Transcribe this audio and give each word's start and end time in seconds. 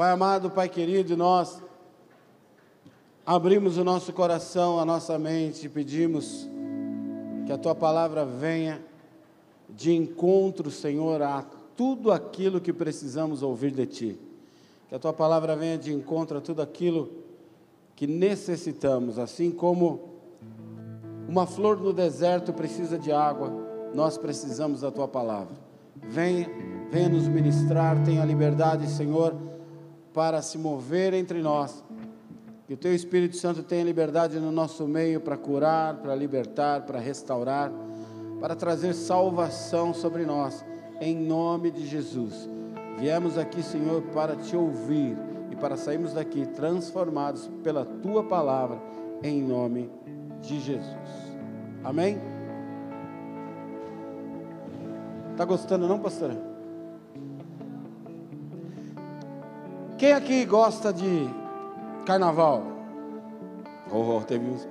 Pai 0.00 0.12
amado, 0.12 0.48
Pai 0.48 0.66
querido, 0.66 1.14
nós 1.14 1.62
abrimos 3.26 3.76
o 3.76 3.84
nosso 3.84 4.14
coração, 4.14 4.80
a 4.80 4.84
nossa 4.86 5.18
mente 5.18 5.66
e 5.66 5.68
pedimos 5.68 6.48
que 7.44 7.52
a 7.52 7.58
tua 7.58 7.74
palavra 7.74 8.24
venha 8.24 8.82
de 9.68 9.94
encontro, 9.94 10.70
Senhor, 10.70 11.20
a 11.20 11.44
tudo 11.76 12.10
aquilo 12.10 12.62
que 12.62 12.72
precisamos 12.72 13.42
ouvir 13.42 13.72
de 13.72 13.84
ti. 13.84 14.18
Que 14.88 14.94
a 14.94 14.98
tua 14.98 15.12
palavra 15.12 15.54
venha 15.54 15.76
de 15.76 15.92
encontro 15.92 16.38
a 16.38 16.40
tudo 16.40 16.62
aquilo 16.62 17.10
que 17.94 18.06
necessitamos, 18.06 19.18
assim 19.18 19.50
como 19.50 20.14
uma 21.28 21.46
flor 21.46 21.78
no 21.78 21.92
deserto 21.92 22.54
precisa 22.54 22.98
de 22.98 23.12
água, 23.12 23.52
nós 23.94 24.16
precisamos 24.16 24.80
da 24.80 24.90
tua 24.90 25.06
palavra. 25.06 25.54
Venha, 25.94 26.48
venha 26.90 27.10
nos 27.10 27.28
ministrar, 27.28 28.02
tenha 28.02 28.24
liberdade, 28.24 28.88
Senhor, 28.88 29.36
para 30.12 30.42
se 30.42 30.58
mover 30.58 31.14
entre 31.14 31.40
nós. 31.40 31.84
Que 32.66 32.74
o 32.74 32.76
teu 32.76 32.94
Espírito 32.94 33.36
Santo 33.36 33.62
tenha 33.62 33.84
liberdade 33.84 34.38
no 34.38 34.52
nosso 34.52 34.86
meio 34.86 35.20
para 35.20 35.36
curar, 35.36 35.96
para 35.96 36.14
libertar, 36.14 36.82
para 36.82 37.00
restaurar, 37.00 37.72
para 38.40 38.54
trazer 38.54 38.94
salvação 38.94 39.92
sobre 39.92 40.24
nós, 40.24 40.64
em 41.00 41.16
nome 41.16 41.70
de 41.70 41.86
Jesus. 41.86 42.48
Viemos 42.98 43.36
aqui, 43.36 43.62
Senhor, 43.62 44.02
para 44.12 44.36
te 44.36 44.56
ouvir 44.56 45.16
e 45.50 45.56
para 45.56 45.76
sairmos 45.76 46.12
daqui 46.12 46.46
transformados 46.46 47.50
pela 47.62 47.84
tua 47.84 48.22
palavra, 48.22 48.80
em 49.22 49.42
nome 49.42 49.90
de 50.40 50.60
Jesus. 50.60 50.96
Amém? 51.82 52.20
Está 55.32 55.44
gostando, 55.44 55.88
não, 55.88 55.98
pastora? 55.98 56.49
Quem 60.00 60.14
aqui 60.14 60.46
gosta 60.46 60.94
de 60.94 61.28
carnaval? 62.06 62.62
Oh, 63.92 64.22
teve 64.26 64.48
uns. 64.48 64.66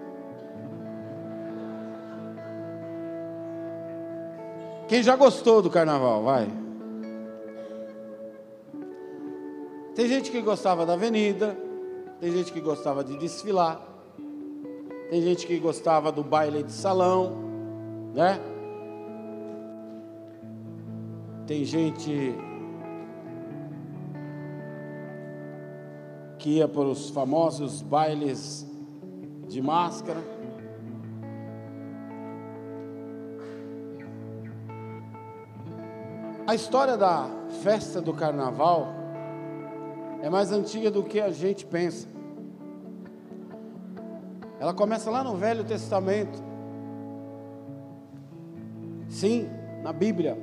Quem 4.88 5.04
já 5.04 5.16
gostou 5.16 5.62
do 5.62 5.70
carnaval? 5.70 6.24
Vai. 6.24 6.50
Tem 9.94 10.08
gente 10.08 10.32
que 10.32 10.42
gostava 10.42 10.84
da 10.84 10.94
avenida, 10.94 11.56
tem 12.20 12.32
gente 12.32 12.52
que 12.52 12.60
gostava 12.60 13.04
de 13.04 13.16
desfilar, 13.16 13.80
tem 15.12 15.22
gente 15.22 15.46
que 15.46 15.60
gostava 15.60 16.12
do 16.12 16.24
baile 16.24 16.64
de 16.64 16.72
salão, 16.72 17.36
né? 18.16 18.40
Tem 21.46 21.64
gente 21.64 22.49
que 26.40 26.58
ia 26.58 26.68
para 26.68 26.88
os 26.88 27.10
famosos 27.10 27.82
bailes 27.82 28.66
de 29.48 29.62
máscara. 29.62 30.20
A 36.48 36.56
história 36.56 36.98
da 36.98 37.28
festa 37.62 38.02
do 38.02 38.14
carnaval 38.14 38.88
é 40.24 40.30
mais 40.30 40.52
antiga 40.52 40.90
do 40.90 41.04
que 41.04 41.20
a 41.20 41.30
gente 41.30 41.66
pensa. 41.66 42.08
Ela 44.60 44.74
começa 44.74 45.12
lá 45.12 45.24
no 45.24 45.36
Velho 45.36 45.64
Testamento. 45.64 46.42
Sim, 49.08 49.48
na 49.84 49.94
Bíblia. 49.94 50.38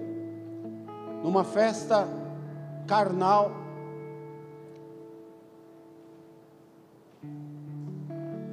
Numa 1.23 1.43
festa 1.43 2.07
carnal. 2.87 3.66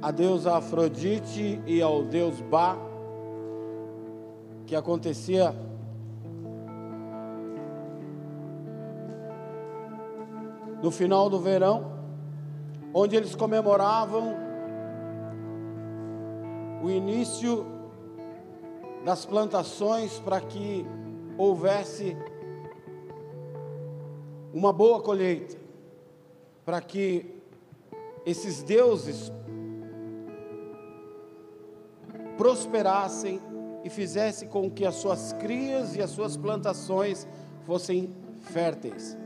A 0.04 0.10
deusa 0.10 0.58
Afrodite 0.58 1.62
e 1.66 1.80
ao 1.80 2.02
deus 2.02 2.38
Ba, 2.42 2.76
que 4.66 4.76
acontecia 4.76 5.56
no 10.82 10.90
final 10.90 11.30
do 11.30 11.40
verão, 11.40 11.90
onde 12.92 13.16
eles 13.16 13.34
comemoravam 13.34 14.36
o 16.82 16.90
início 16.90 17.64
das 19.06 19.24
plantações 19.24 20.20
para 20.20 20.38
que 20.38 20.84
houvesse 21.38 22.14
uma 24.52 24.70
boa 24.70 25.00
colheita, 25.00 25.56
para 26.62 26.82
que 26.82 27.40
esses 28.26 28.62
deuses 28.62 29.32
prosperassem 32.36 33.40
e 33.82 33.90
fizessem 33.90 34.48
com 34.48 34.70
que 34.70 34.84
as 34.84 34.94
suas 34.96 35.32
crias 35.34 35.94
e 35.94 36.02
as 36.02 36.10
suas 36.10 36.36
plantações 36.36 37.26
fossem 37.64 38.14
férteis. 38.40 39.16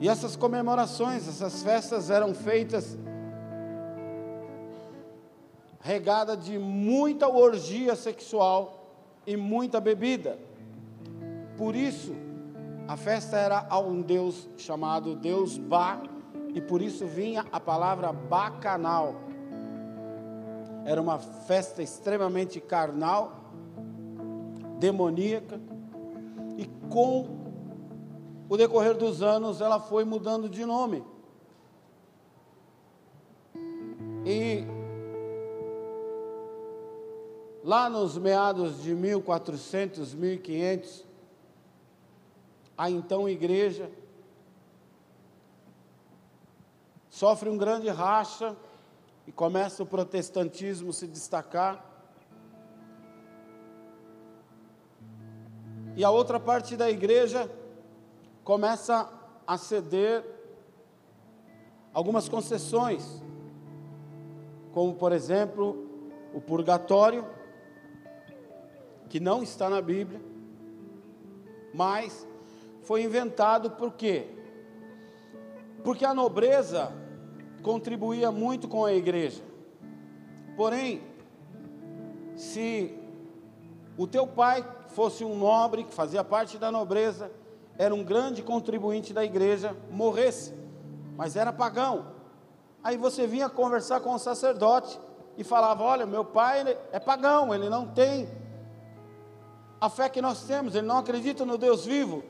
E 0.00 0.08
essas 0.08 0.36
comemorações, 0.36 1.28
essas 1.28 1.62
festas 1.62 2.10
eram 2.10 2.34
feitas 2.34 2.98
regada 5.80 6.36
de 6.36 6.58
muita 6.58 7.28
orgia 7.28 7.96
sexual 7.96 8.94
e 9.26 9.36
muita 9.36 9.80
bebida. 9.80 10.38
Por 11.56 11.74
isso, 11.74 12.14
a 12.86 12.96
festa 12.96 13.36
era 13.36 13.66
a 13.68 13.78
um 13.78 14.02
deus 14.02 14.48
chamado 14.56 15.14
Deus 15.14 15.56
Ba, 15.56 16.02
e 16.54 16.60
por 16.60 16.82
isso 16.82 17.06
vinha 17.06 17.46
a 17.52 17.60
palavra 17.60 18.12
bacanal. 18.12 19.14
Era 20.90 21.00
uma 21.00 21.20
festa 21.20 21.84
extremamente 21.84 22.60
carnal, 22.60 23.52
demoníaca, 24.80 25.60
e 26.58 26.66
com 26.88 27.28
o 28.48 28.56
decorrer 28.56 28.96
dos 28.96 29.22
anos, 29.22 29.60
ela 29.60 29.78
foi 29.78 30.04
mudando 30.04 30.48
de 30.48 30.64
nome. 30.64 31.04
E 34.26 34.64
lá 37.62 37.88
nos 37.88 38.18
meados 38.18 38.82
de 38.82 38.92
1400, 38.92 40.12
1500, 40.12 41.06
a 42.76 42.90
então 42.90 43.28
igreja 43.28 43.88
sofre 47.08 47.48
um 47.48 47.56
grande 47.56 47.88
racha 47.88 48.56
e 49.30 49.32
começa 49.32 49.84
o 49.84 49.86
protestantismo 49.86 50.92
se 50.92 51.06
destacar. 51.06 51.84
E 55.94 56.02
a 56.02 56.10
outra 56.10 56.40
parte 56.40 56.76
da 56.76 56.90
igreja 56.90 57.48
começa 58.42 59.08
a 59.46 59.56
ceder 59.56 60.24
algumas 61.94 62.28
concessões, 62.28 63.22
como 64.72 64.96
por 64.96 65.12
exemplo 65.12 65.88
o 66.34 66.40
purgatório, 66.40 67.24
que 69.08 69.20
não 69.20 69.44
está 69.44 69.70
na 69.70 69.80
Bíblia, 69.80 70.20
mas 71.72 72.26
foi 72.82 73.04
inventado 73.04 73.70
por 73.70 73.92
quê? 73.92 74.26
Porque 75.84 76.04
a 76.04 76.12
nobreza 76.12 76.92
contribuía 77.62 78.30
muito 78.30 78.68
com 78.68 78.84
a 78.84 78.92
igreja. 78.92 79.42
Porém, 80.56 81.02
se 82.36 82.98
o 83.96 84.06
teu 84.06 84.26
pai 84.26 84.64
fosse 84.88 85.24
um 85.24 85.36
nobre 85.36 85.84
que 85.84 85.94
fazia 85.94 86.24
parte 86.24 86.58
da 86.58 86.70
nobreza 86.70 87.30
era 87.78 87.94
um 87.94 88.04
grande 88.04 88.42
contribuinte 88.42 89.12
da 89.12 89.24
igreja, 89.24 89.74
morresse, 89.90 90.54
mas 91.16 91.36
era 91.36 91.52
pagão. 91.52 92.06
Aí 92.82 92.96
você 92.96 93.26
vinha 93.26 93.48
conversar 93.48 94.00
com 94.00 94.14
o 94.14 94.18
sacerdote 94.18 94.98
e 95.36 95.44
falava: 95.44 95.82
Olha, 95.82 96.06
meu 96.06 96.24
pai 96.24 96.76
é 96.92 96.98
pagão, 96.98 97.54
ele 97.54 97.68
não 97.68 97.86
tem 97.86 98.28
a 99.80 99.88
fé 99.88 100.08
que 100.08 100.20
nós 100.20 100.44
temos, 100.44 100.74
ele 100.74 100.86
não 100.86 100.98
acredita 100.98 101.44
no 101.44 101.56
Deus 101.56 101.86
vivo. 101.86 102.22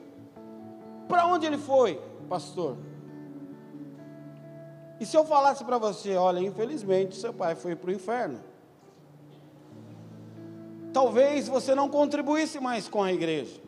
Para 1.07 1.25
onde 1.27 1.45
ele 1.45 1.57
foi, 1.57 2.01
pastor? 2.29 2.77
E 5.01 5.05
se 5.05 5.17
eu 5.17 5.25
falasse 5.25 5.63
para 5.63 5.79
você: 5.79 6.15
Olha, 6.15 6.39
infelizmente 6.39 7.15
seu 7.15 7.33
pai 7.33 7.55
foi 7.55 7.75
para 7.75 7.89
o 7.89 7.93
inferno. 7.93 8.39
Talvez 10.93 11.47
você 11.47 11.73
não 11.73 11.89
contribuísse 11.89 12.59
mais 12.59 12.87
com 12.87 13.01
a 13.01 13.11
igreja. 13.11 13.59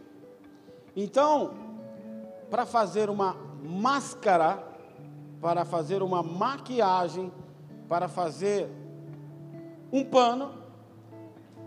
Então, 0.95 1.55
para 2.51 2.67
fazer 2.67 3.09
uma 3.09 3.35
máscara, 3.63 4.63
para 5.41 5.65
fazer 5.65 6.03
uma 6.03 6.21
maquiagem, 6.21 7.33
para 7.89 8.07
fazer 8.07 8.69
um 9.91 10.03
pano, 10.03 10.51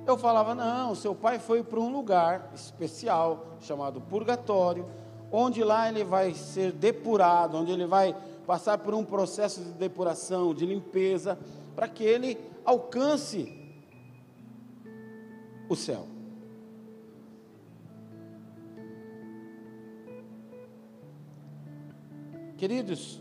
eu 0.07 0.17
falava: 0.17 0.55
não, 0.55 0.95
seu 0.95 1.13
pai 1.13 1.41
foi 1.41 1.65
para 1.65 1.81
um 1.81 1.91
lugar 1.91 2.53
especial 2.55 3.57
chamado 3.59 4.01
purgatório, 4.01 4.87
onde 5.33 5.65
lá 5.65 5.89
ele 5.89 6.05
vai 6.05 6.35
ser 6.35 6.71
depurado, 6.71 7.57
onde 7.57 7.73
ele 7.73 7.87
vai 7.87 8.15
passar 8.47 8.79
por 8.79 8.95
um 8.95 9.05
processo 9.05 9.61
de 9.61 9.73
depuração, 9.73 10.55
de 10.55 10.65
limpeza, 10.65 11.39
para 11.75 11.89
que 11.89 12.05
ele 12.05 12.39
alcance 12.65 13.53
o 15.69 15.75
céu. 15.75 16.07
Queridos, 22.57 23.21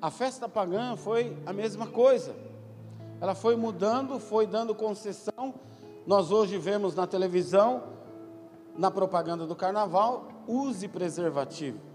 a 0.00 0.10
festa 0.10 0.48
pagã 0.48 0.94
foi 0.94 1.36
a 1.44 1.52
mesma 1.52 1.86
coisa. 1.86 2.36
Ela 3.20 3.34
foi 3.34 3.56
mudando, 3.56 4.20
foi 4.20 4.46
dando 4.46 4.74
concessão. 4.74 5.54
Nós 6.06 6.30
hoje 6.30 6.56
vemos 6.56 6.94
na 6.94 7.06
televisão, 7.06 7.82
na 8.76 8.90
propaganda 8.90 9.44
do 9.44 9.56
carnaval, 9.56 10.28
use 10.46 10.86
preservativo. 10.86 11.87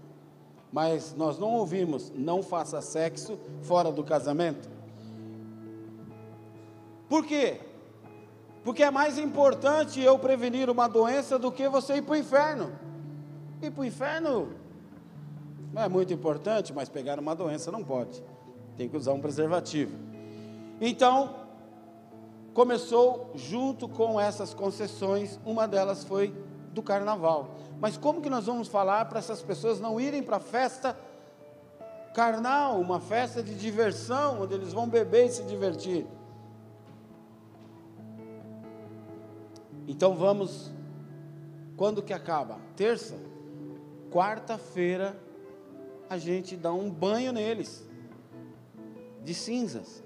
Mas 0.74 1.14
nós 1.16 1.38
não 1.38 1.52
ouvimos, 1.52 2.10
não 2.16 2.42
faça 2.42 2.82
sexo 2.82 3.38
fora 3.62 3.92
do 3.92 4.02
casamento. 4.02 4.68
Por 7.08 7.24
quê? 7.24 7.60
Porque 8.64 8.82
é 8.82 8.90
mais 8.90 9.16
importante 9.16 10.00
eu 10.00 10.18
prevenir 10.18 10.68
uma 10.68 10.88
doença 10.88 11.38
do 11.38 11.52
que 11.52 11.68
você 11.68 11.98
ir 11.98 12.02
para 12.02 12.14
o 12.14 12.16
inferno. 12.16 12.72
Ir 13.62 13.70
para 13.70 13.82
o 13.82 13.84
inferno 13.84 14.48
não 15.72 15.80
é 15.80 15.88
muito 15.88 16.12
importante, 16.12 16.72
mas 16.72 16.88
pegar 16.88 17.20
uma 17.20 17.36
doença 17.36 17.70
não 17.70 17.84
pode. 17.84 18.20
Tem 18.76 18.88
que 18.88 18.96
usar 18.96 19.12
um 19.12 19.20
preservativo. 19.20 19.96
Então, 20.80 21.36
começou 22.52 23.30
junto 23.36 23.86
com 23.86 24.20
essas 24.20 24.52
concessões, 24.52 25.38
uma 25.46 25.68
delas 25.68 26.02
foi 26.02 26.34
do 26.74 26.82
carnaval. 26.82 27.50
Mas 27.80 27.96
como 27.96 28.20
que 28.20 28.28
nós 28.28 28.46
vamos 28.46 28.68
falar 28.68 29.06
para 29.06 29.18
essas 29.18 29.40
pessoas 29.40 29.80
não 29.80 30.00
irem 30.00 30.22
para 30.22 30.36
a 30.36 30.40
festa 30.40 30.98
carnal, 32.12 32.80
uma 32.80 33.00
festa 33.00 33.42
de 33.42 33.54
diversão, 33.54 34.42
onde 34.42 34.54
eles 34.54 34.72
vão 34.72 34.88
beber 34.88 35.26
e 35.26 35.32
se 35.32 35.44
divertir? 35.44 36.06
Então 39.86 40.14
vamos, 40.14 40.70
quando 41.76 42.02
que 42.02 42.12
acaba? 42.12 42.58
Terça? 42.76 43.16
Quarta-feira 44.10 45.18
a 46.08 46.18
gente 46.18 46.56
dá 46.56 46.72
um 46.72 46.90
banho 46.90 47.32
neles, 47.32 47.84
de 49.22 49.34
cinzas. 49.34 50.02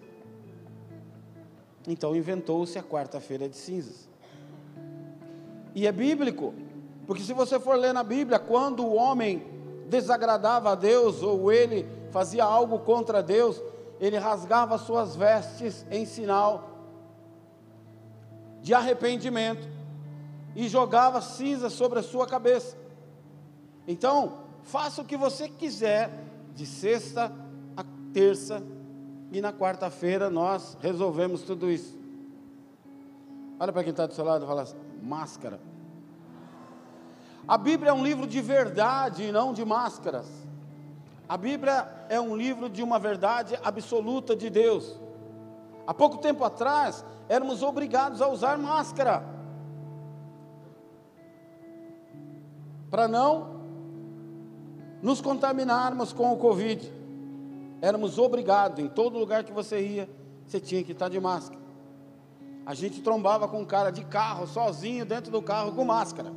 Então 1.86 2.14
inventou-se 2.14 2.78
a 2.78 2.82
quarta-feira 2.82 3.48
de 3.48 3.56
cinzas. 3.56 4.07
E 5.74 5.86
é 5.86 5.92
bíblico, 5.92 6.54
porque 7.06 7.22
se 7.22 7.32
você 7.32 7.58
for 7.58 7.76
ler 7.76 7.92
na 7.92 8.02
Bíblia, 8.02 8.38
quando 8.38 8.84
o 8.84 8.94
homem 8.94 9.46
desagradava 9.88 10.72
a 10.72 10.74
Deus 10.74 11.22
ou 11.22 11.50
ele 11.50 11.86
fazia 12.10 12.44
algo 12.44 12.78
contra 12.80 13.22
Deus, 13.22 13.62
ele 14.00 14.18
rasgava 14.18 14.78
suas 14.78 15.16
vestes 15.16 15.86
em 15.90 16.04
sinal 16.04 16.68
de 18.60 18.74
arrependimento 18.74 19.68
e 20.54 20.68
jogava 20.68 21.20
cinza 21.20 21.70
sobre 21.70 22.00
a 22.00 22.02
sua 22.02 22.26
cabeça. 22.26 22.76
Então, 23.86 24.38
faça 24.62 25.00
o 25.00 25.04
que 25.04 25.16
você 25.16 25.48
quiser, 25.48 26.10
de 26.54 26.66
sexta 26.66 27.32
a 27.76 27.84
terça, 28.12 28.62
e 29.30 29.40
na 29.40 29.52
quarta-feira 29.52 30.28
nós 30.28 30.76
resolvemos 30.80 31.42
tudo 31.42 31.70
isso. 31.70 31.96
Olha 33.60 33.72
para 33.72 33.82
quem 33.82 33.90
está 33.90 34.06
do 34.06 34.14
seu 34.14 34.24
lado 34.24 34.44
e 34.44 34.48
fala 34.48 34.62
assim, 34.62 34.76
máscara. 35.08 35.58
A 37.46 37.56
Bíblia 37.56 37.90
é 37.90 37.94
um 37.94 38.04
livro 38.04 38.26
de 38.26 38.42
verdade 38.42 39.24
e 39.24 39.32
não 39.32 39.54
de 39.54 39.64
máscaras. 39.64 40.28
A 41.26 41.36
Bíblia 41.36 41.88
é 42.10 42.20
um 42.20 42.36
livro 42.36 42.68
de 42.68 42.82
uma 42.82 42.98
verdade 42.98 43.58
absoluta 43.64 44.36
de 44.36 44.50
Deus. 44.50 45.00
Há 45.86 45.94
pouco 45.94 46.18
tempo 46.18 46.44
atrás, 46.44 47.02
éramos 47.28 47.62
obrigados 47.62 48.20
a 48.20 48.28
usar 48.28 48.58
máscara. 48.58 49.24
Para 52.90 53.08
não 53.08 53.58
nos 55.00 55.20
contaminarmos 55.20 56.12
com 56.12 56.30
o 56.32 56.36
Covid. 56.36 56.92
Éramos 57.80 58.18
obrigados, 58.18 58.78
em 58.78 58.88
todo 58.88 59.18
lugar 59.18 59.44
que 59.44 59.52
você 59.52 59.80
ia, 59.80 60.10
você 60.46 60.60
tinha 60.60 60.82
que 60.82 60.92
estar 60.92 61.08
de 61.08 61.20
máscara. 61.20 61.57
A 62.68 62.74
gente 62.74 63.00
trombava 63.00 63.48
com 63.48 63.62
um 63.62 63.64
cara 63.64 63.90
de 63.90 64.04
carro, 64.04 64.46
sozinho, 64.46 65.06
dentro 65.06 65.32
do 65.32 65.40
carro, 65.40 65.72
com 65.72 65.86
máscara. 65.86 66.30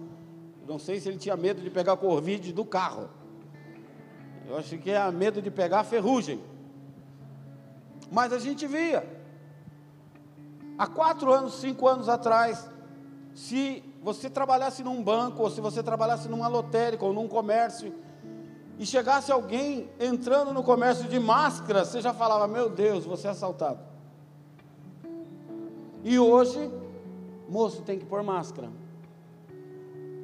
Não 0.66 0.80
sei 0.80 0.98
se 0.98 1.10
ele 1.10 1.18
tinha 1.18 1.36
medo 1.36 1.62
de 1.62 1.70
pegar 1.70 1.98
Covid 1.98 2.54
do 2.54 2.64
carro. 2.64 3.10
Eu 4.48 4.58
acho 4.58 4.78
que 4.78 4.92
é 4.92 5.12
medo 5.12 5.42
de 5.42 5.52
pegar 5.52 5.84
ferrugem. 5.84 6.42
Mas 8.10 8.32
a 8.32 8.40
gente 8.40 8.66
via. 8.66 9.06
Há 10.78 10.88
quatro 10.88 11.34
anos, 11.34 11.56
cinco 11.60 11.86
anos 11.86 12.08
atrás, 12.08 12.66
se 13.36 13.84
você 14.02 14.30
trabalhasse 14.30 14.86
num 14.86 15.04
banco, 15.04 15.44
ou 15.44 15.50
se 15.50 15.60
você 15.60 15.84
trabalhasse 15.84 16.30
numa 16.30 16.48
lotérica, 16.48 17.04
ou 17.04 17.12
num 17.12 17.28
comércio, 17.28 17.94
e 18.80 18.86
chegasse 18.86 19.34
alguém 19.34 19.90
entrando 20.00 20.54
no 20.54 20.64
comércio 20.64 21.10
de 21.10 21.20
máscara, 21.20 21.84
você 21.84 22.00
já 22.00 22.14
falava: 22.14 22.48
Meu 22.48 22.70
Deus, 22.70 23.04
você 23.04 23.28
é 23.28 23.32
assaltado. 23.32 23.91
E 26.04 26.18
hoje, 26.18 26.72
moço, 27.48 27.82
tem 27.84 28.00
que 28.00 28.06
pôr 28.06 28.24
máscara. 28.24 28.70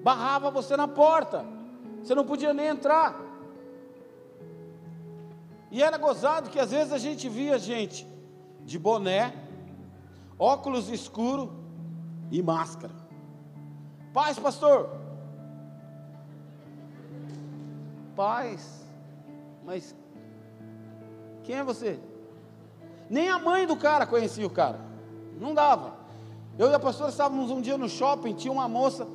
Barrava 0.03 0.49
você 0.49 0.75
na 0.75 0.87
porta, 0.87 1.45
você 2.01 2.15
não 2.15 2.25
podia 2.25 2.53
nem 2.53 2.67
entrar. 2.67 3.19
E 5.69 5.83
era 5.83 5.97
gozado 5.97 6.49
que 6.49 6.59
às 6.59 6.71
vezes 6.71 6.93
a 6.93 6.97
gente 6.97 7.27
via 7.27 7.59
gente 7.59 8.07
de 8.63 8.79
boné, 8.79 9.33
óculos 10.39 10.89
escuro 10.89 11.53
e 12.31 12.41
máscara. 12.41 12.93
Paz, 14.13 14.39
pastor, 14.39 14.89
paz. 18.15 18.85
Mas 19.63 19.95
quem 21.43 21.55
é 21.55 21.63
você? 21.63 21.99
Nem 23.09 23.29
a 23.29 23.37
mãe 23.37 23.67
do 23.67 23.77
cara 23.77 24.07
conhecia 24.07 24.47
o 24.47 24.49
cara. 24.49 24.86
Não 25.39 25.53
dava. 25.53 25.95
Eu 26.57 26.69
e 26.69 26.73
a 26.73 26.79
pastora 26.79 27.09
estávamos 27.09 27.51
um 27.51 27.61
dia 27.61 27.77
no 27.77 27.87
shopping, 27.87 28.33
tinha 28.33 28.51
uma 28.51 28.67
moça 28.67 29.07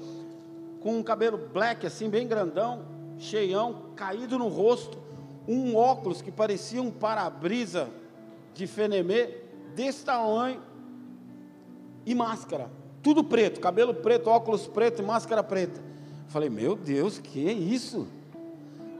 com 0.80 0.96
um 0.96 1.02
cabelo 1.02 1.38
black, 1.52 1.86
assim, 1.86 2.08
bem 2.08 2.26
grandão, 2.26 2.82
cheião, 3.18 3.82
caído 3.96 4.38
no 4.38 4.48
rosto, 4.48 4.98
um 5.46 5.76
óculos 5.76 6.22
que 6.22 6.30
parecia 6.30 6.82
um 6.82 6.90
para-brisa 6.90 7.88
de 8.54 8.66
fenemê, 8.66 9.42
desse 9.74 10.04
tamanho, 10.04 10.60
e 12.04 12.14
máscara. 12.14 12.70
Tudo 13.02 13.24
preto, 13.24 13.60
cabelo 13.60 13.94
preto, 13.94 14.28
óculos 14.28 14.66
preto 14.66 15.02
e 15.02 15.04
máscara 15.04 15.42
preta. 15.42 15.80
Falei, 16.28 16.48
meu 16.48 16.76
Deus, 16.76 17.18
que 17.18 17.48
é 17.48 17.52
isso? 17.52 18.06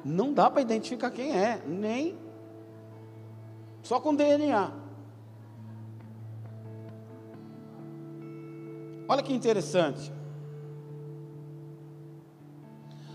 não 0.05 0.33
dá 0.33 0.51
para 0.51 0.63
identificar 0.63 1.11
quem 1.11 1.37
é, 1.37 1.63
nem 1.67 2.17
só 3.83 4.01
com 4.01 4.15
DNA. 4.15 4.71
Olha 9.09 9.23
que 9.23 9.33
interessante. 9.33 10.13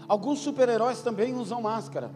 Alguns 0.08 0.39
super-heróis 0.39 1.01
também 1.01 1.36
usam 1.36 1.62
máscara. 1.62 2.12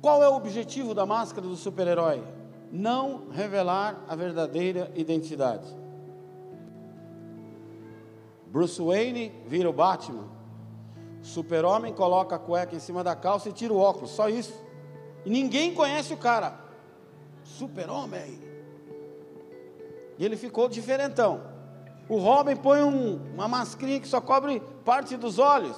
Qual 0.00 0.22
é 0.22 0.28
o 0.28 0.36
objetivo 0.36 0.94
da 0.94 1.04
máscara 1.04 1.46
do 1.46 1.56
super-herói? 1.56 2.22
Não 2.70 3.28
revelar 3.30 4.04
a 4.08 4.14
verdadeira 4.14 4.92
identidade. 4.94 5.66
Bruce 8.46 8.80
Wayne 8.80 9.32
vira 9.46 9.68
o 9.68 9.72
Batman. 9.72 10.28
Super-Homem 11.22 11.92
coloca 11.92 12.36
a 12.36 12.38
cueca 12.38 12.76
em 12.76 12.78
cima 12.78 13.02
da 13.02 13.16
calça 13.16 13.48
e 13.48 13.52
tira 13.52 13.74
o 13.74 13.78
óculos, 13.78 14.10
só 14.10 14.28
isso. 14.28 14.54
E 15.24 15.30
ninguém 15.30 15.74
conhece 15.74 16.14
o 16.14 16.16
cara. 16.16 16.65
Super-Homem. 17.58 18.40
E 20.18 20.24
ele 20.24 20.36
ficou 20.36 20.68
diferentão. 20.68 21.40
O 22.08 22.18
Robin 22.18 22.56
põe 22.56 22.82
um, 22.82 23.16
uma 23.34 23.48
mascarinha 23.48 24.00
que 24.00 24.08
só 24.08 24.20
cobre 24.20 24.60
parte 24.84 25.16
dos 25.16 25.38
olhos. 25.38 25.76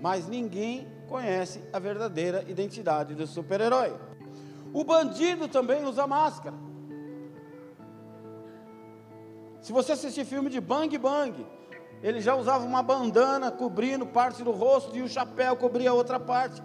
Mas 0.00 0.28
ninguém 0.28 0.86
conhece 1.08 1.62
a 1.72 1.78
verdadeira 1.78 2.44
identidade 2.48 3.14
do 3.14 3.26
super-herói. 3.26 3.94
O 4.72 4.84
bandido 4.84 5.48
também 5.48 5.84
usa 5.84 6.06
máscara. 6.06 6.56
Se 9.60 9.72
você 9.72 9.92
assistir 9.92 10.24
filme 10.24 10.48
de 10.48 10.60
Bang 10.60 10.96
Bang, 10.98 11.46
ele 12.02 12.20
já 12.20 12.34
usava 12.34 12.64
uma 12.64 12.82
bandana 12.82 13.50
cobrindo 13.50 14.06
parte 14.06 14.44
do 14.44 14.52
rosto 14.52 14.96
e 14.96 15.02
o 15.02 15.08
chapéu 15.08 15.56
cobria 15.56 15.92
outra 15.92 16.20
parte, 16.20 16.62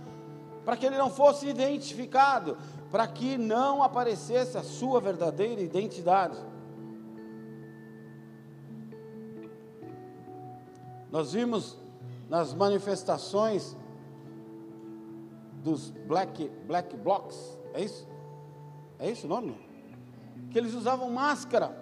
para 0.63 0.75
que 0.77 0.85
ele 0.85 0.97
não 0.97 1.09
fosse 1.09 1.47
identificado, 1.47 2.57
para 2.91 3.07
que 3.07 3.37
não 3.37 3.81
aparecesse 3.81 4.57
a 4.57 4.63
sua 4.63 4.99
verdadeira 4.99 5.61
identidade. 5.61 6.37
Nós 11.09 11.31
vimos 11.31 11.77
nas 12.29 12.53
manifestações 12.53 13.75
dos 15.63 15.89
black, 15.89 16.49
black 16.65 16.95
blocks, 16.97 17.57
é 17.73 17.83
isso? 17.83 18.07
É 18.99 19.09
isso 19.09 19.25
o 19.25 19.29
nome? 19.29 19.55
Que 20.49 20.57
eles 20.57 20.73
usavam 20.73 21.09
máscara. 21.09 21.77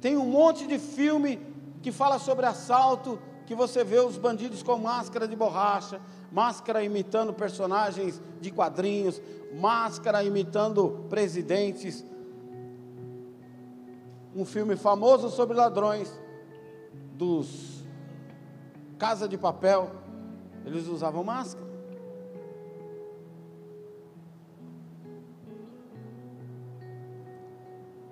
Tem 0.00 0.16
um 0.16 0.26
monte 0.26 0.66
de 0.66 0.78
filme 0.78 1.40
que 1.82 1.90
fala 1.90 2.18
sobre 2.18 2.46
assalto, 2.46 3.18
que 3.46 3.54
você 3.54 3.84
vê 3.84 3.98
os 3.98 4.16
bandidos 4.16 4.62
com 4.62 4.78
máscara 4.78 5.28
de 5.28 5.36
borracha, 5.36 6.00
máscara 6.32 6.82
imitando 6.82 7.32
personagens 7.32 8.20
de 8.40 8.50
quadrinhos, 8.50 9.20
máscara 9.60 10.22
imitando 10.24 11.04
presidentes. 11.08 12.04
Um 14.34 14.44
filme 14.44 14.76
famoso 14.76 15.30
sobre 15.30 15.56
ladrões 15.56 16.10
dos 17.12 17.84
Casa 18.98 19.28
de 19.28 19.36
Papel, 19.36 19.90
eles 20.64 20.86
usavam 20.88 21.22
máscara. 21.22 21.64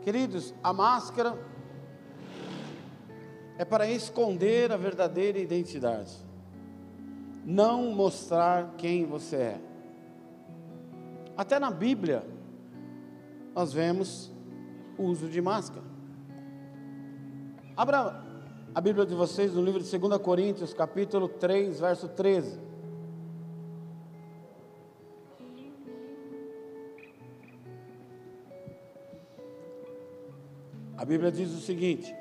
Queridos, 0.02 0.52
a 0.62 0.72
máscara 0.72 1.38
é 3.58 3.64
para 3.64 3.86
esconder 3.88 4.72
a 4.72 4.76
verdadeira 4.76 5.38
identidade, 5.38 6.12
não 7.44 7.92
mostrar 7.92 8.74
quem 8.78 9.04
você 9.04 9.36
é. 9.36 9.60
Até 11.36 11.58
na 11.58 11.70
Bíblia, 11.70 12.24
nós 13.54 13.72
vemos 13.72 14.30
o 14.98 15.04
uso 15.04 15.28
de 15.28 15.40
máscara. 15.40 15.84
Abra 17.76 18.22
a 18.74 18.80
Bíblia 18.80 19.04
de 19.04 19.14
vocês 19.14 19.54
no 19.54 19.62
livro 19.62 19.82
de 19.82 19.98
2 19.98 20.18
Coríntios, 20.22 20.72
capítulo 20.72 21.28
3, 21.28 21.80
verso 21.80 22.08
13. 22.08 22.58
A 30.96 31.04
Bíblia 31.04 31.32
diz 31.32 31.50
o 31.50 31.60
seguinte: 31.60 32.14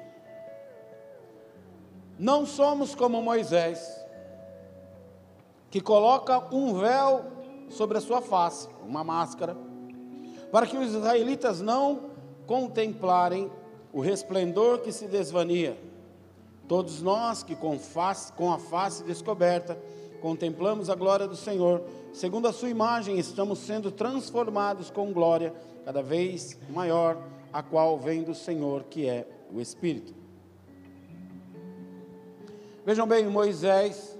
não 2.22 2.46
somos 2.46 2.94
como 2.94 3.20
Moisés, 3.20 4.00
que 5.72 5.82
coloca 5.82 6.54
um 6.56 6.76
véu 6.76 7.26
sobre 7.68 7.98
a 7.98 8.02
sua 8.02 8.22
face, 8.22 8.70
uma 8.88 9.04
máscara, 9.04 9.58
para 10.52 10.68
que 10.68 10.78
os 10.78 10.94
israelitas 10.94 11.62
não 11.62 12.12
contemplarem 12.46 13.52
o 13.92 14.02
resplendor 14.02 14.82
que 14.82 14.92
se 14.92 15.08
desvania. 15.08 15.76
Todos 16.68 17.02
nós 17.02 17.42
que 17.42 17.56
com, 17.56 17.80
face, 17.80 18.32
com 18.34 18.54
a 18.54 18.60
face 18.60 19.04
descoberta 19.04 19.76
contemplamos 20.22 20.92
a 20.92 20.96
glória 20.96 21.28
do 21.28 21.36
Senhor, 21.36 21.84
segundo 22.14 22.48
a 22.48 22.54
sua 22.54 22.70
imagem, 22.70 23.18
estamos 23.18 23.58
sendo 23.58 23.90
transformados 23.90 24.92
com 24.92 25.12
glória 25.12 25.56
cada 25.84 26.04
vez 26.04 26.56
maior, 26.70 27.18
a 27.52 27.64
qual 27.64 27.98
vem 27.98 28.22
do 28.22 28.36
Senhor, 28.36 28.84
que 28.84 29.10
é 29.10 29.28
o 29.52 29.60
Espírito. 29.60 30.21
Vejam 32.84 33.06
bem, 33.06 33.28
Moisés, 33.28 34.18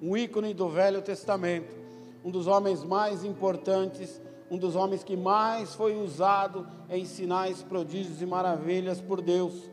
um 0.00 0.16
ícone 0.16 0.54
do 0.54 0.66
Velho 0.66 1.02
Testamento, 1.02 1.76
um 2.24 2.30
dos 2.30 2.46
homens 2.46 2.82
mais 2.82 3.22
importantes, 3.22 4.18
um 4.50 4.56
dos 4.56 4.74
homens 4.74 5.04
que 5.04 5.14
mais 5.14 5.74
foi 5.74 5.94
usado 5.94 6.66
em 6.88 7.04
sinais, 7.04 7.62
prodígios 7.62 8.22
e 8.22 8.26
maravilhas 8.26 8.98
por 8.98 9.20
Deus 9.20 9.70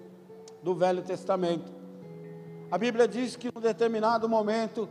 do 0.62 0.76
Velho 0.76 1.02
Testamento. 1.02 1.72
A 2.70 2.78
Bíblia 2.78 3.08
diz 3.08 3.38
que 3.38 3.48
em 3.48 3.52
um 3.56 3.62
determinado 3.62 4.28
momento 4.28 4.90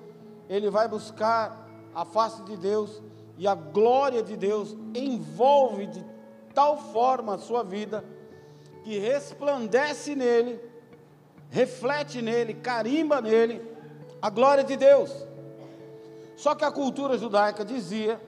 ele 0.48 0.70
vai 0.70 0.88
buscar 0.88 1.68
a 1.94 2.06
face 2.06 2.42
de 2.44 2.56
Deus 2.56 3.02
e 3.36 3.46
a 3.46 3.54
glória 3.54 4.22
de 4.22 4.38
Deus 4.38 4.74
envolve 4.94 5.86
de 5.88 6.02
tal 6.54 6.78
forma 6.78 7.34
a 7.34 7.38
sua 7.38 7.62
vida 7.62 8.02
que 8.82 8.98
resplandece 8.98 10.14
nele 10.14 10.58
reflete 11.54 12.20
nele, 12.20 12.52
carimba 12.52 13.20
nele 13.20 13.62
a 14.20 14.28
glória 14.28 14.64
de 14.64 14.76
Deus. 14.76 15.10
Só 16.34 16.52
que 16.52 16.64
a 16.64 16.72
cultura 16.72 17.16
judaica 17.16 17.64
dizia 17.64 18.20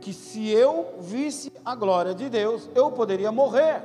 que 0.00 0.12
se 0.12 0.50
eu 0.50 0.96
visse 0.98 1.52
a 1.64 1.76
glória 1.76 2.12
de 2.12 2.28
Deus, 2.28 2.68
eu 2.74 2.90
poderia 2.90 3.30
morrer. 3.30 3.84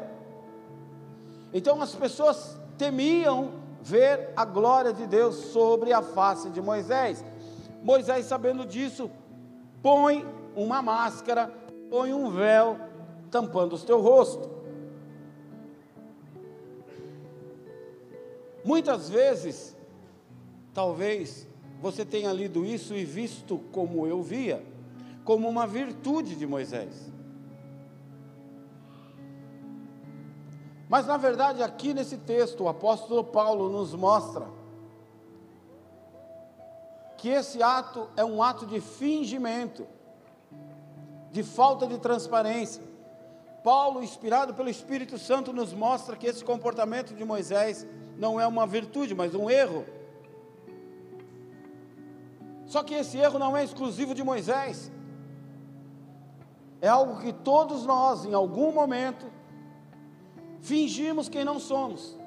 Então 1.54 1.80
as 1.80 1.94
pessoas 1.94 2.60
temiam 2.76 3.52
ver 3.84 4.34
a 4.36 4.44
glória 4.44 4.92
de 4.92 5.06
Deus 5.06 5.36
sobre 5.36 5.94
a 5.94 6.02
face 6.02 6.50
de 6.50 6.60
Moisés. 6.60 7.24
Moisés, 7.84 8.26
sabendo 8.26 8.66
disso, 8.66 9.12
põe 9.84 10.26
uma 10.56 10.82
máscara, 10.82 11.54
põe 11.92 12.16
um 12.16 12.32
véu 12.32 12.80
tampando 13.30 13.76
o 13.76 13.80
teu 13.80 14.02
rosto. 14.02 14.55
Muitas 18.66 19.08
vezes, 19.08 19.78
talvez 20.74 21.48
você 21.80 22.04
tenha 22.04 22.34
lido 22.34 22.66
isso 22.66 22.96
e 22.96 23.06
visto 23.06 23.60
como 23.72 24.08
eu 24.08 24.24
via, 24.24 24.66
como 25.24 25.48
uma 25.48 25.68
virtude 25.68 26.36
de 26.36 26.48
Moisés. 26.48 27.12
Mas 30.90 31.06
na 31.06 31.16
verdade, 31.16 31.62
aqui 31.62 31.94
nesse 31.94 32.18
texto, 32.18 32.64
o 32.64 32.68
apóstolo 32.68 33.24
Paulo 33.24 33.70
nos 33.70 33.94
mostra 33.94 34.48
que 37.20 37.30
esse 37.30 37.62
ato 37.62 38.10
é 38.18 38.26
um 38.26 38.42
ato 38.42 38.66
de 38.66 38.82
fingimento, 38.82 39.86
de 41.32 41.44
falta 41.44 41.86
de 41.86 42.00
transparência. 42.00 42.82
Paulo, 43.64 44.02
inspirado 44.02 44.56
pelo 44.56 44.70
Espírito 44.70 45.20
Santo, 45.20 45.54
nos 45.54 45.72
mostra 45.72 46.16
que 46.16 46.26
esse 46.26 46.44
comportamento 46.44 47.14
de 47.14 47.24
Moisés 47.24 47.86
não 48.18 48.40
é 48.40 48.48
uma 48.48 48.66
virtude, 48.66 49.14
mas 49.14 49.36
um 49.36 49.50
erro. 49.50 49.86
Só 52.66 52.84
que 52.84 52.94
esse 52.94 53.18
erro 53.18 53.38
não 53.38 53.56
é 53.56 53.64
exclusivo 53.64 54.14
de 54.14 54.24
Moisés. 54.24 54.92
É 56.82 56.88
algo 56.88 57.20
que 57.20 57.32
todos 57.32 57.86
nós, 57.86 58.26
em 58.26 58.34
algum 58.34 58.72
momento, 58.72 59.26
fingimos 60.62 61.30
quem 61.30 61.46
não 61.46 61.60
somos. 61.60 62.18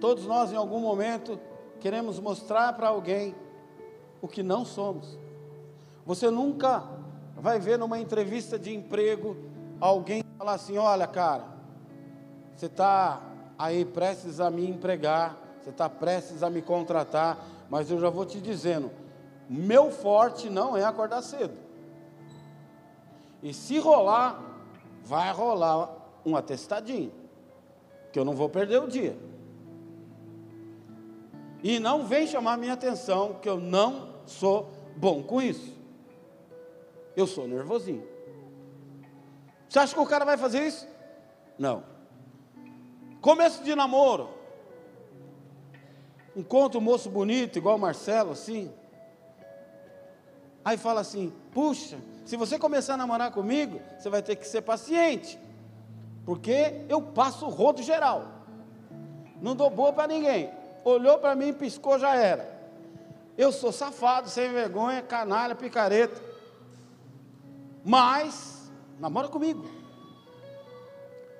Todos 0.00 0.24
nós, 0.26 0.52
em 0.52 0.56
algum 0.56 0.80
momento, 0.80 1.38
queremos 1.78 2.18
mostrar 2.18 2.72
para 2.72 2.88
alguém 2.88 3.34
o 4.22 4.28
que 4.28 4.42
não 4.42 4.64
somos. 4.64 5.18
Você 6.06 6.30
nunca 6.30 6.84
vai 7.36 7.58
ver 7.58 7.78
numa 7.78 7.98
entrevista 7.98 8.58
de 8.58 8.74
emprego 8.74 9.36
alguém 9.78 10.22
falar 10.38 10.54
assim: 10.54 10.78
olha, 10.78 11.06
cara, 11.06 11.59
você 12.60 12.66
está 12.66 13.22
aí 13.58 13.86
prestes 13.86 14.38
a 14.38 14.50
me 14.50 14.68
empregar, 14.68 15.34
você 15.62 15.70
está 15.70 15.88
prestes 15.88 16.42
a 16.42 16.50
me 16.50 16.60
contratar, 16.60 17.42
mas 17.70 17.90
eu 17.90 17.98
já 17.98 18.10
vou 18.10 18.26
te 18.26 18.38
dizendo: 18.38 18.90
meu 19.48 19.90
forte 19.90 20.50
não 20.50 20.76
é 20.76 20.84
acordar 20.84 21.22
cedo. 21.22 21.54
E 23.42 23.54
se 23.54 23.78
rolar, 23.78 24.42
vai 25.02 25.32
rolar 25.32 25.88
um 26.22 26.36
atestadinho, 26.36 27.10
que 28.12 28.18
eu 28.18 28.26
não 28.26 28.34
vou 28.34 28.50
perder 28.50 28.82
o 28.82 28.86
dia. 28.86 29.16
E 31.62 31.78
não 31.80 32.04
vem 32.04 32.26
chamar 32.26 32.58
minha 32.58 32.74
atenção, 32.74 33.38
que 33.40 33.48
eu 33.48 33.58
não 33.58 34.16
sou 34.26 34.70
bom 34.96 35.22
com 35.22 35.40
isso. 35.40 35.74
Eu 37.16 37.26
sou 37.26 37.48
nervosinho. 37.48 38.06
Você 39.66 39.78
acha 39.78 39.94
que 39.94 40.00
o 40.00 40.06
cara 40.06 40.26
vai 40.26 40.36
fazer 40.36 40.66
isso? 40.66 40.86
Não. 41.58 41.89
Começo 43.20 43.62
de 43.62 43.74
namoro. 43.74 44.30
Encontra 46.34 46.78
um 46.78 46.82
moço 46.82 47.10
bonito, 47.10 47.58
igual 47.58 47.76
o 47.76 47.78
Marcelo, 47.78 48.32
assim. 48.32 48.72
Aí 50.64 50.76
fala 50.76 51.00
assim: 51.00 51.32
puxa, 51.52 51.98
se 52.24 52.36
você 52.36 52.58
começar 52.58 52.94
a 52.94 52.96
namorar 52.96 53.32
comigo, 53.32 53.80
você 53.98 54.08
vai 54.08 54.22
ter 54.22 54.36
que 54.36 54.46
ser 54.46 54.62
paciente. 54.62 55.38
Porque 56.24 56.84
eu 56.88 57.02
passo 57.02 57.46
o 57.46 57.50
rodo 57.50 57.82
geral. 57.82 58.26
Não 59.40 59.56
dou 59.56 59.68
boa 59.68 59.92
para 59.92 60.06
ninguém. 60.06 60.50
Olhou 60.84 61.18
para 61.18 61.34
mim, 61.34 61.52
piscou, 61.52 61.98
já 61.98 62.14
era. 62.14 62.58
Eu 63.36 63.52
sou 63.52 63.72
safado, 63.72 64.28
sem 64.28 64.50
vergonha, 64.52 65.02
canalha, 65.02 65.54
picareta. 65.54 66.20
Mas, 67.84 68.70
namora 68.98 69.28
comigo. 69.28 69.79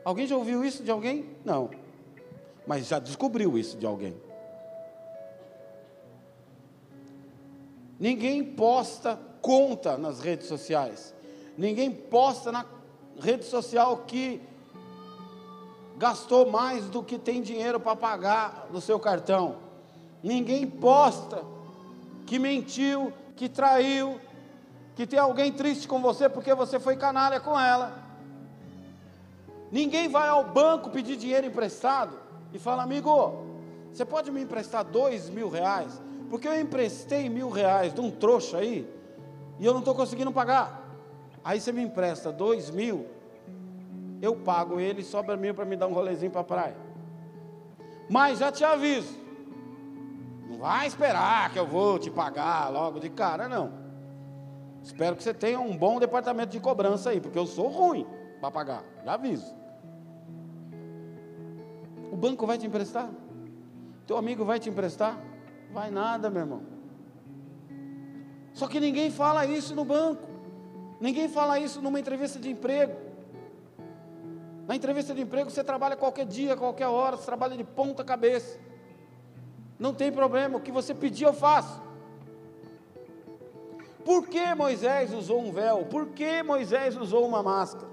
Alguém 0.04 0.26
já 0.26 0.37
ouviu 0.37 0.64
isso 0.64 0.83
de 0.83 0.90
alguém? 0.90 1.28
Não. 1.45 1.71
Mas 2.66 2.87
já 2.87 2.99
descobriu 2.99 3.59
isso 3.59 3.76
de 3.76 3.87
alguém. 3.87 4.16
Ninguém 7.99 8.42
posta 8.42 9.19
conta 9.42 9.99
nas 9.99 10.21
redes 10.21 10.47
sociais. 10.47 11.14
Ninguém 11.57 11.90
posta 11.90 12.50
na 12.50 12.64
rede 13.21 13.45
social 13.45 14.04
que 14.07 14.40
gastou 15.99 16.50
mais 16.50 16.87
do 16.87 17.02
que 17.02 17.19
tem 17.19 17.42
dinheiro 17.42 17.78
para 17.78 17.95
pagar 17.95 18.69
no 18.71 18.80
seu 18.80 18.99
cartão. 18.99 19.57
Ninguém 20.23 20.66
posta 20.66 21.45
que 22.26 22.38
mentiu, 22.38 23.12
que 23.37 23.49
traiu, 23.49 24.19
que 24.97 25.07
tem 25.07 25.19
alguém 25.19 25.52
triste 25.52 25.87
com 25.87 26.00
você 26.00 26.28
porque 26.28 26.54
você 26.54 26.80
foi 26.80 26.97
canalha 26.97 27.38
com 27.38 27.59
ela. 27.59 28.10
Ninguém 29.71 30.09
vai 30.09 30.29
ao 30.29 30.45
banco 30.45 30.91
pedir 30.91 31.17
dinheiro 31.17 31.47
emprestado 31.47 32.19
e 32.53 32.59
fala, 32.59 32.83
amigo, 32.83 33.45
você 33.93 34.05
pode 34.05 34.31
me 34.31 34.43
emprestar 34.43 34.85
dois 34.85 35.31
mil 35.31 35.49
reais? 35.49 36.00
Porque 36.29 36.49
eu 36.49 36.61
emprestei 36.61 37.29
mil 37.29 37.50
reais 37.50 37.93
de 37.93 38.00
um 38.00 38.11
trouxa 38.11 38.59
aí 38.59 38.89
e 39.59 39.65
eu 39.65 39.73
não 39.73 39.81
estou 39.81 39.95
conseguindo 39.95 40.33
pagar. 40.33 40.89
Aí 41.45 41.61
você 41.61 41.73
me 41.73 41.83
empresta 41.83 42.33
dois 42.33 42.71
mil, 42.71 43.07
eu 44.21 44.37
pago 44.37 44.79
ele 44.79 45.03
sobra 45.03 45.37
mil 45.37 45.55
para 45.55 45.65
me 45.65 45.77
dar 45.77 45.87
um 45.87 45.93
rolezinho 45.93 46.31
para 46.31 46.41
a 46.41 46.45
praia. 46.45 46.77
Mas 48.09 48.39
já 48.39 48.50
te 48.50 48.65
aviso, 48.65 49.17
não 50.49 50.59
vai 50.59 50.87
esperar 50.87 51.53
que 51.53 51.59
eu 51.59 51.67
vou 51.67 51.99
te 51.99 52.11
pagar 52.11 52.71
logo 52.71 52.99
de 52.99 53.09
cara, 53.09 53.49
não. 53.49 53.73
Espero 54.83 55.15
que 55.15 55.23
você 55.23 55.33
tenha 55.33 55.61
um 55.61 55.77
bom 55.77 56.00
departamento 56.00 56.53
de 56.53 56.61
cobrança 56.61 57.11
aí, 57.11 57.21
porque 57.21 57.39
eu 57.39 57.47
sou 57.47 57.69
ruim 57.69 58.07
para 58.41 58.50
pagar, 58.50 58.85
já 59.05 59.15
aviso. 59.15 59.60
Banco 62.21 62.47
vai 62.47 62.59
te 62.59 62.67
emprestar? 62.67 63.09
Teu 64.07 64.17
amigo 64.19 64.45
vai 64.45 64.61
te 64.61 64.69
emprestar? 64.69 65.19
Vai 65.73 65.91
nada, 65.91 66.29
meu 66.29 66.43
irmão. 66.43 66.62
Só 68.53 68.67
que 68.69 68.79
ninguém 68.79 69.11
fala 69.11 69.47
isso 69.47 69.75
no 69.75 69.87
banco. 69.87 70.29
Ninguém 71.00 71.29
fala 71.29 71.59
isso 71.59 71.81
numa 71.81 71.99
entrevista 71.99 72.39
de 72.39 72.50
emprego. 72.50 72.95
Na 74.69 74.77
entrevista 74.77 75.15
de 75.15 75.23
emprego 75.23 75.49
você 75.49 75.65
trabalha 75.65 75.97
qualquer 75.97 76.27
dia, 76.27 76.55
qualquer 76.57 76.89
hora, 76.89 77.17
você 77.17 77.25
trabalha 77.25 77.57
de 77.57 77.65
ponta 77.65 78.05
cabeça. 78.05 78.61
Não 79.79 79.95
tem 79.95 80.12
problema, 80.12 80.59
o 80.59 80.61
que 80.61 80.71
você 80.71 80.95
pedir 80.95 81.25
eu 81.25 81.33
faço. 81.33 81.83
Por 84.05 84.29
que 84.29 84.55
Moisés 84.55 85.15
usou 85.15 85.41
um 85.41 85.50
véu? 85.53 85.87
Por 85.87 86.09
que 86.09 86.43
Moisés 86.43 86.99
usou 86.99 87.27
uma 87.27 87.43
máscara? 87.43 87.89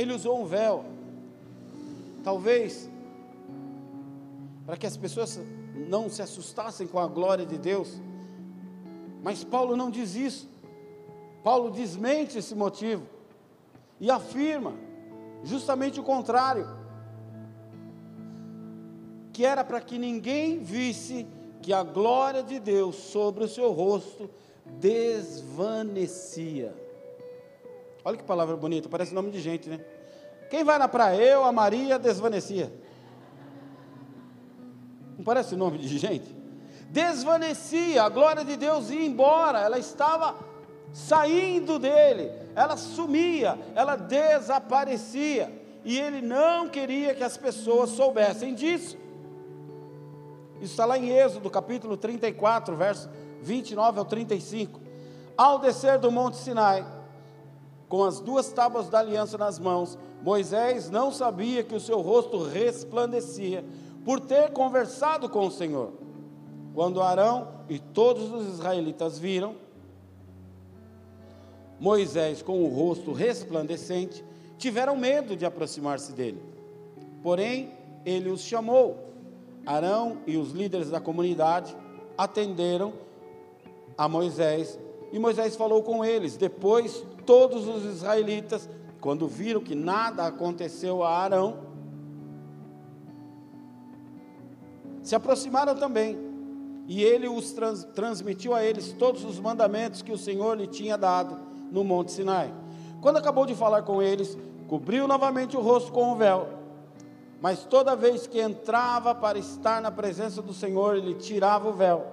Ele 0.00 0.14
usou 0.14 0.40
um 0.40 0.46
véu, 0.46 0.82
talvez, 2.24 2.88
para 4.64 4.78
que 4.78 4.86
as 4.86 4.96
pessoas 4.96 5.38
não 5.88 6.08
se 6.08 6.22
assustassem 6.22 6.86
com 6.86 6.98
a 6.98 7.06
glória 7.06 7.44
de 7.44 7.58
Deus. 7.58 8.00
Mas 9.22 9.44
Paulo 9.44 9.76
não 9.76 9.90
diz 9.90 10.14
isso. 10.14 10.48
Paulo 11.44 11.70
desmente 11.70 12.38
esse 12.38 12.54
motivo 12.54 13.02
e 14.00 14.10
afirma 14.10 14.72
justamente 15.44 16.00
o 16.00 16.02
contrário: 16.02 16.66
que 19.34 19.44
era 19.44 19.62
para 19.62 19.82
que 19.82 19.98
ninguém 19.98 20.60
visse 20.60 21.26
que 21.60 21.74
a 21.74 21.82
glória 21.82 22.42
de 22.42 22.58
Deus 22.58 22.96
sobre 22.96 23.44
o 23.44 23.48
seu 23.48 23.70
rosto 23.70 24.30
desvanecia. 24.78 26.74
Olha 28.04 28.16
que 28.16 28.24
palavra 28.24 28.56
bonita, 28.56 28.88
parece 28.88 29.14
nome 29.14 29.30
de 29.30 29.40
gente, 29.40 29.68
né? 29.68 29.80
Quem 30.48 30.64
vai 30.64 30.78
na 30.78 30.88
praia? 30.88 31.16
Eu, 31.20 31.44
a 31.44 31.52
Maria, 31.52 31.98
desvanecia. 31.98 32.72
Não 35.16 35.24
parece 35.24 35.54
nome 35.54 35.78
de 35.78 35.98
gente? 35.98 36.34
Desvanecia, 36.88 38.02
a 38.02 38.08
glória 38.08 38.44
de 38.44 38.56
Deus 38.56 38.90
ia 38.90 39.04
embora, 39.04 39.60
ela 39.60 39.78
estava 39.78 40.34
saindo 40.92 41.78
dele, 41.78 42.32
ela 42.56 42.76
sumia, 42.76 43.56
ela 43.74 43.96
desaparecia, 43.96 45.52
e 45.84 45.98
ele 45.98 46.20
não 46.20 46.68
queria 46.68 47.14
que 47.14 47.22
as 47.22 47.36
pessoas 47.36 47.90
soubessem 47.90 48.54
disso. 48.54 48.96
Isso 50.56 50.72
está 50.72 50.84
lá 50.84 50.98
em 50.98 51.10
Êxodo, 51.10 51.48
capítulo 51.48 51.96
34, 51.96 52.74
verso 52.76 53.08
29 53.40 53.98
ao 53.98 54.04
35. 54.04 54.80
Ao 55.36 55.58
descer 55.58 55.98
do 55.98 56.10
Monte 56.10 56.36
Sinai, 56.36 56.84
com 57.90 58.04
as 58.04 58.20
duas 58.20 58.52
tábuas 58.52 58.88
da 58.88 59.00
aliança 59.00 59.36
nas 59.36 59.58
mãos, 59.58 59.98
Moisés 60.22 60.88
não 60.88 61.10
sabia 61.10 61.64
que 61.64 61.74
o 61.74 61.80
seu 61.80 62.00
rosto 62.00 62.40
resplandecia, 62.40 63.64
por 64.04 64.20
ter 64.20 64.52
conversado 64.52 65.28
com 65.28 65.44
o 65.44 65.50
Senhor. 65.50 65.92
Quando 66.72 67.02
Arão 67.02 67.48
e 67.68 67.80
todos 67.80 68.32
os 68.32 68.46
israelitas 68.46 69.18
viram 69.18 69.56
Moisés 71.80 72.42
com 72.42 72.62
o 72.62 72.68
rosto 72.68 73.12
resplandecente, 73.12 74.24
tiveram 74.56 74.96
medo 74.96 75.36
de 75.36 75.44
aproximar-se 75.44 76.12
dele. 76.12 76.40
Porém, 77.24 77.72
ele 78.06 78.30
os 78.30 78.42
chamou. 78.42 78.98
Arão 79.66 80.18
e 80.28 80.36
os 80.36 80.52
líderes 80.52 80.90
da 80.90 81.00
comunidade 81.00 81.76
atenderam 82.16 82.92
a 83.98 84.08
Moisés 84.08 84.78
e 85.12 85.18
Moisés 85.18 85.56
falou 85.56 85.82
com 85.82 86.04
eles. 86.04 86.36
Depois, 86.36 87.04
todos 87.30 87.68
os 87.68 87.84
israelitas, 87.84 88.68
quando 89.00 89.28
viram 89.28 89.60
que 89.60 89.76
nada 89.76 90.26
aconteceu 90.26 91.04
a 91.04 91.16
Arão, 91.16 91.58
se 95.00 95.14
aproximaram 95.14 95.76
também. 95.76 96.18
E 96.88 97.04
ele 97.04 97.28
os 97.28 97.52
trans, 97.52 97.84
transmitiu 97.94 98.52
a 98.52 98.64
eles 98.64 98.92
todos 98.92 99.24
os 99.24 99.38
mandamentos 99.38 100.02
que 100.02 100.10
o 100.10 100.18
Senhor 100.18 100.58
lhe 100.58 100.66
tinha 100.66 100.98
dado 100.98 101.38
no 101.70 101.84
Monte 101.84 102.10
Sinai. 102.10 102.52
Quando 103.00 103.18
acabou 103.18 103.46
de 103.46 103.54
falar 103.54 103.82
com 103.82 104.02
eles, 104.02 104.36
cobriu 104.66 105.06
novamente 105.06 105.56
o 105.56 105.60
rosto 105.60 105.92
com 105.92 106.10
o 106.10 106.16
véu. 106.16 106.48
Mas 107.40 107.62
toda 107.62 107.94
vez 107.94 108.26
que 108.26 108.40
entrava 108.40 109.14
para 109.14 109.38
estar 109.38 109.80
na 109.80 109.92
presença 109.92 110.42
do 110.42 110.52
Senhor, 110.52 110.96
ele 110.96 111.14
tirava 111.14 111.68
o 111.68 111.72
véu 111.72 112.08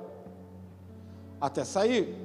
até 1.42 1.66
sair. 1.66 2.16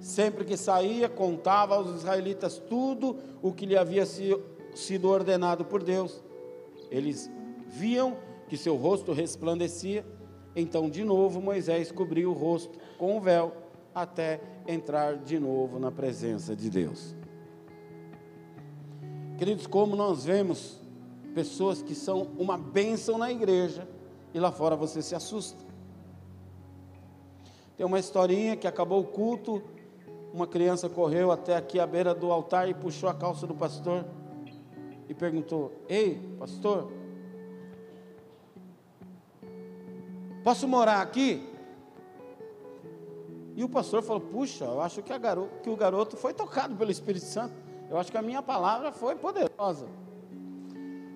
Sempre 0.00 0.46
que 0.46 0.56
saía, 0.56 1.10
contava 1.10 1.74
aos 1.74 1.94
israelitas 1.94 2.58
tudo 2.58 3.18
o 3.42 3.52
que 3.52 3.66
lhe 3.66 3.76
havia 3.76 4.04
sido 4.06 5.08
ordenado 5.08 5.64
por 5.64 5.82
Deus. 5.82 6.22
Eles 6.90 7.30
viam 7.68 8.16
que 8.48 8.56
seu 8.56 8.76
rosto 8.76 9.12
resplandecia. 9.12 10.04
Então, 10.56 10.88
de 10.88 11.04
novo, 11.04 11.40
Moisés 11.40 11.92
cobriu 11.92 12.30
o 12.30 12.34
rosto 12.34 12.78
com 12.98 13.18
o 13.18 13.20
véu 13.20 13.52
até 13.94 14.40
entrar 14.66 15.18
de 15.18 15.38
novo 15.38 15.78
na 15.78 15.92
presença 15.92 16.56
de 16.56 16.70
Deus. 16.70 17.14
Queridos, 19.36 19.66
como 19.66 19.94
nós 19.94 20.24
vemos 20.24 20.80
pessoas 21.34 21.82
que 21.82 21.94
são 21.94 22.28
uma 22.38 22.56
bênção 22.56 23.18
na 23.18 23.30
igreja 23.30 23.86
e 24.32 24.40
lá 24.40 24.50
fora 24.50 24.74
você 24.74 25.02
se 25.02 25.14
assusta. 25.14 25.62
Tem 27.76 27.86
uma 27.86 27.98
historinha 27.98 28.56
que 28.56 28.66
acabou 28.66 29.00
o 29.00 29.06
culto 29.06 29.62
uma 30.32 30.46
criança 30.46 30.88
correu 30.88 31.32
até 31.32 31.56
aqui 31.56 31.80
à 31.80 31.86
beira 31.86 32.14
do 32.14 32.30
altar 32.30 32.68
e 32.68 32.74
puxou 32.74 33.08
a 33.08 33.14
calça 33.14 33.46
do 33.46 33.54
pastor 33.54 34.04
e 35.08 35.14
perguntou: 35.14 35.72
Ei, 35.88 36.20
pastor, 36.38 36.90
posso 40.44 40.68
morar 40.68 41.00
aqui? 41.00 41.48
E 43.56 43.64
o 43.64 43.68
pastor 43.68 44.02
falou: 44.02 44.20
Puxa, 44.20 44.64
eu 44.64 44.80
acho 44.80 45.02
que, 45.02 45.18
garoto, 45.18 45.60
que 45.62 45.70
o 45.70 45.76
garoto 45.76 46.16
foi 46.16 46.32
tocado 46.32 46.76
pelo 46.76 46.90
Espírito 46.90 47.26
Santo. 47.26 47.54
Eu 47.90 47.98
acho 47.98 48.10
que 48.10 48.18
a 48.18 48.22
minha 48.22 48.40
palavra 48.40 48.92
foi 48.92 49.16
poderosa. 49.16 49.86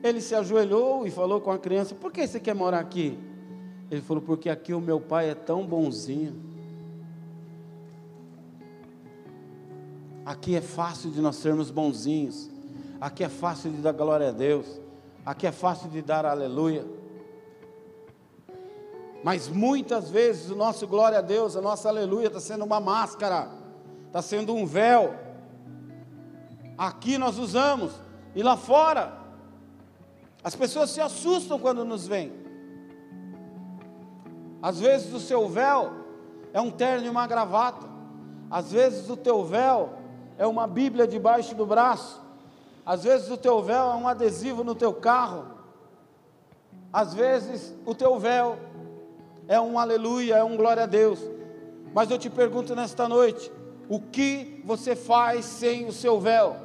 Ele 0.02 0.20
se 0.20 0.34
ajoelhou 0.34 1.06
e 1.06 1.10
falou 1.10 1.40
com 1.40 1.52
a 1.52 1.58
criança: 1.58 1.94
Por 1.94 2.12
que 2.12 2.26
você 2.26 2.40
quer 2.40 2.54
morar 2.54 2.80
aqui? 2.80 3.18
Ele 3.90 4.00
falou: 4.00 4.22
Porque 4.22 4.50
aqui 4.50 4.74
o 4.74 4.80
meu 4.80 5.00
pai 5.00 5.30
é 5.30 5.34
tão 5.34 5.64
bonzinho. 5.64 6.53
Aqui 10.24 10.56
é 10.56 10.60
fácil 10.62 11.10
de 11.10 11.20
nós 11.20 11.36
sermos 11.36 11.70
bonzinhos. 11.70 12.48
Aqui 12.98 13.22
é 13.22 13.28
fácil 13.28 13.70
de 13.70 13.82
dar 13.82 13.92
glória 13.92 14.28
a 14.28 14.32
Deus. 14.32 14.80
Aqui 15.24 15.46
é 15.46 15.52
fácil 15.52 15.90
de 15.90 16.00
dar 16.00 16.24
aleluia. 16.24 16.86
Mas 19.22 19.48
muitas 19.48 20.10
vezes 20.10 20.50
o 20.50 20.56
nosso 20.56 20.86
glória 20.86 21.18
a 21.18 21.22
Deus, 21.22 21.56
a 21.56 21.60
nossa 21.60 21.88
aleluia 21.88 22.28
está 22.28 22.40
sendo 22.40 22.64
uma 22.64 22.80
máscara, 22.80 23.50
está 24.06 24.22
sendo 24.22 24.54
um 24.54 24.64
véu. 24.64 25.14
Aqui 26.76 27.18
nós 27.18 27.38
usamos, 27.38 27.92
e 28.34 28.42
lá 28.42 28.56
fora, 28.56 29.18
as 30.42 30.54
pessoas 30.54 30.90
se 30.90 31.00
assustam 31.00 31.58
quando 31.58 31.84
nos 31.84 32.06
veem. 32.06 32.32
Às 34.62 34.80
vezes 34.80 35.12
o 35.12 35.20
seu 35.20 35.48
véu 35.48 35.92
é 36.52 36.60
um 36.60 36.70
terno 36.70 37.06
e 37.06 37.10
uma 37.10 37.26
gravata. 37.26 37.86
Às 38.50 38.72
vezes 38.72 39.10
o 39.10 39.16
teu 39.16 39.44
véu 39.44 40.03
é 40.38 40.46
uma 40.46 40.66
Bíblia 40.66 41.06
debaixo 41.06 41.54
do 41.54 41.66
braço. 41.66 42.22
Às 42.84 43.04
vezes 43.04 43.30
o 43.30 43.36
teu 43.36 43.62
véu 43.62 43.90
é 43.90 43.94
um 43.94 44.08
adesivo 44.08 44.62
no 44.62 44.74
teu 44.74 44.92
carro. 44.92 45.46
Às 46.92 47.14
vezes 47.14 47.74
o 47.84 47.94
teu 47.94 48.18
véu 48.18 48.58
é 49.48 49.60
um 49.60 49.78
aleluia, 49.78 50.36
é 50.36 50.44
um 50.44 50.56
glória 50.56 50.84
a 50.84 50.86
Deus. 50.86 51.18
Mas 51.94 52.10
eu 52.10 52.18
te 52.18 52.28
pergunto 52.28 52.74
nesta 52.74 53.08
noite: 53.08 53.50
o 53.88 54.00
que 54.00 54.62
você 54.64 54.94
faz 54.94 55.44
sem 55.44 55.86
o 55.86 55.92
seu 55.92 56.20
véu? 56.20 56.56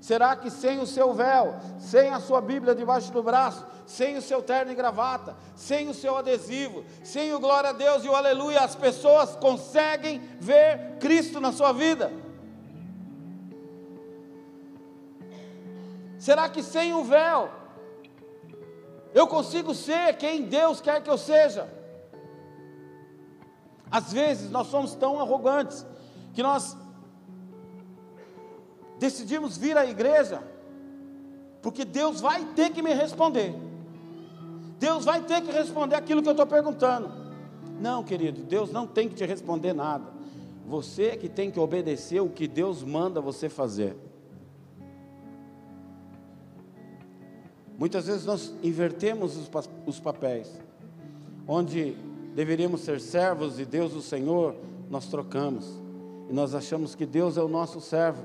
Será 0.00 0.34
que 0.34 0.50
sem 0.50 0.80
o 0.80 0.86
seu 0.86 1.14
véu, 1.14 1.54
sem 1.78 2.10
a 2.10 2.18
sua 2.18 2.40
Bíblia 2.40 2.74
debaixo 2.74 3.12
do 3.12 3.22
braço, 3.22 3.64
sem 3.86 4.16
o 4.16 4.22
seu 4.22 4.42
terno 4.42 4.72
e 4.72 4.74
gravata, 4.74 5.36
sem 5.54 5.88
o 5.88 5.94
seu 5.94 6.16
adesivo, 6.16 6.84
sem 7.04 7.32
o 7.32 7.38
glória 7.38 7.70
a 7.70 7.72
Deus 7.72 8.04
e 8.04 8.08
o 8.08 8.14
aleluia, 8.16 8.62
as 8.62 8.74
pessoas 8.74 9.36
conseguem 9.36 10.20
ver 10.40 10.96
Cristo 10.98 11.38
na 11.38 11.52
sua 11.52 11.72
vida? 11.72 12.10
Será 16.22 16.48
que 16.48 16.62
sem 16.62 16.94
o 16.94 17.02
véu 17.02 17.50
eu 19.12 19.26
consigo 19.26 19.74
ser 19.74 20.16
quem 20.16 20.42
Deus 20.42 20.80
quer 20.80 21.02
que 21.02 21.10
eu 21.10 21.18
seja? 21.18 21.68
Às 23.90 24.12
vezes 24.12 24.48
nós 24.48 24.68
somos 24.68 24.94
tão 24.94 25.18
arrogantes 25.18 25.84
que 26.32 26.40
nós 26.40 26.76
decidimos 29.00 29.56
vir 29.56 29.76
à 29.76 29.84
igreja, 29.84 30.40
porque 31.60 31.84
Deus 31.84 32.20
vai 32.20 32.44
ter 32.54 32.70
que 32.70 32.82
me 32.82 32.94
responder. 32.94 33.52
Deus 34.78 35.04
vai 35.04 35.22
ter 35.22 35.40
que 35.42 35.50
responder 35.50 35.96
aquilo 35.96 36.22
que 36.22 36.28
eu 36.28 36.34
estou 36.34 36.46
perguntando. 36.46 37.10
Não, 37.80 38.04
querido, 38.04 38.44
Deus 38.44 38.70
não 38.70 38.86
tem 38.86 39.08
que 39.08 39.16
te 39.16 39.26
responder 39.26 39.72
nada. 39.72 40.04
Você 40.68 41.06
é 41.06 41.16
que 41.16 41.28
tem 41.28 41.50
que 41.50 41.58
obedecer 41.58 42.20
o 42.20 42.30
que 42.30 42.46
Deus 42.46 42.84
manda 42.84 43.20
você 43.20 43.48
fazer. 43.48 43.96
Muitas 47.82 48.06
vezes 48.06 48.24
nós 48.24 48.54
invertemos 48.62 49.36
os, 49.84 49.98
papéis, 49.98 50.48
onde 51.48 51.96
deveríamos 52.32 52.82
ser 52.82 53.00
servos 53.00 53.58
e 53.58 53.64
Deus 53.64 53.92
o 53.92 54.00
Senhor, 54.00 54.54
nós 54.88 55.08
trocamos, 55.08 55.80
e 56.30 56.32
nós 56.32 56.54
achamos 56.54 56.94
que 56.94 57.04
Deus 57.04 57.36
é 57.36 57.42
o 57.42 57.48
nosso 57.48 57.80
servo, 57.80 58.22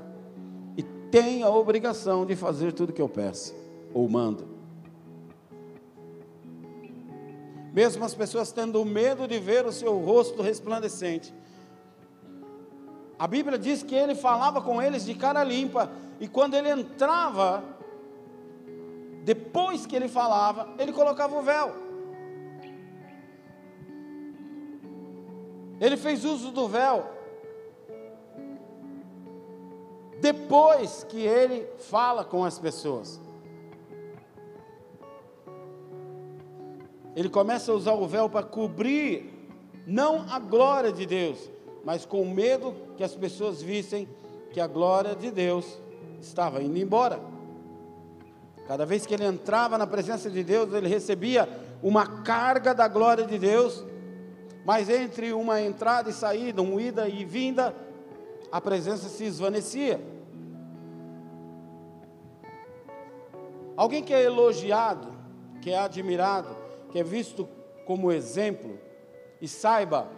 tem 1.10 1.42
a 1.42 1.50
obrigação 1.50 2.24
de 2.24 2.36
fazer 2.36 2.72
tudo 2.72 2.92
que 2.92 3.02
eu 3.02 3.08
peço 3.08 3.52
ou 3.92 4.08
mando. 4.08 4.46
Mesmo 7.74 8.04
as 8.04 8.14
pessoas 8.14 8.52
tendo 8.52 8.84
medo 8.84 9.26
de 9.26 9.40
ver 9.40 9.66
o 9.66 9.72
seu 9.72 9.98
rosto 9.98 10.40
resplandecente. 10.40 11.34
A 13.18 13.26
Bíblia 13.26 13.58
diz 13.58 13.82
que 13.82 13.96
ele 13.96 14.14
falava 14.14 14.62
com 14.62 14.80
eles 14.80 15.04
de 15.04 15.16
cara 15.16 15.42
limpa, 15.42 15.90
e 16.20 16.28
quando 16.28 16.54
ele 16.54 16.70
entrava, 16.70 17.76
depois 19.28 19.84
que 19.84 19.94
ele 19.94 20.08
falava, 20.08 20.70
ele 20.78 20.90
colocava 20.90 21.38
o 21.38 21.42
véu. 21.42 21.70
Ele 25.78 25.98
fez 25.98 26.24
uso 26.24 26.50
do 26.50 26.66
véu 26.66 27.04
depois 30.18 31.04
que 31.04 31.20
ele 31.20 31.68
fala 31.76 32.24
com 32.24 32.42
as 32.42 32.58
pessoas. 32.58 33.20
Ele 37.14 37.28
começa 37.28 37.70
a 37.70 37.74
usar 37.74 37.92
o 37.92 38.06
véu 38.06 38.30
para 38.30 38.46
cobrir 38.46 39.30
não 39.86 40.24
a 40.30 40.38
glória 40.38 40.90
de 40.90 41.04
Deus, 41.04 41.50
mas 41.84 42.06
com 42.06 42.24
medo 42.24 42.74
que 42.96 43.04
as 43.04 43.14
pessoas 43.14 43.60
vissem 43.60 44.08
que 44.52 44.58
a 44.58 44.66
glória 44.66 45.14
de 45.14 45.30
Deus 45.30 45.78
estava 46.18 46.62
indo 46.62 46.78
embora. 46.78 47.36
Cada 48.68 48.84
vez 48.84 49.06
que 49.06 49.14
ele 49.14 49.24
entrava 49.24 49.78
na 49.78 49.86
presença 49.86 50.28
de 50.28 50.44
Deus, 50.44 50.70
ele 50.74 50.88
recebia 50.88 51.48
uma 51.82 52.22
carga 52.22 52.74
da 52.74 52.86
glória 52.86 53.24
de 53.24 53.38
Deus, 53.38 53.82
mas 54.62 54.90
entre 54.90 55.32
uma 55.32 55.58
entrada 55.58 56.10
e 56.10 56.12
saída, 56.12 56.60
uma 56.60 56.82
ida 56.82 57.08
e 57.08 57.24
vinda, 57.24 57.74
a 58.52 58.60
presença 58.60 59.08
se 59.08 59.24
esvanecia. 59.24 59.98
Alguém 63.74 64.02
que 64.02 64.12
é 64.12 64.22
elogiado, 64.22 65.14
que 65.62 65.70
é 65.70 65.78
admirado, 65.78 66.54
que 66.92 66.98
é 66.98 67.02
visto 67.02 67.48
como 67.86 68.12
exemplo, 68.12 68.78
e 69.40 69.48
saiba, 69.48 70.08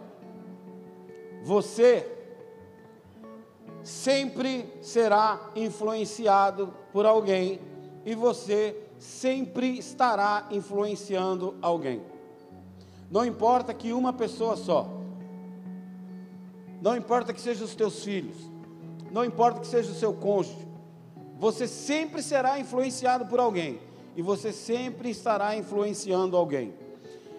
você 1.41 2.05
sempre 3.81 4.69
será 4.81 5.51
influenciado 5.55 6.73
por 6.91 7.05
alguém 7.05 7.70
e 8.05 8.15
você 8.15 8.75
sempre 8.97 9.77
estará 9.77 10.47
influenciando 10.51 11.55
alguém. 11.61 12.01
Não 13.09 13.25
importa 13.25 13.73
que 13.73 13.93
uma 13.93 14.13
pessoa 14.13 14.55
só, 14.55 14.87
não 16.81 16.95
importa 16.95 17.33
que 17.33 17.41
sejam 17.41 17.65
os 17.65 17.75
teus 17.75 18.03
filhos, 18.03 18.37
não 19.11 19.25
importa 19.25 19.59
que 19.59 19.67
seja 19.67 19.91
o 19.91 19.95
seu 19.95 20.13
cônjuge, 20.13 20.67
você 21.37 21.67
sempre 21.67 22.21
será 22.21 22.59
influenciado 22.59 23.25
por 23.25 23.39
alguém 23.39 23.79
e 24.15 24.21
você 24.21 24.53
sempre 24.53 25.09
estará 25.09 25.55
influenciando 25.55 26.37
alguém. 26.37 26.73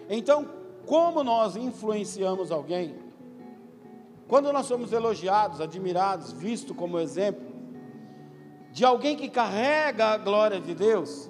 Então, 0.09 0.47
como 0.85 1.23
nós 1.23 1.55
influenciamos 1.55 2.51
alguém? 2.51 2.95
Quando 4.27 4.51
nós 4.51 4.65
somos 4.65 4.91
elogiados, 4.91 5.61
admirados, 5.61 6.31
visto 6.31 6.73
como 6.73 6.99
exemplo 6.99 7.52
de 8.73 8.83
alguém 8.83 9.15
que 9.15 9.29
carrega 9.29 10.07
a 10.07 10.17
glória 10.17 10.59
de 10.59 10.73
Deus, 10.73 11.29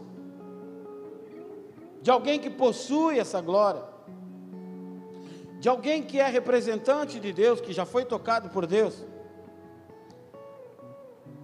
de 2.02 2.10
alguém 2.10 2.40
que 2.40 2.50
possui 2.50 3.20
essa 3.20 3.42
glória, 3.42 3.84
de 5.60 5.68
alguém 5.68 6.02
que 6.02 6.22
é 6.22 6.28
representante 6.30 7.20
de 7.20 7.34
Deus, 7.34 7.60
que 7.60 7.74
já 7.74 7.86
foi 7.86 8.06
tocado 8.06 8.50
por 8.50 8.66
Deus, 8.66 9.06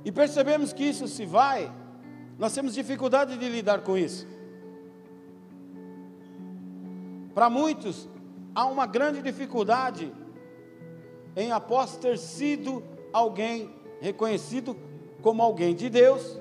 e 0.05 0.09
percebemos 0.09 0.71
que 0.71 0.85
isso 0.85 1.05
se 1.05 1.25
vai, 1.25 1.69
nós 2.37 2.53
temos 2.53 2.73
dificuldade 2.73 3.37
de 3.37 3.49
lidar 3.49 3.81
com 3.81 3.97
isso. 3.97 4.25
Para 7.35 7.49
muitos, 7.49 8.07
há 8.55 8.65
uma 8.65 8.85
grande 8.85 9.21
dificuldade 9.21 10.13
em, 11.35 11.51
após 11.51 11.97
ter 11.97 12.17
sido 12.17 12.81
alguém 13.11 13.69
reconhecido 13.99 14.77
como 15.21 15.41
alguém 15.41 15.75
de 15.75 15.89
Deus, 15.89 16.39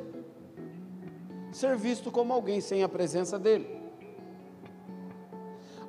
ser 1.52 1.76
visto 1.76 2.10
como 2.10 2.32
alguém 2.32 2.60
sem 2.60 2.82
a 2.82 2.88
presença 2.88 3.38
dEle. 3.38 3.78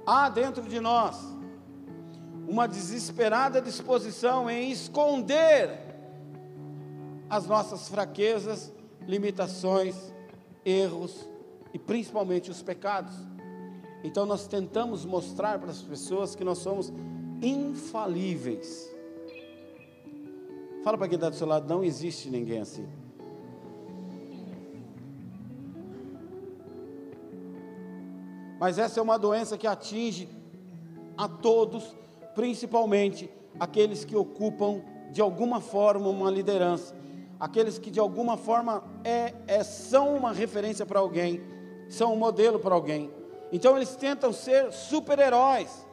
Há 0.06 0.30
dentro 0.30 0.64
de 0.64 0.80
nós 0.80 1.18
uma 2.48 2.68
desesperada 2.68 3.62
disposição 3.62 4.50
em 4.50 4.72
esconder 4.72 5.90
as 7.30 7.46
nossas 7.46 7.88
fraquezas, 7.88 8.74
limitações, 9.08 9.96
erros 10.66 11.28
e 11.74 11.78
principalmente 11.78 12.50
os 12.50 12.64
pecados. 12.64 13.14
Então 14.04 14.26
nós 14.26 14.48
tentamos 14.48 15.06
mostrar 15.06 15.60
para 15.60 15.70
as 15.70 15.82
pessoas 15.82 16.36
que 16.36 16.44
nós 16.44 16.58
somos 16.58 16.92
infalíveis. 17.42 18.90
Fala 20.84 20.98
para 20.98 21.08
quem 21.08 21.16
está 21.16 21.30
do 21.30 21.36
seu 21.36 21.48
lado, 21.48 21.68
não 21.68 21.84
existe 21.84 22.30
ninguém 22.30 22.60
assim. 22.60 22.88
Mas 28.60 28.78
essa 28.78 29.00
é 29.00 29.04
uma 29.04 29.18
doença 29.18 29.58
que 29.58 29.68
atinge 29.68 30.28
a 31.18 31.28
todos 31.28 31.96
principalmente 32.34 33.30
aqueles 33.60 34.06
que 34.06 34.16
ocupam 34.16 34.82
de 35.12 35.22
alguma 35.22 35.60
forma 35.60 36.08
uma 36.08 36.30
liderança, 36.30 36.96
aqueles 37.40 37.78
que 37.78 37.90
de 37.90 38.00
alguma 38.00 38.38
forma 38.38 38.84
é, 39.04 39.34
é 39.48 39.64
são 39.64 40.16
uma 40.16 40.32
referência 40.32 40.86
para 40.86 41.00
alguém, 41.00 41.42
são 41.90 42.14
um 42.14 42.18
modelo 42.18 42.60
para 42.60 42.76
alguém. 42.76 43.10
Então 43.52 43.76
eles 43.76 43.96
tentam 43.96 44.32
ser 44.32 44.72
super-heróis. 44.72 45.86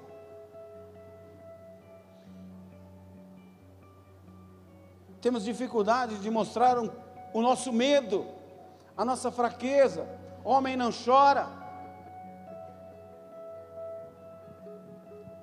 Temos 5.21 5.45
dificuldade 5.45 6.17
de 6.17 6.31
mostrar 6.31 6.79
um, 6.79 6.91
o 7.33 7.43
nosso 7.43 7.73
medo, 7.73 8.27
a 8.97 9.05
nossa 9.05 9.31
fraqueza. 9.31 10.07
Homem 10.45 10.77
não 10.77 10.91
chora, 10.93 11.49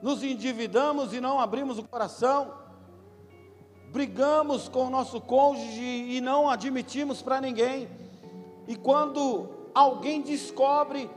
nos 0.01 0.21
endividamos 0.21 1.13
e 1.13 1.21
não 1.21 1.39
abrimos 1.39 1.77
o 1.77 1.83
coração, 1.83 2.53
brigamos 3.89 4.67
com 4.67 4.88
o 4.88 4.89
nosso 4.89 5.21
cônjuge 5.21 5.81
e 5.81 6.19
não 6.19 6.49
admitimos 6.49 7.21
para 7.21 7.39
ninguém, 7.39 7.89
e 8.67 8.75
quando 8.75 9.49
alguém 9.73 10.21
descobre, 10.21 11.09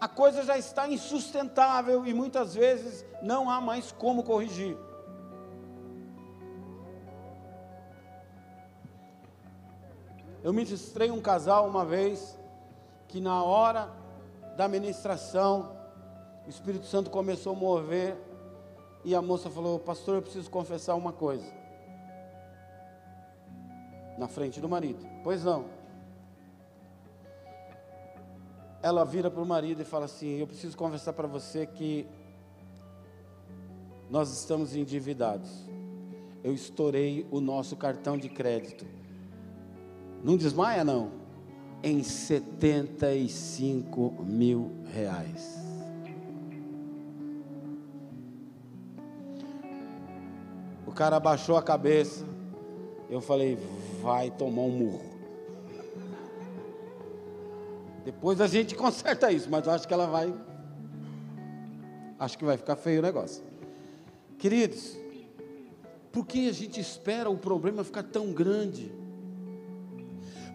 a 0.00 0.08
coisa 0.08 0.42
já 0.42 0.58
está 0.58 0.88
insustentável 0.88 2.04
e 2.04 2.12
muitas 2.12 2.54
vezes 2.54 3.04
não 3.22 3.48
há 3.48 3.60
mais 3.60 3.92
como 3.92 4.24
corrigir. 4.24 4.76
Eu 10.42 10.52
ministrei 10.52 11.10
um 11.10 11.20
casal 11.20 11.68
uma 11.68 11.84
vez 11.84 12.38
que 13.08 13.20
na 13.20 13.42
hora 13.42 13.90
da 14.56 14.66
ministração 14.68 15.76
o 16.46 16.50
Espírito 16.50 16.86
Santo 16.86 17.10
começou 17.10 17.52
a 17.54 17.56
mover 17.56 18.16
e 19.04 19.14
a 19.14 19.22
moça 19.22 19.48
falou: 19.48 19.78
Pastor, 19.78 20.16
eu 20.16 20.22
preciso 20.22 20.50
confessar 20.50 20.94
uma 20.94 21.12
coisa. 21.12 21.46
Na 24.18 24.28
frente 24.28 24.60
do 24.60 24.68
marido. 24.68 25.06
Pois 25.22 25.44
não. 25.44 25.82
ela 28.82 29.04
vira 29.04 29.30
para 29.30 29.40
o 29.40 29.46
marido 29.46 29.80
e 29.80 29.84
fala 29.84 30.06
assim: 30.06 30.38
Eu 30.38 30.46
preciso 30.46 30.76
conversar 30.76 31.12
para 31.12 31.28
você 31.28 31.66
que 31.66 32.06
nós 34.10 34.30
estamos 34.36 34.74
endividados. 34.74 35.50
Eu 36.42 36.52
estourei 36.52 37.26
o 37.30 37.40
nosso 37.40 37.76
cartão 37.76 38.18
de 38.18 38.28
crédito. 38.28 38.84
Não 40.22 40.36
desmaia, 40.36 40.84
não. 40.84 41.10
Em 41.82 42.02
75 42.02 44.24
mil 44.24 44.70
reais. 44.92 45.56
O 50.86 50.92
cara 50.92 51.16
abaixou 51.16 51.56
a 51.56 51.62
cabeça. 51.62 52.24
Eu 53.10 53.20
falei, 53.20 53.58
vai 54.00 54.30
tomar 54.30 54.62
um 54.62 54.70
murro. 54.70 55.02
Depois 58.04 58.40
a 58.40 58.46
gente 58.46 58.76
conserta 58.76 59.32
isso, 59.32 59.50
mas 59.50 59.66
eu 59.66 59.72
acho 59.72 59.88
que 59.88 59.94
ela 59.94 60.06
vai. 60.06 60.32
Acho 62.18 62.38
que 62.38 62.44
vai 62.44 62.56
ficar 62.56 62.76
feio 62.76 63.00
o 63.00 63.02
negócio. 63.02 63.42
Queridos, 64.38 64.96
por 66.12 66.26
que 66.26 66.48
a 66.48 66.52
gente 66.52 66.80
espera 66.80 67.28
o 67.28 67.36
problema 67.36 67.82
ficar 67.82 68.04
tão 68.04 68.32
grande? 68.32 69.01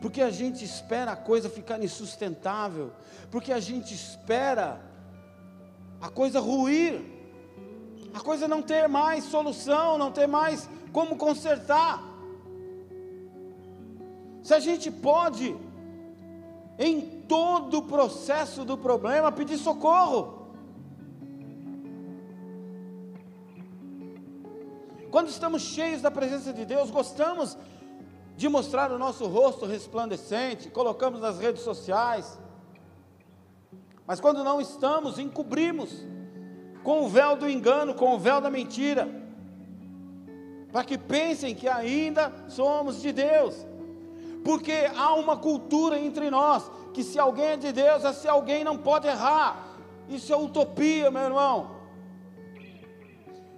Porque 0.02 0.22
a 0.22 0.30
gente 0.30 0.64
espera 0.64 1.12
a 1.12 1.16
coisa 1.16 1.50
ficar 1.50 1.84
insustentável? 1.84 2.92
Porque 3.32 3.52
a 3.52 3.60
gente 3.60 3.94
espera 3.94 4.80
a 6.00 6.10
coisa 6.10 6.40
ruir? 6.40 7.02
A 8.14 8.20
coisa 8.20 8.48
não 8.48 8.62
ter 8.62 8.88
mais 8.88 9.26
solução, 9.26 9.98
não 9.98 10.12
ter 10.12 10.28
mais 10.28 10.70
como 10.92 11.18
consertar? 11.18 12.04
Se 14.44 14.54
a 14.54 14.60
gente 14.60 14.90
pode 14.90 15.56
em 16.80 17.02
todo 17.28 17.80
o 17.80 17.84
processo 17.84 18.64
do 18.64 18.78
problema, 18.78 19.32
pedir 19.32 19.58
socorro. 19.58 20.38
Quando 25.10 25.30
estamos 25.30 25.64
cheios 25.64 26.02
da 26.02 26.12
presença 26.12 26.54
de 26.54 26.66
Deus, 26.66 26.92
gostamos 26.92 27.58
de 28.38 28.48
mostrar 28.48 28.92
o 28.92 28.98
nosso 28.98 29.28
rosto 29.28 29.66
resplandecente, 29.66 30.70
colocamos 30.70 31.20
nas 31.20 31.38
redes 31.38 31.64
sociais. 31.64 32.40
Mas 34.06 34.22
quando 34.22 34.44
não 34.46 34.62
estamos, 34.62 35.20
encobrimos 35.20 36.06
com 36.84 37.04
o 37.04 37.10
véu 37.10 37.36
do 37.36 37.50
engano, 37.50 37.94
com 37.94 38.16
o 38.16 38.20
véu 38.20 38.40
da 38.40 38.50
mentira, 38.50 39.10
para 40.72 40.86
que 40.86 40.98
pensem 40.98 41.54
que 41.54 41.68
ainda 41.68 42.32
somos 42.48 43.02
de 43.02 43.12
Deus 43.12 43.66
porque 44.48 44.90
há 44.96 45.14
uma 45.14 45.36
cultura 45.36 46.00
entre 46.00 46.30
nós 46.30 46.72
que 46.94 47.04
se 47.04 47.20
alguém 47.20 47.48
é 47.48 47.58
de 47.58 47.74
Deus, 47.74 48.06
é 48.06 48.14
se 48.14 48.30
alguém 48.30 48.64
não 48.64 48.78
pode 48.78 49.06
errar. 49.06 49.76
Isso 50.08 50.32
é 50.32 50.38
utopia, 50.38 51.12
meu 51.12 51.24
irmão. 51.24 51.72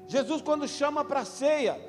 Jesus, 0.07 0.41
quando 0.41 0.67
chama 0.67 1.05
para 1.05 1.19
a 1.19 1.25
ceia, 1.25 1.79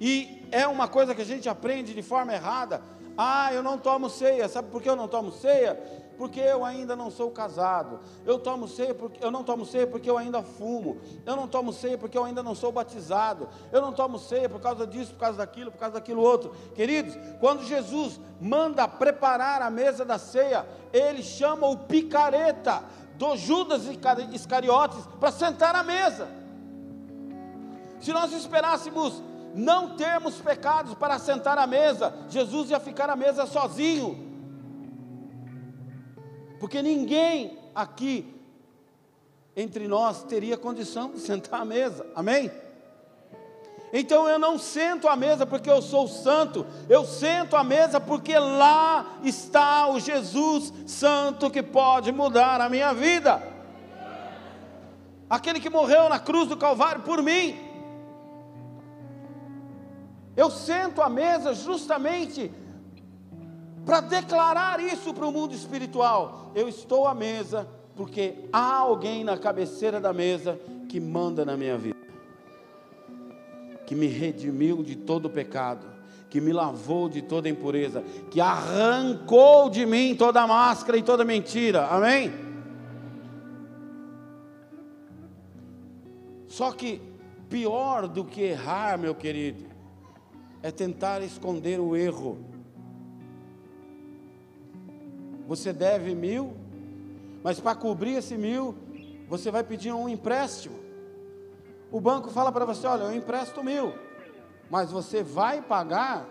e 0.00 0.46
é 0.50 0.66
uma 0.66 0.88
coisa 0.88 1.14
que 1.14 1.22
a 1.22 1.26
gente 1.26 1.48
aprende 1.48 1.94
de 1.94 2.02
forma 2.02 2.32
errada, 2.32 2.82
ah, 3.16 3.52
eu 3.52 3.62
não 3.62 3.78
tomo 3.78 4.10
ceia, 4.10 4.48
sabe 4.48 4.68
por 4.70 4.82
que 4.82 4.88
eu 4.88 4.96
não 4.96 5.08
tomo 5.08 5.32
ceia? 5.32 5.80
porque 6.16 6.40
eu 6.40 6.64
ainda 6.64 6.96
não 6.96 7.10
sou 7.10 7.30
casado. 7.30 8.00
Eu 8.24 8.38
tomo 8.38 8.66
ceia 8.66 8.94
porque 8.94 9.24
eu 9.24 9.30
não 9.30 9.44
tomo 9.44 9.64
ceia 9.64 9.86
porque 9.86 10.08
eu 10.08 10.18
ainda 10.18 10.42
fumo. 10.42 10.98
Eu 11.24 11.36
não 11.36 11.46
tomo 11.46 11.72
ceia 11.72 11.96
porque 11.96 12.16
eu 12.16 12.24
ainda 12.24 12.42
não 12.42 12.54
sou 12.54 12.72
batizado. 12.72 13.48
Eu 13.70 13.80
não 13.80 13.92
tomo 13.92 14.18
ceia 14.18 14.48
por 14.48 14.60
causa 14.60 14.86
disso, 14.86 15.12
por 15.12 15.20
causa 15.20 15.38
daquilo, 15.38 15.70
por 15.70 15.78
causa 15.78 15.94
daquilo 15.94 16.22
outro. 16.22 16.54
Queridos, 16.74 17.16
quando 17.40 17.64
Jesus 17.64 18.20
manda 18.40 18.88
preparar 18.88 19.62
a 19.62 19.70
mesa 19.70 20.04
da 20.04 20.18
ceia, 20.18 20.66
ele 20.92 21.22
chama 21.22 21.66
o 21.68 21.76
picareta 21.76 22.82
do 23.14 23.36
Judas 23.36 23.84
Iscariotes 24.32 25.06
para 25.20 25.30
sentar 25.30 25.74
à 25.74 25.82
mesa. 25.82 26.28
Se 28.00 28.12
nós 28.12 28.32
esperássemos 28.32 29.22
não 29.56 29.96
termos 29.96 30.36
pecados 30.36 30.94
para 30.94 31.18
sentar 31.18 31.58
à 31.58 31.66
mesa, 31.66 32.14
Jesus 32.28 32.70
ia 32.70 32.78
ficar 32.78 33.10
à 33.10 33.16
mesa 33.16 33.46
sozinho 33.46 34.26
porque 36.58 36.82
ninguém 36.82 37.58
aqui 37.74 38.34
entre 39.54 39.88
nós 39.88 40.22
teria 40.22 40.56
condição 40.56 41.10
de 41.10 41.20
sentar 41.20 41.62
à 41.62 41.64
mesa, 41.64 42.06
amém? 42.14 42.50
Então 43.92 44.28
eu 44.28 44.38
não 44.38 44.58
sento 44.58 45.08
à 45.08 45.16
mesa 45.16 45.46
porque 45.46 45.70
eu 45.70 45.80
sou 45.80 46.08
santo, 46.08 46.66
eu 46.88 47.04
sento 47.04 47.56
à 47.56 47.64
mesa 47.64 48.00
porque 48.00 48.38
lá 48.38 49.18
está 49.22 49.88
o 49.88 50.00
Jesus 50.00 50.72
Santo 50.86 51.50
que 51.50 51.62
pode 51.62 52.10
mudar 52.12 52.60
a 52.60 52.68
minha 52.68 52.92
vida. 52.92 53.40
Aquele 55.30 55.60
que 55.60 55.70
morreu 55.70 56.08
na 56.08 56.18
cruz 56.18 56.48
do 56.48 56.56
Calvário 56.56 57.02
por 57.02 57.22
mim. 57.22 57.65
Eu 60.36 60.50
sento 60.50 61.00
à 61.00 61.08
mesa 61.08 61.54
justamente 61.54 62.50
para 63.86 64.00
declarar 64.00 64.80
isso 64.80 65.14
para 65.14 65.26
o 65.26 65.32
mundo 65.32 65.54
espiritual. 65.54 66.50
Eu 66.54 66.68
estou 66.68 67.06
à 67.06 67.14
mesa 67.14 67.66
porque 67.94 68.34
há 68.52 68.76
alguém 68.76 69.24
na 69.24 69.38
cabeceira 69.38 69.98
da 69.98 70.12
mesa 70.12 70.60
que 70.88 71.00
manda 71.00 71.44
na 71.44 71.56
minha 71.56 71.78
vida, 71.78 71.96
que 73.86 73.94
me 73.94 74.06
redimiu 74.06 74.82
de 74.82 74.94
todo 74.94 75.30
pecado, 75.30 75.86
que 76.28 76.40
me 76.40 76.52
lavou 76.52 77.08
de 77.08 77.22
toda 77.22 77.48
impureza, 77.48 78.04
que 78.30 78.40
arrancou 78.40 79.70
de 79.70 79.86
mim 79.86 80.14
toda 80.14 80.46
máscara 80.46 80.98
e 80.98 81.02
toda 81.02 81.24
mentira. 81.24 81.86
Amém? 81.86 82.30
Só 86.46 86.72
que 86.72 87.00
pior 87.48 88.06
do 88.06 88.24
que 88.24 88.42
errar, 88.42 88.98
meu 88.98 89.14
querido, 89.14 89.75
é 90.62 90.70
tentar 90.70 91.22
esconder 91.22 91.80
o 91.80 91.94
erro 91.96 92.38
você 95.46 95.72
deve 95.72 96.14
mil, 96.14 96.54
mas 97.42 97.60
para 97.60 97.74
cobrir 97.74 98.14
esse 98.14 98.36
mil, 98.36 98.74
você 99.28 99.50
vai 99.50 99.62
pedir 99.62 99.92
um 99.92 100.08
empréstimo. 100.08 100.76
O 101.90 102.00
banco 102.00 102.30
fala 102.30 102.50
para 102.50 102.64
você: 102.64 102.86
olha, 102.86 103.04
eu 103.04 103.14
empresto 103.14 103.62
mil, 103.62 103.94
mas 104.68 104.90
você 104.90 105.22
vai 105.22 105.62
pagar 105.62 106.26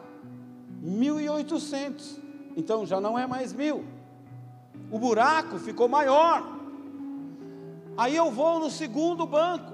mil 0.82 1.20
e 1.20 1.30
oitocentos, 1.30 2.20
então 2.58 2.86
já 2.86 3.00
não 3.00 3.18
é 3.18 3.26
mais 3.26 3.54
mil. 3.54 3.86
O 4.92 5.00
buraco 5.00 5.58
ficou 5.58 5.88
maior. 5.88 6.44
Aí 7.98 8.14
eu 8.14 8.30
vou 8.30 8.60
no 8.60 8.70
segundo 8.70 9.26
banco 9.26 9.72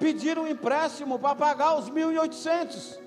pedir 0.00 0.38
um 0.38 0.48
empréstimo 0.48 1.18
para 1.18 1.36
pagar 1.36 1.78
os 1.78 1.88
mil 1.90 2.10
e 2.10 2.18
oitocentos. 2.18 2.98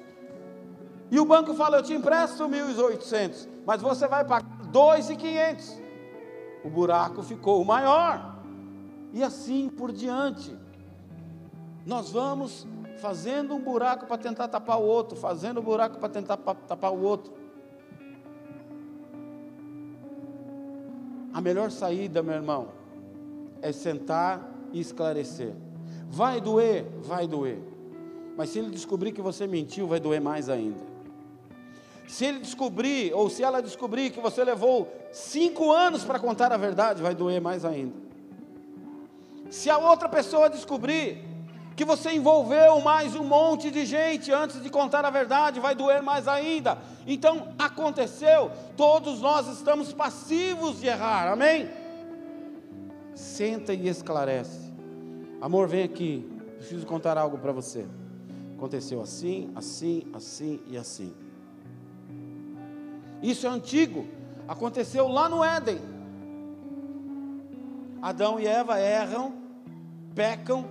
O 1.11 1.25
banco 1.25 1.53
fala: 1.53 1.77
eu 1.77 1.83
te 1.83 1.93
empresto 1.93 2.47
mil 2.47 2.69
e 2.69 2.79
oitocentos, 2.79 3.49
mas 3.65 3.81
você 3.81 4.07
vai 4.07 4.23
pagar 4.23 4.47
dois 4.71 5.09
e 5.09 5.15
quinhentos. 5.15 5.77
O 6.63 6.69
buraco 6.69 7.21
ficou 7.21 7.63
maior. 7.65 8.41
E 9.11 9.21
assim 9.21 9.69
por 9.69 9.91
diante. 9.91 10.57
Nós 11.85 12.11
vamos 12.11 12.65
fazendo 12.97 13.53
um 13.53 13.59
buraco 13.59 14.05
para 14.05 14.17
tentar 14.17 14.47
tapar 14.47 14.79
o 14.79 14.83
outro, 14.83 15.17
fazendo 15.17 15.59
um 15.59 15.63
buraco 15.63 15.99
para 15.99 16.09
tentar 16.09 16.37
tapar 16.37 16.91
o 16.91 17.01
outro. 17.01 17.33
A 21.33 21.41
melhor 21.41 21.69
saída, 21.69 22.23
meu 22.23 22.35
irmão, 22.35 22.69
é 23.61 23.71
sentar 23.71 24.49
e 24.71 24.79
esclarecer. 24.79 25.53
Vai 26.13 26.39
doer, 26.39 26.85
vai 27.01 27.25
doer. 27.25 27.57
Mas 28.37 28.51
se 28.51 28.59
ele 28.59 28.69
descobrir 28.69 29.11
que 29.13 29.21
você 29.21 29.47
mentiu, 29.47 29.87
vai 29.87 29.99
doer 29.99 30.21
mais 30.21 30.47
ainda. 30.47 30.77
Se 32.07 32.23
ele 32.23 32.37
descobrir, 32.37 33.11
ou 33.15 33.31
se 33.31 33.41
ela 33.41 33.63
descobrir 33.63 34.11
que 34.11 34.19
você 34.19 34.43
levou 34.43 34.87
cinco 35.11 35.71
anos 35.71 36.03
para 36.03 36.19
contar 36.19 36.53
a 36.53 36.57
verdade, 36.57 37.01
vai 37.01 37.15
doer 37.15 37.41
mais 37.41 37.65
ainda. 37.65 37.95
Se 39.49 39.71
a 39.71 39.79
outra 39.79 40.07
pessoa 40.07 40.51
descobrir 40.51 41.17
que 41.75 41.83
você 41.83 42.11
envolveu 42.11 42.79
mais 42.79 43.15
um 43.15 43.23
monte 43.23 43.71
de 43.71 43.83
gente 43.83 44.31
antes 44.31 44.61
de 44.61 44.69
contar 44.69 45.03
a 45.05 45.09
verdade, 45.09 45.59
vai 45.59 45.73
doer 45.73 46.03
mais 46.03 46.27
ainda. 46.27 46.77
Então, 47.07 47.47
aconteceu, 47.57 48.51
todos 48.77 49.19
nós 49.19 49.47
estamos 49.47 49.91
passivos 49.91 50.79
de 50.79 50.85
errar, 50.85 51.31
amém? 51.31 51.67
Senta 53.15 53.73
e 53.73 53.87
esclarece. 53.87 54.72
Amor, 55.43 55.67
vem 55.67 55.83
aqui, 55.83 56.25
preciso 56.55 56.87
contar 56.87 57.17
algo 57.17 57.37
para 57.37 57.51
você. 57.51 57.85
Aconteceu 58.55 59.01
assim, 59.01 59.51
assim, 59.53 60.07
assim 60.13 60.61
e 60.67 60.77
assim. 60.77 61.13
Isso 63.21 63.45
é 63.45 63.49
antigo. 63.49 64.07
Aconteceu 64.47 65.05
lá 65.09 65.27
no 65.27 65.43
Éden. 65.43 65.81
Adão 68.01 68.39
e 68.39 68.47
Eva 68.47 68.79
erram, 68.79 69.33
pecam. 70.15 70.63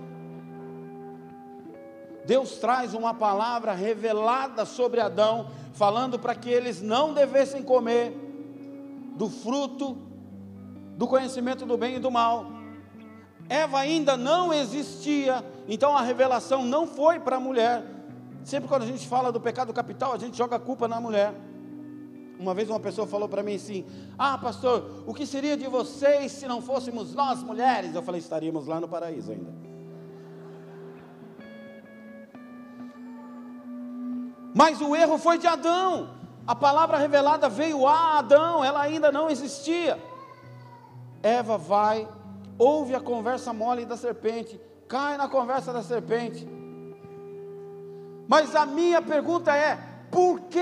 Deus 2.25 2.57
traz 2.57 2.95
uma 2.95 3.13
palavra 3.13 3.73
revelada 3.73 4.65
sobre 4.65 4.99
Adão, 4.99 5.51
falando 5.73 6.17
para 6.17 6.33
que 6.33 6.49
eles 6.49 6.81
não 6.81 7.13
devessem 7.13 7.61
comer 7.61 8.11
do 9.15 9.29
fruto 9.29 9.95
do 10.97 11.05
conhecimento 11.05 11.63
do 11.63 11.77
bem 11.77 11.97
e 11.97 11.99
do 11.99 12.09
mal. 12.09 12.52
Eva 13.53 13.77
ainda 13.77 14.17
não 14.17 14.51
existia, 14.51 15.45
então 15.67 15.95
a 15.95 16.01
revelação 16.01 16.65
não 16.65 16.87
foi 16.87 17.19
para 17.19 17.35
a 17.35 17.39
mulher. 17.39 17.83
Sempre 18.43 18.67
quando 18.67 18.81
a 18.81 18.87
gente 18.87 19.07
fala 19.07 19.31
do 19.31 19.39
pecado 19.39 19.71
capital, 19.71 20.11
a 20.11 20.17
gente 20.17 20.35
joga 20.35 20.55
a 20.55 20.59
culpa 20.59 20.87
na 20.87 20.99
mulher. 20.99 21.35
Uma 22.39 22.55
vez 22.55 22.67
uma 22.67 22.79
pessoa 22.79 23.05
falou 23.05 23.29
para 23.29 23.43
mim 23.43 23.53
assim: 23.53 23.85
Ah, 24.17 24.39
pastor, 24.39 25.03
o 25.05 25.13
que 25.13 25.27
seria 25.27 25.55
de 25.55 25.67
vocês 25.67 26.31
se 26.31 26.47
não 26.47 26.63
fôssemos 26.63 27.13
nós 27.13 27.43
mulheres? 27.43 27.93
Eu 27.93 28.01
falei: 28.01 28.19
estaríamos 28.19 28.65
lá 28.65 28.79
no 28.79 28.87
paraíso 28.87 29.31
ainda. 29.31 29.53
Mas 34.55 34.81
o 34.81 34.95
erro 34.95 35.19
foi 35.19 35.37
de 35.37 35.45
Adão. 35.45 36.09
A 36.47 36.55
palavra 36.55 36.97
revelada 36.97 37.47
veio 37.49 37.85
a 37.85 38.17
Adão, 38.17 38.63
ela 38.63 38.81
ainda 38.81 39.11
não 39.11 39.29
existia. 39.29 40.01
Eva 41.21 41.55
vai, 41.55 42.07
ouve 42.57 42.95
a 42.95 42.99
conversa 42.99 43.53
mole 43.53 43.85
da 43.85 43.97
serpente, 43.97 44.59
cai 44.87 45.17
na 45.17 45.27
conversa 45.27 45.73
da 45.73 45.81
serpente. 45.81 46.47
Mas 48.27 48.55
a 48.55 48.65
minha 48.65 49.01
pergunta 49.01 49.55
é: 49.55 49.77
por 50.11 50.41
que 50.41 50.59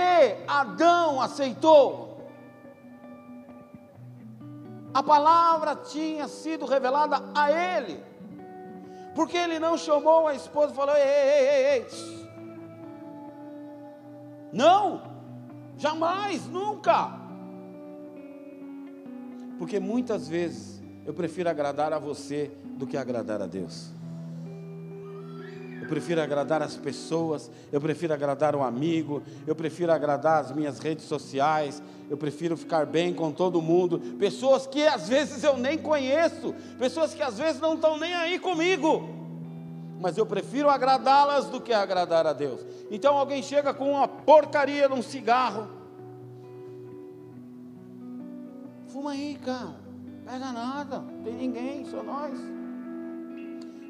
Adão 0.48 1.22
aceitou? 1.22 2.12
A 4.94 5.02
palavra 5.02 5.76
tinha 5.76 6.28
sido 6.28 6.66
revelada 6.66 7.24
a 7.34 7.52
ele. 7.52 8.04
Porque 9.16 9.38
ele 9.38 9.60
não 9.60 9.78
chamou 9.78 10.28
a 10.28 10.36
esposa 10.36 10.74
e 10.74 10.76
falou: 10.76 10.96
ei, 10.96 11.04
ei, 11.04 11.48
ei, 11.48 11.66
ei. 11.74 12.22
Não, 14.52 15.02
jamais, 15.78 16.46
nunca. 16.48 17.20
Porque 19.58 19.80
muitas 19.80 20.28
vezes 20.28 20.81
eu 21.06 21.14
prefiro 21.14 21.50
agradar 21.50 21.94
a 21.94 22.00
você 22.00 22.52
do 22.78 22.86
que 22.86 22.98
agradar 22.98 23.42
a 23.42 23.48
Deus. 23.48 23.90
Eu 25.82 25.88
prefiro 25.88 26.22
agradar 26.22 26.62
as 26.62 26.78
pessoas, 26.78 27.50
eu 27.72 27.82
prefiro 27.82 28.14
agradar 28.14 28.56
um 28.56 28.64
amigo, 28.64 29.22
eu 29.46 29.56
prefiro 29.56 29.92
agradar 29.92 30.42
as 30.42 30.52
minhas 30.52 30.80
redes 30.80 31.06
sociais, 31.06 31.82
eu 32.10 32.16
prefiro 32.16 32.56
ficar 32.56 32.86
bem 32.86 33.14
com 33.14 33.32
todo 33.32 33.62
mundo. 33.62 34.00
Pessoas 34.18 34.68
que 34.68 34.86
às 34.88 35.10
vezes 35.10 35.44
eu 35.44 35.58
nem 35.58 35.78
conheço, 35.78 36.54
pessoas 36.78 37.14
que 37.14 37.22
às 37.22 37.38
vezes 37.38 37.60
não 37.60 37.74
estão 37.74 37.98
nem 37.98 38.14
aí 38.14 38.40
comigo, 38.40 39.10
mas 40.00 40.18
eu 40.18 40.26
prefiro 40.26 40.70
agradá-las 40.70 41.48
do 41.48 41.60
que 41.60 41.74
agradar 41.74 42.28
a 42.28 42.34
Deus. 42.34 42.62
Então 42.90 43.18
alguém 43.18 43.42
chega 43.42 43.74
com 43.74 43.92
uma 43.92 44.08
porcaria 44.08 44.88
num 44.88 45.02
cigarro, 45.02 45.82
Fuma 48.92 49.12
aí, 49.12 49.40
cara. 49.44 49.81
Pega 50.32 50.50
nada, 50.54 51.00
não 51.00 51.24
tem 51.24 51.34
ninguém, 51.34 51.84
só 51.84 52.02
nós. 52.02 52.40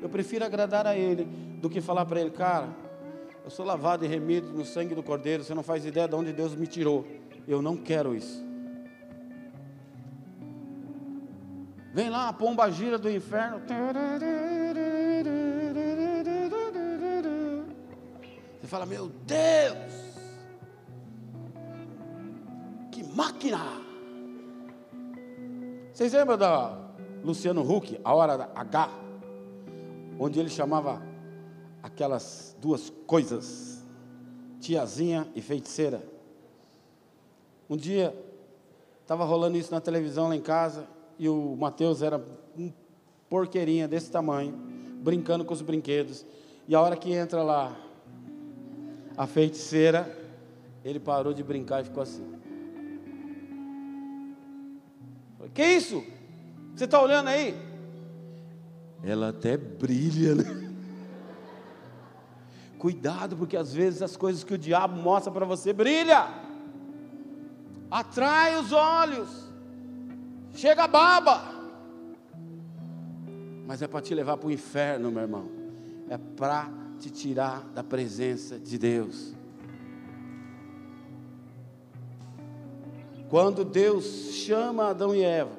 Eu 0.02 0.10
prefiro 0.10 0.44
agradar 0.44 0.88
a 0.88 0.98
Ele 0.98 1.26
do 1.62 1.70
que 1.70 1.80
falar 1.80 2.04
para 2.04 2.20
Ele, 2.20 2.32
cara, 2.32 2.68
eu 3.46 3.52
sou 3.52 3.64
lavado 3.64 4.04
e 4.04 4.08
remido 4.08 4.52
no 4.52 4.66
sangue 4.66 4.96
do 4.96 5.04
Cordeiro, 5.04 5.44
você 5.44 5.54
não 5.54 5.62
faz 5.62 5.86
ideia 5.86 6.08
de 6.08 6.16
onde 6.16 6.34
Deus 6.34 6.56
me 6.56 6.66
tirou. 6.66 7.06
Eu 7.48 7.62
não 7.62 7.78
quero 7.78 8.16
isso. 8.16 8.44
Vem 11.94 12.10
lá 12.10 12.30
a 12.30 12.34
pomba 12.34 12.72
gira 12.72 12.98
do 12.98 13.08
inferno. 13.08 13.62
Você 18.60 18.66
fala, 18.66 18.88
meu 18.88 19.10
Deus, 19.28 19.94
que 22.92 23.04
máquina! 23.14 23.91
Vocês 25.94 26.14
lembram 26.14 26.38
da 26.38 26.78
Luciano 27.22 27.70
Huck, 27.70 28.00
a 28.02 28.16
hora 28.16 28.50
H, 28.56 28.90
onde 30.18 30.40
ele 30.40 30.48
chamava 30.48 31.02
aquelas 31.84 32.56
duas 32.62 32.90
coisas, 33.06 33.84
tiazinha 34.62 35.28
e 35.36 35.42
feiticeira? 35.42 36.02
Um 37.70 37.76
dia 37.76 38.16
estava 39.02 39.26
rolando 39.26 39.58
isso 39.58 39.70
na 39.74 39.82
televisão 39.82 40.30
lá 40.30 40.36
em 40.36 40.42
casa 40.42 40.88
e 41.20 41.28
o 41.28 41.58
Mateus 41.58 42.02
era 42.02 42.24
um 42.58 42.72
porqueirinha 43.30 43.86
desse 43.86 44.10
tamanho, 44.10 44.54
brincando 45.02 45.44
com 45.44 45.54
os 45.54 45.62
brinquedos. 45.62 46.26
E 46.70 46.74
a 46.74 46.80
hora 46.80 46.96
que 46.96 47.12
entra 47.12 47.44
lá 47.44 47.76
a 49.18 49.28
feiticeira, 49.28 50.10
ele 50.86 51.02
parou 51.02 51.34
de 51.34 51.44
brincar 51.44 51.82
e 51.82 51.84
ficou 51.84 52.02
assim. 52.02 52.41
Que 55.54 55.66
isso? 55.66 56.04
Você 56.76 56.86
está 56.86 57.02
olhando 57.02 57.28
aí? 57.28 57.56
Ela 59.04 59.30
até 59.30 59.58
brilha, 59.58 60.36
né? 60.36 60.72
Cuidado, 62.78 63.38
porque 63.38 63.56
às 63.56 63.74
vezes 63.74 64.02
as 64.02 64.18
coisas 64.18 64.44
que 64.44 64.54
o 64.54 64.58
diabo 64.58 65.00
mostra 65.00 65.32
para 65.32 65.46
você 65.46 65.72
brilha, 65.72 66.28
atrai 67.92 68.58
os 68.58 68.72
olhos, 68.72 69.30
chega 70.54 70.86
a 70.86 70.88
baba, 70.88 71.44
mas 73.68 73.82
é 73.82 73.88
para 73.88 74.02
te 74.02 74.16
levar 74.16 74.38
para 74.38 74.48
o 74.48 74.52
inferno, 74.52 75.12
meu 75.12 75.22
irmão, 75.22 75.50
é 76.10 76.18
para 76.18 76.70
te 77.00 77.10
tirar 77.10 77.64
da 77.76 77.84
presença 77.84 78.58
de 78.58 78.78
Deus. 78.78 79.36
Quando 83.32 83.64
Deus 83.64 84.04
chama 84.34 84.90
Adão 84.90 85.16
e 85.16 85.24
Eva, 85.24 85.58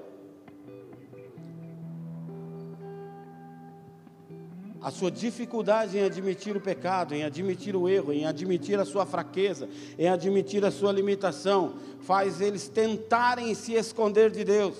a 4.78 4.90
sua 4.90 5.10
dificuldade 5.10 5.96
em 5.96 6.04
admitir 6.04 6.54
o 6.54 6.60
pecado, 6.60 7.14
em 7.14 7.24
admitir 7.24 7.74
o 7.74 7.88
erro, 7.88 8.12
em 8.12 8.26
admitir 8.26 8.78
a 8.78 8.84
sua 8.84 9.06
fraqueza, 9.06 9.70
em 9.98 10.06
admitir 10.06 10.62
a 10.66 10.70
sua 10.70 10.92
limitação, 10.92 11.76
faz 12.02 12.42
eles 12.42 12.68
tentarem 12.68 13.54
se 13.54 13.72
esconder 13.72 14.30
de 14.30 14.44
Deus. 14.44 14.76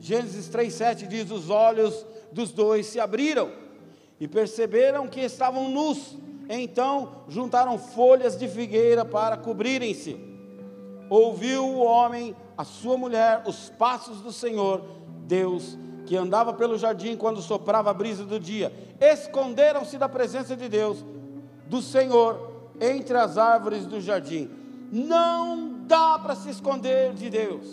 Gênesis 0.00 0.48
3,7 0.48 1.06
diz: 1.06 1.30
Os 1.30 1.50
olhos 1.50 2.06
dos 2.32 2.52
dois 2.52 2.86
se 2.86 2.98
abriram 2.98 3.52
e 4.18 4.26
perceberam 4.26 5.06
que 5.08 5.20
estavam 5.20 5.70
nus, 5.70 6.16
então 6.48 7.26
juntaram 7.28 7.76
folhas 7.76 8.34
de 8.34 8.48
figueira 8.48 9.04
para 9.04 9.36
cobrirem-se 9.36 10.34
ouviu 11.08 11.64
o 11.64 11.84
homem, 11.84 12.36
a 12.56 12.64
sua 12.64 12.96
mulher, 12.96 13.42
os 13.46 13.70
passos 13.70 14.20
do 14.20 14.32
Senhor, 14.32 14.82
Deus, 15.26 15.78
que 16.06 16.16
andava 16.16 16.52
pelo 16.52 16.78
jardim 16.78 17.16
quando 17.16 17.42
soprava 17.42 17.90
a 17.90 17.94
brisa 17.94 18.24
do 18.24 18.38
dia. 18.38 18.72
Esconderam-se 19.00 19.98
da 19.98 20.08
presença 20.08 20.56
de 20.56 20.68
Deus, 20.68 21.04
do 21.68 21.82
Senhor, 21.82 22.70
entre 22.80 23.16
as 23.16 23.36
árvores 23.36 23.86
do 23.86 24.00
jardim. 24.00 24.50
Não 24.92 25.80
dá 25.86 26.18
para 26.18 26.34
se 26.34 26.48
esconder 26.48 27.12
de 27.14 27.28
Deus. 27.28 27.66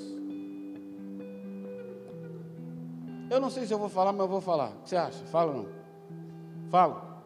Eu 3.30 3.40
não 3.40 3.50
sei 3.50 3.66
se 3.66 3.74
eu 3.74 3.80
vou 3.80 3.90
falar, 3.90 4.12
mas 4.12 4.22
eu 4.22 4.28
vou 4.28 4.42
falar. 4.42 4.70
O 4.70 4.84
que 4.84 4.90
você 4.90 4.96
acha? 4.96 5.26
Fala 5.26 5.52
ou 5.52 5.58
não? 5.64 5.70
Fala. 6.70 7.24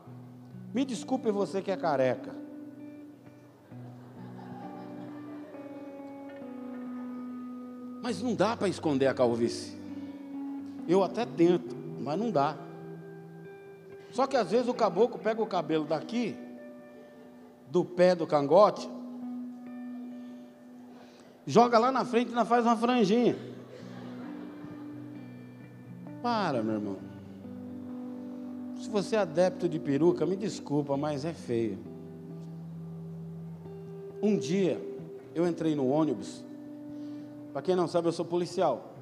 Me 0.74 0.86
desculpe 0.86 1.32
você 1.32 1.62
que 1.62 1.72
é 1.72 1.78
careca. 1.78 2.47
Mas 8.08 8.22
não 8.22 8.34
dá 8.34 8.56
para 8.56 8.70
esconder 8.70 9.08
a 9.08 9.14
calvície. 9.14 9.78
Eu 10.88 11.04
até 11.04 11.26
tento, 11.26 11.76
mas 12.00 12.18
não 12.18 12.32
dá. 12.32 12.56
Só 14.12 14.26
que 14.26 14.38
às 14.38 14.50
vezes 14.50 14.70
o 14.70 14.74
caboclo 14.74 15.20
pega 15.20 15.42
o 15.42 15.46
cabelo 15.46 15.84
daqui, 15.84 16.34
do 17.70 17.84
pé 17.84 18.16
do 18.16 18.26
cangote, 18.26 18.90
joga 21.46 21.78
lá 21.78 21.92
na 21.92 22.06
frente 22.06 22.32
e 22.32 22.46
faz 22.46 22.64
uma 22.64 22.78
franjinha. 22.78 23.36
Para, 26.24 26.64
meu 26.64 26.76
irmão. 26.76 26.98
Se 28.80 28.90
você 28.90 29.18
é 29.18 29.20
adepto 29.20 29.68
de 29.68 29.80
peruca, 29.80 30.26
me 30.26 30.38
desculpa, 30.38 30.96
mas 30.96 31.26
é 31.26 31.34
feio. 31.34 31.78
Um 34.24 34.38
dia, 34.38 34.82
eu 35.36 35.46
entrei 35.46 35.76
no 35.76 35.90
ônibus 35.90 36.47
para 37.58 37.64
quem 37.64 37.76
não 37.76 37.88
sabe, 37.88 38.08
eu 38.08 38.12
sou 38.12 38.24
policial. 38.24 38.94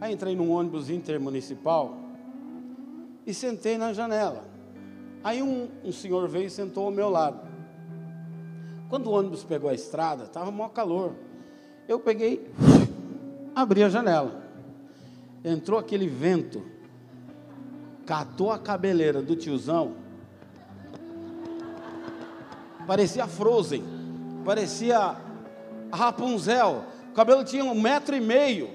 Aí 0.00 0.12
entrei 0.12 0.34
num 0.34 0.50
ônibus 0.50 0.90
intermunicipal 0.90 1.94
e 3.24 3.32
sentei 3.32 3.78
na 3.78 3.92
janela. 3.92 4.42
Aí 5.22 5.40
um, 5.44 5.68
um 5.84 5.92
senhor 5.92 6.28
veio 6.28 6.48
e 6.48 6.50
sentou 6.50 6.86
ao 6.86 6.90
meu 6.90 7.08
lado. 7.08 7.38
Quando 8.88 9.06
o 9.06 9.12
ônibus 9.12 9.44
pegou 9.44 9.70
a 9.70 9.74
estrada, 9.74 10.24
estava 10.24 10.50
maior 10.50 10.70
calor. 10.70 11.12
Eu 11.86 12.00
peguei, 12.00 12.50
abri 13.54 13.84
a 13.84 13.88
janela. 13.88 14.42
Entrou 15.44 15.78
aquele 15.78 16.08
vento, 16.08 16.66
catou 18.04 18.50
a 18.50 18.58
cabeleira 18.58 19.22
do 19.22 19.36
tiozão. 19.36 19.94
Parecia 22.88 23.28
Frozen, 23.28 23.84
parecia 24.44 25.14
Rapunzel. 25.92 26.90
O 27.12 27.14
cabelo 27.14 27.44
tinha 27.44 27.62
um 27.62 27.78
metro 27.78 28.16
e 28.16 28.20
meio. 28.20 28.70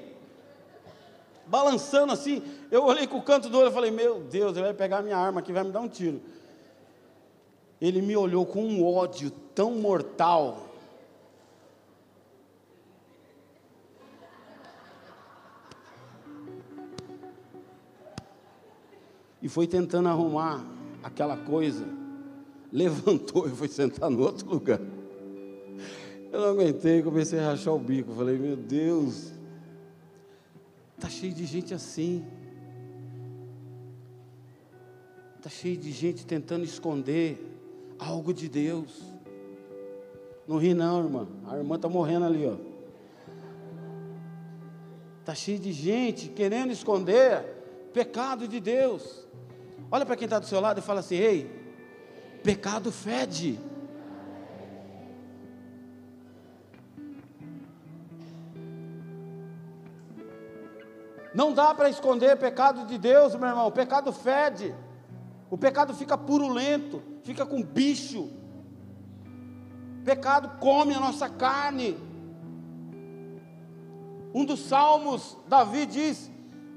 balançando 1.48 2.14
assim. 2.14 2.44
Eu 2.70 2.84
olhei 2.84 3.08
com 3.08 3.18
o 3.18 3.22
canto 3.24 3.50
do 3.50 3.58
olho 3.58 3.70
e 3.70 3.74
falei: 3.74 3.90
Meu 3.90 4.20
Deus, 4.20 4.56
ele 4.56 4.66
vai 4.66 4.76
pegar 4.76 5.02
minha 5.02 5.18
arma 5.18 5.40
aqui, 5.40 5.52
vai 5.52 5.64
me 5.64 5.72
dar 5.72 5.82
um 5.82 5.90
tiro. 5.90 6.22
Ele 7.82 8.00
me 8.00 8.16
olhou 8.16 8.46
com 8.46 8.64
um 8.64 8.86
ódio 8.86 9.32
tão 9.56 9.72
mortal. 9.72 10.68
E 19.42 19.50
foi 19.50 19.66
tentando 19.66 20.10
arrumar 20.10 20.64
aquela 21.02 21.38
coisa. 21.38 21.88
Levantou 22.72 23.48
e 23.48 23.52
foi 23.52 23.68
sentar 23.68 24.12
no 24.12 24.22
outro 24.22 24.48
lugar. 24.48 24.80
Eu 26.38 26.42
não 26.42 26.50
aguentei, 26.50 27.02
comecei 27.02 27.40
a 27.40 27.48
rachar 27.48 27.74
o 27.74 27.80
bico. 27.80 28.14
Falei, 28.14 28.38
meu 28.38 28.56
Deus, 28.56 29.34
está 30.96 31.10
cheio 31.10 31.34
de 31.34 31.44
gente 31.48 31.74
assim. 31.74 32.24
Está 35.36 35.50
cheio 35.50 35.76
de 35.76 35.92
gente 35.92 36.28
tentando 36.28 36.64
esconder 36.64 37.44
algo 37.98 38.32
de 38.32 38.48
Deus. 38.48 39.02
Não 40.48 40.60
ri 40.60 40.76
não, 40.76 41.06
irmã. 41.06 41.28
A 41.48 41.58
irmã 41.58 41.76
está 41.76 41.90
morrendo 41.90 42.28
ali, 42.28 42.46
ó. 42.46 42.56
Está 45.22 45.34
cheio 45.34 45.58
de 45.58 45.72
gente 45.72 46.30
querendo 46.30 46.72
esconder 46.72 47.46
pecado 47.92 48.48
de 48.48 48.60
Deus. 48.60 49.28
Olha 49.90 50.06
para 50.06 50.16
quem 50.16 50.26
está 50.26 50.38
do 50.38 50.46
seu 50.46 50.60
lado 50.60 50.78
e 50.78 50.84
fala 50.84 51.00
assim: 51.00 51.16
Ei, 51.16 51.50
pecado 52.44 52.92
fede. 52.92 53.60
Não 61.38 61.54
dá 61.54 61.72
para 61.72 61.88
esconder 61.88 62.36
pecado 62.36 62.88
de 62.88 62.98
Deus, 62.98 63.36
meu 63.36 63.48
irmão. 63.48 63.68
O 63.68 63.72
pecado 63.72 64.12
fede. 64.12 64.74
O 65.52 65.56
pecado 65.56 65.94
fica 65.94 66.18
purulento, 66.18 67.00
fica 67.22 67.46
com 67.46 67.62
bicho. 67.62 68.32
O 70.00 70.04
pecado 70.04 70.58
come 70.60 70.96
a 70.96 71.00
nossa 71.00 71.30
carne. 71.30 71.96
Um 74.34 74.44
dos 74.44 74.62
salmos, 74.62 75.38
Davi 75.48 75.86
diz: 75.86 76.32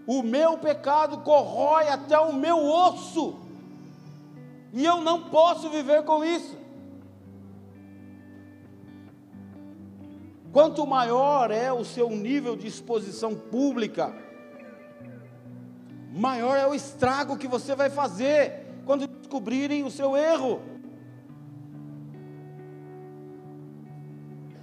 O 0.06 0.22
meu 0.22 0.58
pecado 0.58 1.22
corrói 1.22 1.88
até 1.88 2.18
o 2.18 2.34
meu 2.34 2.58
osso, 2.62 3.36
e 4.74 4.84
eu 4.84 5.00
não 5.00 5.30
posso 5.30 5.70
viver 5.70 6.04
com 6.04 6.22
isso. 6.22 6.58
Quanto 10.52 10.86
maior 10.86 11.50
é 11.50 11.72
o 11.72 11.82
seu 11.82 12.10
nível 12.10 12.56
de 12.56 12.66
exposição 12.66 13.34
pública, 13.34 14.28
maior 16.12 16.56
é 16.56 16.66
o 16.66 16.74
estrago 16.74 17.36
que 17.36 17.46
você 17.46 17.74
vai 17.74 17.88
fazer 17.88 18.66
quando 18.84 19.06
descobrirem 19.06 19.84
o 19.84 19.90
seu 19.90 20.16
erro. 20.16 20.60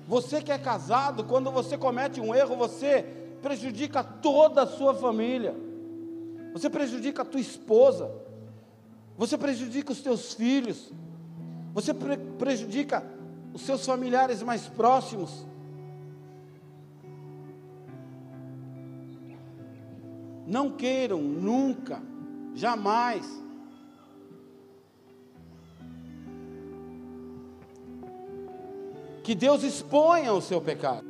Você 0.08 0.42
que 0.42 0.52
é 0.52 0.58
casado, 0.58 1.24
quando 1.24 1.52
você 1.52 1.78
comete 1.78 2.22
um 2.22 2.34
erro, 2.34 2.56
você 2.56 3.04
prejudica 3.42 4.04
toda 4.04 4.64
a 4.64 4.68
sua 4.68 4.94
família. 4.94 5.56
Você 6.54 6.70
prejudica 6.70 7.22
a 7.22 7.26
tua 7.26 7.42
esposa. 7.42 8.10
Você 9.18 9.38
prejudica 9.38 9.92
os 9.92 10.02
teus 10.02 10.34
filhos. 10.34 10.92
Você 11.74 11.94
pre 11.94 12.18
prejudica 12.18 13.04
os 13.54 13.62
seus 13.62 13.86
familiares 13.86 14.42
mais 14.42 14.68
próximos. 14.68 15.46
Não 20.48 20.72
queiram 20.72 21.22
nunca, 21.22 22.02
jamais, 22.56 23.26
que 29.24 29.36
Deus 29.36 29.62
exponha 29.62 30.32
o 30.32 30.42
seu 30.42 30.62
pecado. 30.62 31.06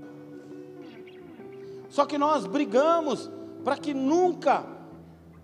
Só 1.88 2.04
que 2.04 2.18
nós 2.18 2.48
brigamos 2.48 3.30
para 3.64 3.78
que 3.78 3.94
nunca 3.94 4.66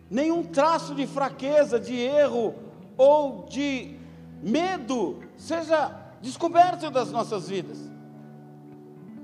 nenhum 0.10 0.42
traço 0.44 0.96
de 0.96 1.06
fraqueza, 1.06 1.80
de 1.80 1.96
erro 1.96 2.56
ou 2.98 3.46
de 3.46 3.96
medo 4.42 5.20
seja 5.38 5.96
descoberto 6.20 6.90
das 6.90 7.12
nossas 7.12 7.48
vidas. 7.48 7.78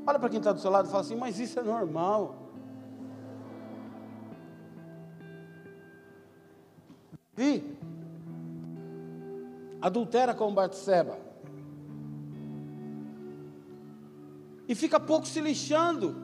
Olha 0.05 0.19
para 0.19 0.29
quem 0.29 0.37
está 0.37 0.51
do 0.51 0.59
seu 0.59 0.69
lado 0.69 0.87
e 0.87 0.91
fala 0.91 1.01
assim: 1.01 1.15
Mas 1.15 1.39
isso 1.39 1.59
é 1.59 1.63
normal. 1.63 2.38
Vi? 7.39 7.63
Adultera 9.81 10.33
com 10.33 10.53
Batseba. 10.53 11.17
E 14.67 14.75
fica 14.75 14.99
pouco 14.99 15.25
se 15.25 15.39
lixando. 15.39 16.17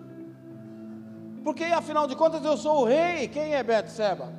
Porque 1.41 1.63
afinal 1.63 2.05
de 2.05 2.17
contas 2.17 2.43
eu 2.43 2.57
sou 2.57 2.81
o 2.81 2.83
rei. 2.83 3.29
Quem 3.29 3.55
é 3.55 3.63
Batseba? 3.63 4.33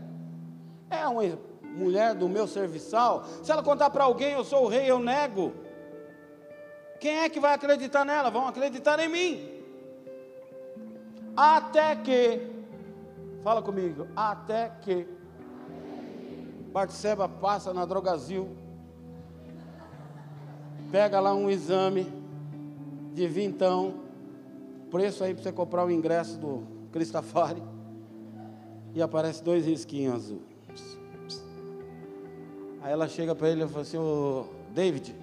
É 0.91 1.09
uma 1.09 1.22
mulher 1.62 2.14
do 2.14 2.29
meu 2.29 2.47
serviçal. 2.47 3.24
Se 3.43 3.51
ela 3.51 3.62
contar 3.62 3.89
para 3.89 4.05
alguém 4.05 4.33
eu 4.33 4.45
sou 4.45 4.66
o 4.66 4.68
rei, 4.68 4.85
eu 4.91 4.99
nego. 4.99 5.55
Quem 7.01 7.20
é 7.20 7.31
que 7.31 7.41
vai 7.41 7.55
acreditar 7.55 8.05
nela? 8.05 8.31
Vão 8.31 8.47
acreditar 8.47 9.01
em 9.01 9.09
mim. 9.09 9.49
Até 11.35 11.97
que, 11.97 12.39
fala 13.43 13.62
comigo, 13.62 14.07
até 14.14 14.72
que 14.83 15.16
Batseba 16.77 17.27
passa 17.27 17.72
na 17.72 17.87
Drogazil, 17.87 18.51
pega 20.93 21.18
lá 21.18 21.33
um 21.33 21.49
exame 21.49 22.07
de 23.14 23.27
vintão, 23.27 23.95
preço 24.91 25.24
aí 25.24 25.33
para 25.33 25.43
você 25.43 25.53
comprar 25.53 25.87
o 25.87 25.91
ingresso 25.91 26.39
do 26.39 26.64
Cristafari, 26.93 27.62
e 28.95 29.01
aparece 29.01 29.43
dois 29.43 29.64
risquinhos 29.64 30.16
azul. 30.16 30.43
Aí 32.83 32.93
ela 32.93 33.09
chega 33.09 33.35
para 33.35 33.49
ele 33.49 33.64
e 33.64 33.68
fala 33.68 33.81
assim, 33.81 33.97
ô 33.97 34.45
David, 34.74 35.16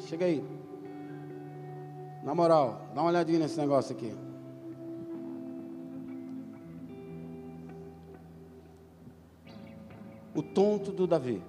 chega 0.00 0.26
aí. 0.26 0.44
Na 2.22 2.34
moral, 2.34 2.82
dá 2.94 3.00
uma 3.00 3.08
olhadinha 3.08 3.38
nesse 3.38 3.58
negócio 3.58 3.96
aqui. 3.96 4.23
O 10.34 10.42
tonto 10.42 10.90
do 10.90 11.06
Davi, 11.06 11.42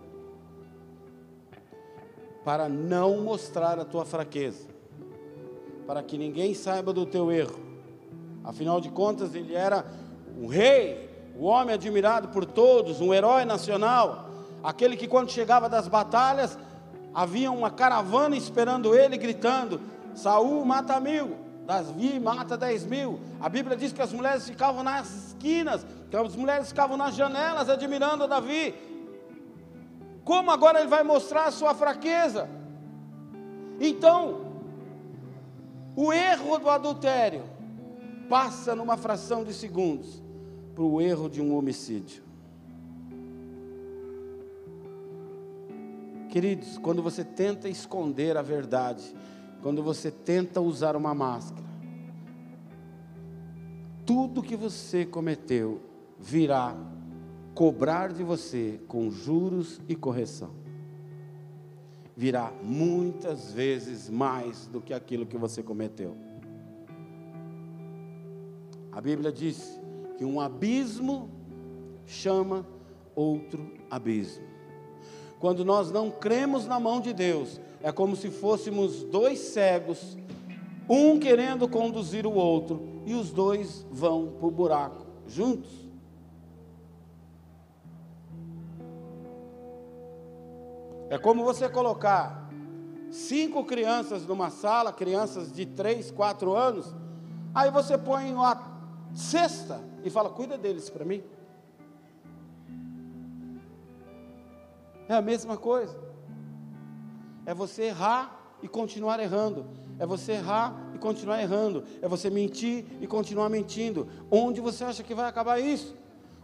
para 2.44 2.70
não 2.70 3.22
mostrar 3.22 3.80
a 3.80 3.86
tua 3.86 4.06
fraqueza, 4.06 4.68
para 5.88 6.04
que 6.04 6.18
ninguém 6.18 6.54
saiba 6.54 6.94
do 6.94 7.06
teu 7.06 7.32
erro. 7.32 7.60
Afinal 8.44 8.80
de 8.80 8.90
contas, 8.90 9.34
ele 9.34 9.56
era 9.56 9.86
um 10.38 10.46
rei, 10.46 11.10
o 11.36 11.44
um 11.44 11.46
homem 11.46 11.74
admirado 11.74 12.28
por 12.28 12.46
todos, 12.46 13.02
um 13.02 13.14
herói 13.14 13.44
nacional, 13.46 14.30
aquele 14.64 14.96
que 14.96 15.08
quando 15.08 15.32
chegava 15.32 15.68
das 15.68 15.88
batalhas, 15.88 16.58
havia 17.14 17.52
uma 17.52 17.72
caravana 17.72 18.36
esperando 18.36 18.96
ele, 18.96 19.18
gritando: 19.18 19.82
Saul 20.14 20.64
mata 20.64 21.00
mil, 21.00 21.45
Davi 21.66 22.20
mata 22.20 22.56
dez 22.56 22.86
mil. 22.86 23.20
A 23.40 23.50
Bíblia 23.50 23.76
diz 23.76 23.92
que 23.92 24.02
as 24.02 24.14
mulheres 24.14 24.48
ficavam 24.48 24.84
nas 24.84 25.30
esquinas, 25.30 25.86
que 26.10 26.16
as 26.16 26.36
mulheres 26.36 26.70
ficavam 26.70 26.96
nas 26.96 27.16
janelas 27.16 27.70
admirando 27.70 28.28
Davi. 28.28 28.74
Como 30.24 30.52
agora 30.52 30.80
ele 30.80 30.90
vai 30.90 31.04
mostrar 31.04 31.46
a 31.46 31.52
sua 31.52 31.74
fraqueza? 31.74 32.50
Então, 33.80 34.46
o 35.96 36.12
erro 36.14 36.58
do 36.58 36.70
adultério 36.70 37.44
passa 38.30 38.76
numa 38.76 38.98
fração 38.98 39.44
de 39.44 39.54
segundos 39.54 40.22
para 40.74 40.84
o 40.84 41.02
erro 41.02 41.30
de 41.30 41.42
um 41.42 41.56
homicídio. 41.56 42.24
Queridos, 46.30 46.78
quando 46.78 47.02
você 47.02 47.24
tenta 47.24 47.70
esconder 47.70 48.36
a 48.36 48.42
verdade, 48.42 49.16
quando 49.66 49.82
você 49.82 50.12
tenta 50.12 50.62
usar 50.62 50.96
uma 50.96 51.16
máscara, 51.16 51.66
tudo 54.06 54.44
que 54.44 54.56
você 54.56 55.08
cometeu 55.08 55.82
virá 56.20 56.78
cobrar 57.56 58.14
de 58.14 58.22
você 58.22 58.80
com 58.88 59.10
juros 59.10 59.82
e 59.90 59.96
correção. 59.96 60.52
Virá 62.16 62.54
muitas 62.62 63.54
vezes 63.54 64.08
mais 64.08 64.68
do 64.68 64.80
que 64.80 64.94
aquilo 64.94 65.26
que 65.26 65.36
você 65.36 65.64
cometeu. 65.64 66.16
A 68.92 69.02
Bíblia 69.02 69.32
diz 69.32 69.82
que 70.16 70.24
um 70.24 70.40
abismo 70.40 71.28
chama 72.06 72.68
outro 73.16 73.74
abismo. 73.90 74.46
Quando 75.46 75.64
nós 75.64 75.92
não 75.92 76.10
cremos 76.10 76.66
na 76.66 76.80
mão 76.80 77.00
de 77.00 77.14
Deus, 77.14 77.62
é 77.80 77.92
como 77.92 78.16
se 78.16 78.32
fôssemos 78.32 79.04
dois 79.04 79.38
cegos 79.38 80.18
um 80.90 81.20
querendo 81.20 81.70
conduzir 81.70 82.26
o 82.26 82.34
outro, 82.34 83.04
e 83.06 83.14
os 83.14 83.30
dois 83.30 83.86
vão 83.92 84.38
para 84.40 84.48
o 84.48 84.50
buraco 84.50 85.06
juntos. 85.28 85.70
É 91.12 91.20
como 91.20 91.44
você 91.44 91.70
colocar 91.70 92.50
cinco 93.12 93.64
crianças 93.66 94.26
numa 94.26 94.50
sala, 94.50 94.92
crianças 94.92 95.52
de 95.52 95.64
três, 95.68 96.10
quatro 96.10 96.56
anos, 96.56 96.92
aí 97.54 97.70
você 97.70 98.00
põe 98.00 98.34
uma 98.34 98.60
cesta 99.14 99.80
e 100.04 100.10
fala: 100.10 100.32
cuida 100.32 100.58
deles 100.58 100.90
para 100.90 101.06
mim. 101.06 101.22
É 105.08 105.14
a 105.14 105.22
mesma 105.22 105.58
coisa. 105.58 105.98
É 107.46 107.54
você 107.54 107.84
errar 107.84 108.40
e 108.62 108.68
continuar 108.68 109.20
errando. 109.20 109.66
É 110.00 110.06
você 110.06 110.34
errar 110.34 110.76
e 110.94 110.98
continuar 110.98 111.42
errando. 111.42 111.84
É 112.02 112.08
você 112.08 112.30
mentir 112.30 112.86
e 113.00 113.08
continuar 113.08 113.50
mentindo. 113.50 114.08
Onde 114.32 114.60
você 114.60 114.84
acha 114.84 115.04
que 115.04 115.14
vai 115.14 115.28
acabar 115.28 115.60
isso? 115.60 115.96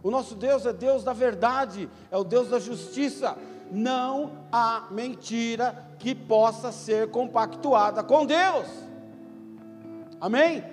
O 0.02 0.10
nosso 0.10 0.34
Deus 0.34 0.66
é 0.66 0.72
Deus 0.72 1.04
da 1.04 1.12
verdade, 1.12 1.88
é 2.10 2.16
o 2.16 2.24
Deus 2.24 2.48
da 2.48 2.58
justiça. 2.58 3.36
Não 3.70 4.32
há 4.50 4.88
mentira 4.90 5.90
que 5.98 6.14
possa 6.14 6.72
ser 6.72 7.10
compactuada 7.10 8.02
com 8.02 8.26
Deus. 8.26 8.66
Amém? 10.20 10.64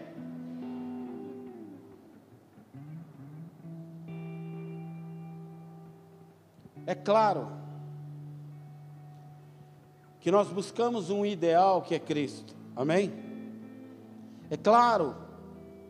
É 6.86 6.96
claro 6.96 7.59
que 10.20 10.32
nós 10.32 10.50
buscamos 10.50 11.10
um 11.10 11.26
ideal 11.26 11.82
que 11.82 11.96
é 11.96 12.00
Cristo. 12.00 12.56
Amém? 12.76 13.14
É 14.50 14.58
claro 14.58 15.16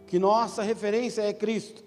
que 0.05 0.19
nossa 0.19 0.61
referência 0.61 1.21
é 1.21 1.33
Cristo. 1.33 1.83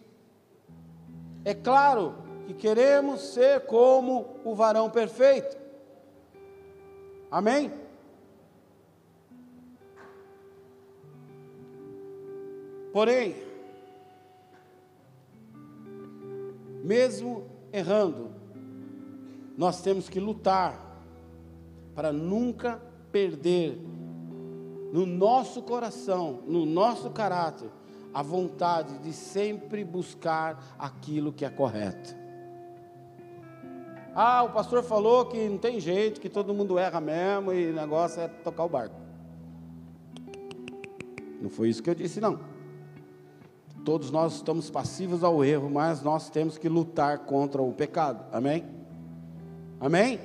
É 1.45 1.55
claro 1.55 2.15
que 2.47 2.55
queremos 2.55 3.21
ser 3.21 3.67
como 3.67 4.37
o 4.45 4.55
varão 4.55 4.91
perfeito. 4.91 5.57
Amém? 7.31 7.73
Porém, 12.93 13.35
mesmo 16.85 17.47
errando, 17.73 18.31
nós 19.57 19.81
temos 19.81 20.09
que 20.09 20.21
lutar 20.21 20.82
para 21.95 22.13
nunca 22.13 22.81
perder 23.11 23.81
no 24.93 25.07
nosso 25.07 25.63
coração, 25.63 26.41
no 26.47 26.67
nosso 26.67 27.11
caráter, 27.11 27.71
a 28.13 28.23
vontade 28.23 28.99
de 28.99 29.13
sempre 29.13 29.83
buscar 29.85 30.77
aquilo 30.79 31.33
que 31.33 31.45
é 31.45 31.51
correto. 31.51 32.15
Ah, 34.15 34.43
o 34.43 34.51
pastor 34.51 34.83
falou 34.83 35.25
que 35.27 35.49
não 35.49 35.57
tem 35.57 35.81
jeito, 35.81 36.21
que 36.21 36.29
todo 36.29 36.53
mundo 36.53 36.79
erra 36.79 37.01
mesmo 37.01 37.53
e 37.53 37.71
o 37.71 37.75
negócio 37.75 38.21
é 38.21 38.29
tocar 38.29 38.65
o 38.65 38.69
barco. 38.69 38.95
Não 41.41 41.49
foi 41.49 41.71
isso 41.71 41.83
que 41.83 41.89
eu 41.89 41.95
disse, 41.95 42.21
não. 42.21 42.39
Todos 43.85 44.11
nós 44.11 44.35
estamos 44.35 44.71
passivos 44.71 45.25
ao 45.25 45.43
erro, 45.43 45.71
mas 45.71 46.03
nós 46.03 46.29
temos 46.29 46.59
que 46.59 46.69
lutar 46.69 47.21
contra 47.21 47.63
o 47.63 47.73
pecado. 47.73 48.25
Amém? 48.31 48.65
Amém? 49.81 50.21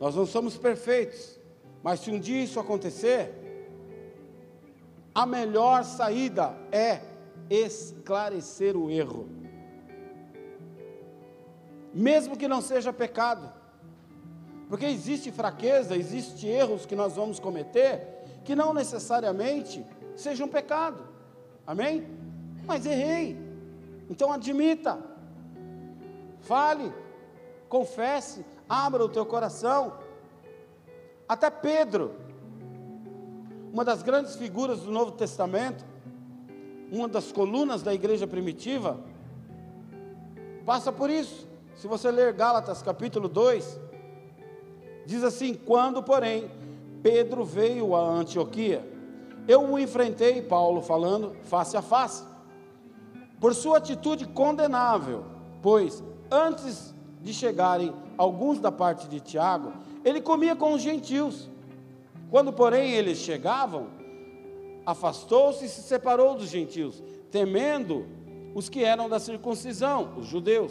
Nós 0.00 0.14
não 0.14 0.24
somos 0.24 0.56
perfeitos, 0.56 1.38
mas 1.82 2.00
se 2.00 2.10
um 2.10 2.18
dia 2.18 2.42
isso 2.42 2.58
acontecer, 2.58 3.34
a 5.14 5.26
melhor 5.26 5.84
saída 5.84 6.56
é 6.72 7.02
esclarecer 7.50 8.78
o 8.78 8.90
erro, 8.90 9.28
mesmo 11.92 12.34
que 12.34 12.48
não 12.48 12.62
seja 12.62 12.94
pecado, 12.94 13.52
porque 14.70 14.86
existe 14.86 15.30
fraqueza, 15.30 15.94
existe 15.96 16.46
erros 16.46 16.86
que 16.86 16.96
nós 16.96 17.16
vamos 17.16 17.38
cometer 17.38 18.20
que 18.44 18.54
não 18.54 18.72
necessariamente 18.72 19.84
sejam 20.16 20.48
pecado, 20.48 21.04
amém? 21.66 22.06
Mas 22.66 22.86
errei, 22.86 23.36
então 24.08 24.32
admita, 24.32 24.98
fale, 26.40 26.90
confesse, 27.68 28.46
abra 28.70 29.04
o 29.04 29.08
teu 29.08 29.26
coração. 29.26 29.94
Até 31.28 31.50
Pedro, 31.50 32.12
uma 33.72 33.84
das 33.84 34.00
grandes 34.00 34.36
figuras 34.36 34.82
do 34.82 34.92
Novo 34.92 35.10
Testamento, 35.10 35.84
uma 36.92 37.08
das 37.08 37.32
colunas 37.32 37.82
da 37.82 37.92
igreja 37.92 38.28
primitiva, 38.28 39.00
passa 40.64 40.92
por 40.92 41.10
isso. 41.10 41.48
Se 41.74 41.88
você 41.88 42.12
ler 42.12 42.32
Gálatas 42.32 42.80
capítulo 42.80 43.28
2, 43.28 43.80
diz 45.04 45.24
assim: 45.24 45.54
Quando, 45.54 46.00
porém, 46.00 46.48
Pedro 47.02 47.44
veio 47.44 47.96
a 47.96 48.00
Antioquia, 48.00 48.88
eu 49.48 49.68
o 49.68 49.78
enfrentei, 49.78 50.42
Paulo 50.42 50.80
falando, 50.80 51.34
face 51.42 51.76
a 51.76 51.82
face, 51.82 52.22
por 53.40 53.52
sua 53.52 53.78
atitude 53.78 54.26
condenável, 54.26 55.24
pois 55.60 56.04
antes 56.30 56.94
de 57.20 57.32
chegarem 57.32 57.92
alguns 58.20 58.60
da 58.60 58.70
parte 58.70 59.08
de 59.08 59.18
Tiago, 59.18 59.72
ele 60.04 60.20
comia 60.20 60.54
com 60.54 60.74
os 60.74 60.82
gentios. 60.82 61.48
Quando, 62.30 62.52
porém, 62.52 62.90
eles 62.90 63.16
chegavam, 63.16 63.86
afastou-se 64.84 65.64
e 65.64 65.68
se 65.70 65.80
separou 65.80 66.34
dos 66.34 66.50
gentios, 66.50 67.02
temendo 67.30 68.06
os 68.54 68.68
que 68.68 68.84
eram 68.84 69.08
da 69.08 69.18
circuncisão, 69.18 70.12
os 70.18 70.26
judeus. 70.26 70.70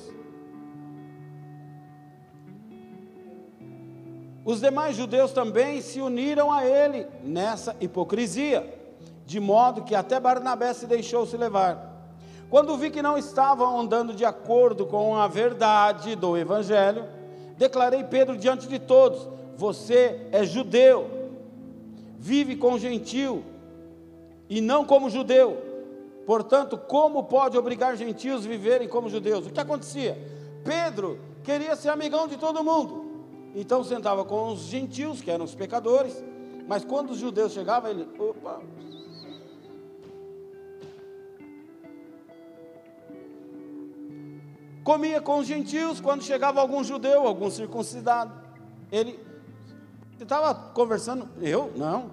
Os 4.45 4.62
demais 4.62 4.95
judeus 4.95 5.32
também 5.32 5.82
se 5.82 6.00
uniram 6.00 6.52
a 6.52 6.64
ele 6.64 7.08
nessa 7.24 7.76
hipocrisia, 7.82 8.80
de 9.26 9.39
modo 9.39 9.82
que 9.82 9.95
até 9.95 10.20
Barnabé 10.20 10.72
se 10.72 10.86
deixou 10.86 11.26
se 11.26 11.36
levar. 11.36 12.14
Quando 12.47 12.78
vi 12.78 12.91
que 12.91 13.02
não 13.02 13.18
estavam 13.18 13.80
andando 13.80 14.14
de 14.14 14.24
acordo 14.24 14.86
com 14.86 15.16
a 15.16 15.28
verdade 15.28 16.16
do 16.16 16.38
Evangelho, 16.38 17.18
declarei 17.60 18.05
Pedro 18.05 18.38
diante 18.38 18.68
de 18.68 18.80
todos: 18.80 19.28
Você 19.55 20.28
é 20.32 20.43
judeu, 20.45 21.30
vive 22.18 22.55
com 22.55 22.80
gentil 22.80 23.43
e 24.49 24.62
não 24.62 24.86
como 24.86 25.10
judeu. 25.10 25.66
Portanto, 26.26 26.78
como 26.78 27.26
pode 27.26 27.57
obrigar 27.57 27.97
gentios 27.97 28.45
a 28.45 28.47
viverem 28.47 28.88
como 28.88 29.10
judeus? 29.10 29.45
O 29.45 29.49
que 29.49 29.60
acontecia? 29.60 30.18
Pedro 30.64 31.20
queria 31.43 31.76
ser 31.76 31.89
amigão 31.89 32.28
de 32.28 32.38
todo 32.38 32.64
mundo. 32.64 33.05
Então 33.55 33.84
sentava 33.84 34.24
com 34.24 34.53
os 34.53 34.62
gentios, 34.62 35.22
que 35.22 35.32
eram 35.32 35.43
os 35.43 35.55
pecadores, 35.55 36.24
mas 36.68 36.86
quando 36.86 37.10
os 37.10 37.18
judeus 37.18 37.51
chegavam, 37.51 37.89
ele, 37.89 38.07
opa, 38.18 38.62
comia 44.84 45.22
com 45.22 45.40
os 45.40 45.48
gentios 45.48 46.00
quando 46.00 46.24
chegava 46.24 46.60
algum 46.60 46.84
judeu, 46.84 47.28
algum 47.28 47.50
circuncidado. 47.50 48.34
Ele 48.92 49.20
estava 50.20 50.54
conversando, 50.54 51.28
eu? 51.42 51.72
Não. 51.76 52.12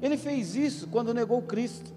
Ele 0.00 0.16
fez 0.16 0.56
isso 0.56 0.88
quando 0.88 1.14
negou 1.14 1.42
Cristo. 1.42 1.92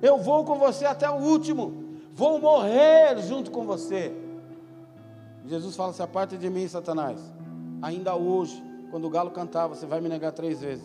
Eu 0.00 0.18
vou 0.18 0.44
com 0.44 0.58
você 0.58 0.84
até 0.84 1.08
o 1.08 1.14
último, 1.14 1.96
vou 2.12 2.40
morrer 2.40 3.18
junto 3.22 3.50
com 3.50 3.64
você. 3.64 4.12
Jesus 5.46 5.76
fala: 5.76 5.92
se 5.92 6.02
aparta 6.02 6.36
de 6.36 6.48
mim, 6.50 6.66
Satanás. 6.68 7.20
Ainda 7.80 8.14
hoje, 8.14 8.62
quando 8.90 9.06
o 9.06 9.10
galo 9.10 9.30
cantava, 9.30 9.74
você 9.74 9.86
vai 9.86 10.00
me 10.00 10.08
negar 10.08 10.32
três 10.32 10.60
vezes. 10.60 10.84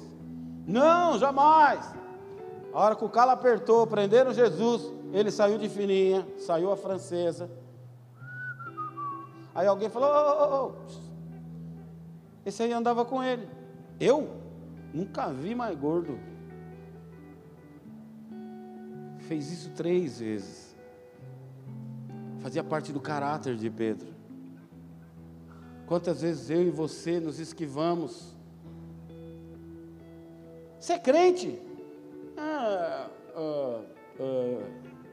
Não, 0.65 1.17
jamais. 1.17 1.85
A 2.77 2.79
hora 2.79 2.95
que 2.95 3.03
o 3.03 3.09
calo 3.09 3.31
apertou, 3.31 3.87
prenderam 3.87 4.31
Jesus, 4.31 4.93
ele 5.11 5.31
saiu 5.31 5.57
de 5.57 5.67
fininha, 5.67 6.27
saiu 6.37 6.71
a 6.71 6.77
francesa. 6.77 7.49
Aí 9.55 9.65
alguém 9.65 9.89
falou: 9.89 10.07
oh, 10.07 10.43
oh, 10.43 10.67
oh. 10.67 10.71
Esse 12.45 12.61
aí 12.61 12.71
andava 12.71 13.03
com 13.03 13.23
ele. 13.23 13.49
Eu 13.99 14.29
nunca 14.93 15.33
vi 15.33 15.55
mais 15.55 15.75
gordo. 15.75 16.19
Fez 19.21 19.51
isso 19.51 19.71
três 19.71 20.19
vezes. 20.19 20.77
Fazia 22.41 22.63
parte 22.63 22.93
do 22.93 22.99
caráter 22.99 23.55
de 23.55 23.71
Pedro. 23.71 24.13
Quantas 25.87 26.21
vezes 26.21 26.51
eu 26.51 26.61
e 26.61 26.69
você 26.69 27.19
nos 27.19 27.39
esquivamos? 27.39 28.35
Você 30.79 30.93
é 30.93 30.99
crente? 30.99 31.65
Ah, 32.37 33.09
ah, 33.35 33.81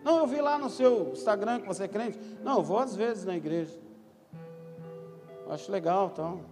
Não, 0.05 0.19
eu 0.19 0.27
vi 0.27 0.41
lá 0.41 0.59
no 0.59 0.69
seu 0.69 1.13
Instagram 1.13 1.61
que 1.61 1.67
você 1.67 1.85
é 1.85 1.89
crente. 1.89 2.19
Não, 2.43 2.59
eu 2.59 2.63
vou 2.63 2.79
às 2.79 2.95
vezes 2.95 3.25
na 3.25 3.35
igreja. 3.35 3.79
acho 5.49 5.73
legal, 5.73 6.11
então. 6.13 6.43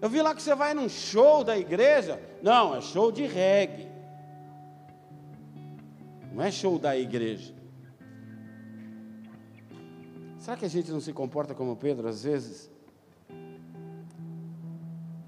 Eu 0.00 0.08
vi 0.08 0.20
lá 0.20 0.34
que 0.34 0.42
você 0.42 0.54
vai 0.54 0.74
num 0.74 0.88
show 0.88 1.44
da 1.44 1.56
igreja. 1.56 2.20
Não, 2.42 2.74
é 2.74 2.80
show 2.80 3.12
de 3.12 3.26
reggae. 3.26 3.88
Não 6.32 6.42
é 6.42 6.50
show 6.50 6.78
da 6.78 6.96
igreja. 6.96 7.54
Será 10.38 10.56
que 10.56 10.64
a 10.64 10.68
gente 10.68 10.90
não 10.90 11.00
se 11.00 11.12
comporta 11.12 11.54
como 11.54 11.76
Pedro 11.76 12.06
às 12.08 12.24
vezes? 12.24 12.70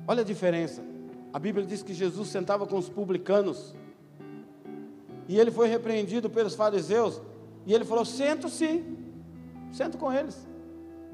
Olha 0.06 0.20
a 0.20 0.24
diferença. 0.24 0.95
A 1.32 1.38
Bíblia 1.38 1.66
diz 1.66 1.82
que 1.82 1.92
Jesus 1.92 2.28
sentava 2.28 2.66
com 2.66 2.76
os 2.76 2.88
publicanos. 2.88 3.74
E 5.28 5.38
ele 5.38 5.50
foi 5.50 5.68
repreendido 5.68 6.30
pelos 6.30 6.54
fariseus. 6.54 7.20
E 7.66 7.74
ele 7.74 7.84
falou: 7.84 8.04
Sento 8.04 8.48
sim, 8.48 8.96
sento 9.72 9.98
com 9.98 10.12
eles. 10.12 10.46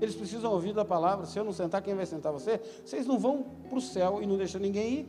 Eles 0.00 0.14
precisam 0.14 0.52
ouvir 0.52 0.72
da 0.72 0.84
palavra. 0.84 1.26
Se 1.26 1.38
eu 1.38 1.44
não 1.44 1.52
sentar, 1.52 1.80
quem 1.80 1.94
vai 1.94 2.04
sentar 2.04 2.32
você? 2.32 2.60
Vocês 2.84 3.06
não 3.06 3.18
vão 3.18 3.44
para 3.68 3.78
o 3.78 3.80
céu 3.80 4.20
e 4.20 4.26
não 4.26 4.36
deixam 4.36 4.60
ninguém 4.60 4.92
ir. 4.92 5.08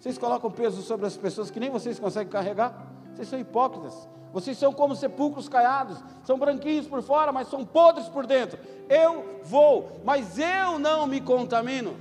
Vocês 0.00 0.18
colocam 0.18 0.50
peso 0.50 0.82
sobre 0.82 1.06
as 1.06 1.16
pessoas 1.16 1.50
que 1.50 1.60
nem 1.60 1.70
vocês 1.70 1.98
conseguem 1.98 2.32
carregar. 2.32 2.90
Vocês 3.14 3.28
são 3.28 3.38
hipócritas. 3.38 4.08
Vocês 4.32 4.58
são 4.58 4.72
como 4.72 4.96
sepulcros 4.96 5.48
caiados. 5.48 6.02
São 6.24 6.38
branquinhos 6.38 6.86
por 6.86 7.02
fora, 7.02 7.32
mas 7.32 7.48
são 7.48 7.64
podres 7.64 8.08
por 8.08 8.26
dentro. 8.26 8.58
Eu 8.88 9.40
vou, 9.44 10.00
mas 10.04 10.38
eu 10.38 10.78
não 10.78 11.06
me 11.06 11.20
contamino. 11.20 11.96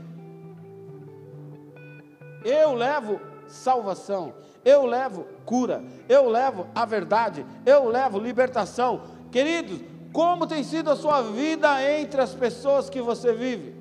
Eu 2.44 2.74
levo 2.74 3.20
salvação 3.48 4.34
eu 4.66 4.86
levo 4.86 5.28
cura, 5.46 5.84
eu 6.08 6.30
levo 6.30 6.68
a 6.74 6.86
verdade, 6.86 7.46
eu 7.66 7.90
levo 7.90 8.20
libertação. 8.20 9.02
Queridos, 9.32 9.82
como 10.12 10.48
tem 10.48 10.64
sido 10.64 10.90
a 10.90 10.96
sua 10.96 11.22
vida 11.22 11.70
entre 12.00 12.22
as 12.22 12.34
pessoas 12.34 12.90
que 12.90 13.02
você 13.02 13.34
vive? 13.34 13.76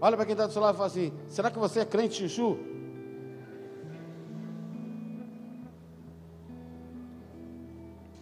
Olha 0.00 0.16
para 0.16 0.26
quem 0.26 0.32
está 0.32 0.46
do 0.46 0.52
seu 0.52 0.60
lado 0.60 0.74
e 0.74 0.76
fala 0.76 0.88
assim: 0.88 1.12
será 1.28 1.50
que 1.50 1.58
você 1.58 1.80
é 1.80 1.84
crente 1.84 2.28
chuchu? 2.28 2.58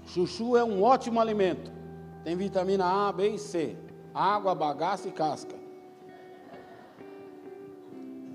Chuchu 0.07 0.57
é 0.57 0.63
um 0.63 0.83
ótimo 0.83 1.21
alimento. 1.21 1.73
Tem 2.23 2.37
vitamina 2.37 3.09
A, 3.09 3.11
B 3.11 3.31
e 3.31 3.39
C. 3.39 3.77
Água, 4.15 4.55
bagaço 4.55 5.09
e 5.09 5.11
casca. 5.11 5.62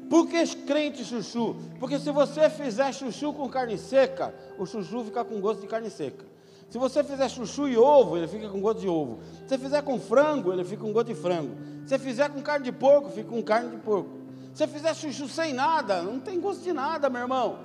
Por 0.10 0.28
que 0.28 0.46
crente 0.66 1.04
chuchu? 1.04 1.56
Porque 1.80 2.00
se 2.00 2.12
você 2.12 2.50
fizer 2.50 2.94
chuchu 2.94 3.34
com 3.34 3.50
carne 3.50 3.78
seca, 3.78 4.34
o 4.58 4.66
chuchu 4.66 5.04
fica 5.04 5.24
com 5.26 5.40
gosto 5.42 5.62
de 5.62 5.68
carne 5.68 5.90
seca. 5.90 6.26
Se 6.70 6.78
você 6.78 7.04
fizer 7.04 7.30
chuchu 7.30 7.68
e 7.68 7.78
ovo, 7.78 8.18
ele 8.18 8.28
fica 8.28 8.50
com 8.50 8.60
gosto 8.60 8.80
de 8.80 8.88
ovo. 8.88 9.20
Se 9.44 9.50
você 9.50 9.58
fizer 9.58 9.82
com 9.84 10.00
frango, 10.00 10.52
ele 10.52 10.64
fica 10.64 10.82
com 10.82 10.92
gosto 10.92 11.08
de 11.08 11.16
frango. 11.16 11.56
Se 11.86 11.98
fizer 11.98 12.30
com 12.30 12.42
carne 12.42 12.66
de 12.66 12.72
porco, 12.72 13.10
fica 13.10 13.30
com 13.30 13.42
carne 13.42 13.72
de 13.72 13.78
porco. 13.78 14.10
Se 14.54 14.66
fizer 14.68 14.94
chuchu 14.94 15.28
sem 15.28 15.54
nada, 15.54 16.02
não 16.02 16.20
tem 16.20 16.40
gosto 16.40 16.64
de 16.64 16.74
nada, 16.74 17.10
meu 17.10 17.22
irmão. 17.22 17.60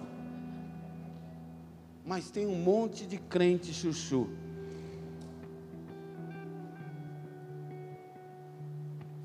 Mas 2.04 2.30
tem 2.30 2.46
um 2.46 2.56
monte 2.56 3.06
de 3.06 3.18
crente 3.18 3.72
chuchu. 3.72 4.28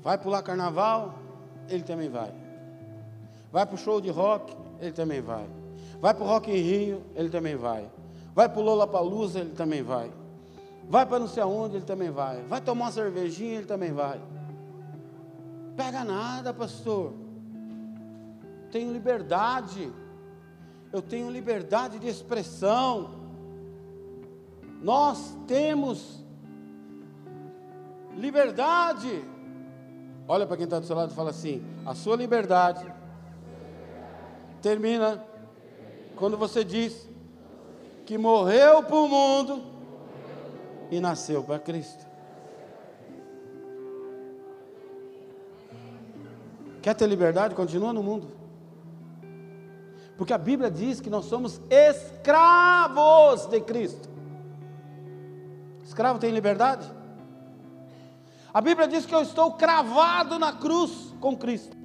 Vai 0.02 0.16
pular 0.16 0.42
carnaval? 0.42 1.18
Ele 1.68 1.82
também 1.82 2.08
vai. 2.08 2.47
Vai 3.50 3.64
para 3.64 3.74
o 3.74 3.78
show 3.78 4.00
de 4.00 4.10
rock, 4.10 4.54
ele 4.80 4.92
também 4.92 5.20
vai. 5.20 5.46
Vai 6.00 6.14
para 6.14 6.24
o 6.24 6.26
Rock 6.26 6.50
em 6.50 6.60
Rio, 6.60 7.02
ele 7.14 7.28
também 7.28 7.56
vai. 7.56 7.90
Vai 8.34 8.48
para 8.48 8.60
o 8.60 8.62
Lollapalooza, 8.62 9.40
ele 9.40 9.50
também 9.50 9.82
vai. 9.82 10.12
Vai 10.88 11.04
para 11.04 11.18
não 11.18 11.26
sei 11.26 11.42
aonde, 11.42 11.76
ele 11.76 11.84
também 11.84 12.10
vai. 12.10 12.42
Vai 12.42 12.60
tomar 12.60 12.86
uma 12.86 12.92
cervejinha, 12.92 13.56
ele 13.56 13.66
também 13.66 13.92
vai. 13.92 14.20
Pega 15.76 16.04
nada, 16.04 16.54
pastor. 16.54 17.12
Tenho 18.70 18.92
liberdade. 18.92 19.92
Eu 20.92 21.02
tenho 21.02 21.30
liberdade 21.30 21.98
de 21.98 22.08
expressão. 22.08 23.10
Nós 24.80 25.36
temos 25.46 26.24
liberdade. 28.16 29.24
Olha 30.28 30.46
para 30.46 30.56
quem 30.56 30.64
está 30.64 30.78
do 30.78 30.86
seu 30.86 30.96
lado 30.96 31.10
e 31.12 31.14
fala 31.14 31.30
assim: 31.30 31.62
a 31.84 31.94
sua 31.94 32.16
liberdade 32.16 32.97
termina 34.60 35.24
quando 36.16 36.36
você 36.36 36.64
diz 36.64 37.08
que 38.04 38.18
morreu 38.18 38.82
para 38.82 38.96
o 38.96 39.08
mundo 39.08 39.62
e 40.90 41.00
nasceu 41.00 41.42
para 41.42 41.58
Cristo. 41.58 42.06
Quer 46.82 46.94
ter 46.94 47.06
liberdade? 47.06 47.54
Continua 47.54 47.92
no 47.92 48.02
mundo. 48.02 48.28
Porque 50.16 50.32
a 50.32 50.38
Bíblia 50.38 50.70
diz 50.70 51.00
que 51.00 51.08
nós 51.08 51.26
somos 51.26 51.60
escravos 51.70 53.46
de 53.46 53.60
Cristo. 53.60 54.08
Escravo 55.84 56.18
tem 56.18 56.32
liberdade? 56.32 56.90
A 58.52 58.60
Bíblia 58.60 58.88
diz 58.88 59.06
que 59.06 59.14
eu 59.14 59.22
estou 59.22 59.52
cravado 59.52 60.38
na 60.38 60.52
cruz 60.52 61.14
com 61.20 61.36
Cristo. 61.36 61.77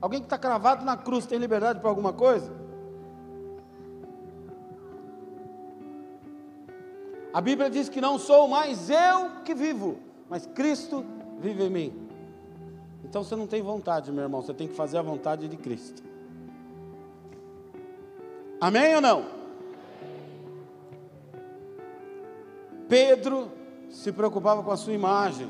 Alguém 0.00 0.20
que 0.20 0.26
está 0.26 0.38
cravado 0.38 0.84
na 0.84 0.96
cruz 0.96 1.26
tem 1.26 1.38
liberdade 1.38 1.80
para 1.80 1.88
alguma 1.88 2.12
coisa? 2.12 2.50
A 7.32 7.40
Bíblia 7.40 7.70
diz 7.70 7.88
que 7.88 8.00
não 8.00 8.18
sou 8.18 8.48
mais 8.48 8.90
eu 8.90 9.42
que 9.44 9.54
vivo, 9.54 9.98
mas 10.28 10.46
Cristo 10.46 11.04
vive 11.38 11.64
em 11.64 11.70
mim. 11.70 12.08
Então 13.04 13.22
você 13.22 13.36
não 13.36 13.46
tem 13.46 13.62
vontade, 13.62 14.10
meu 14.10 14.22
irmão, 14.22 14.42
você 14.42 14.54
tem 14.54 14.66
que 14.66 14.74
fazer 14.74 14.98
a 14.98 15.02
vontade 15.02 15.48
de 15.48 15.56
Cristo. 15.56 16.02
Amém 18.60 18.94
ou 18.94 19.00
não? 19.00 19.24
Pedro 22.88 23.50
se 23.88 24.10
preocupava 24.12 24.62
com 24.62 24.70
a 24.70 24.76
sua 24.76 24.92
imagem. 24.92 25.48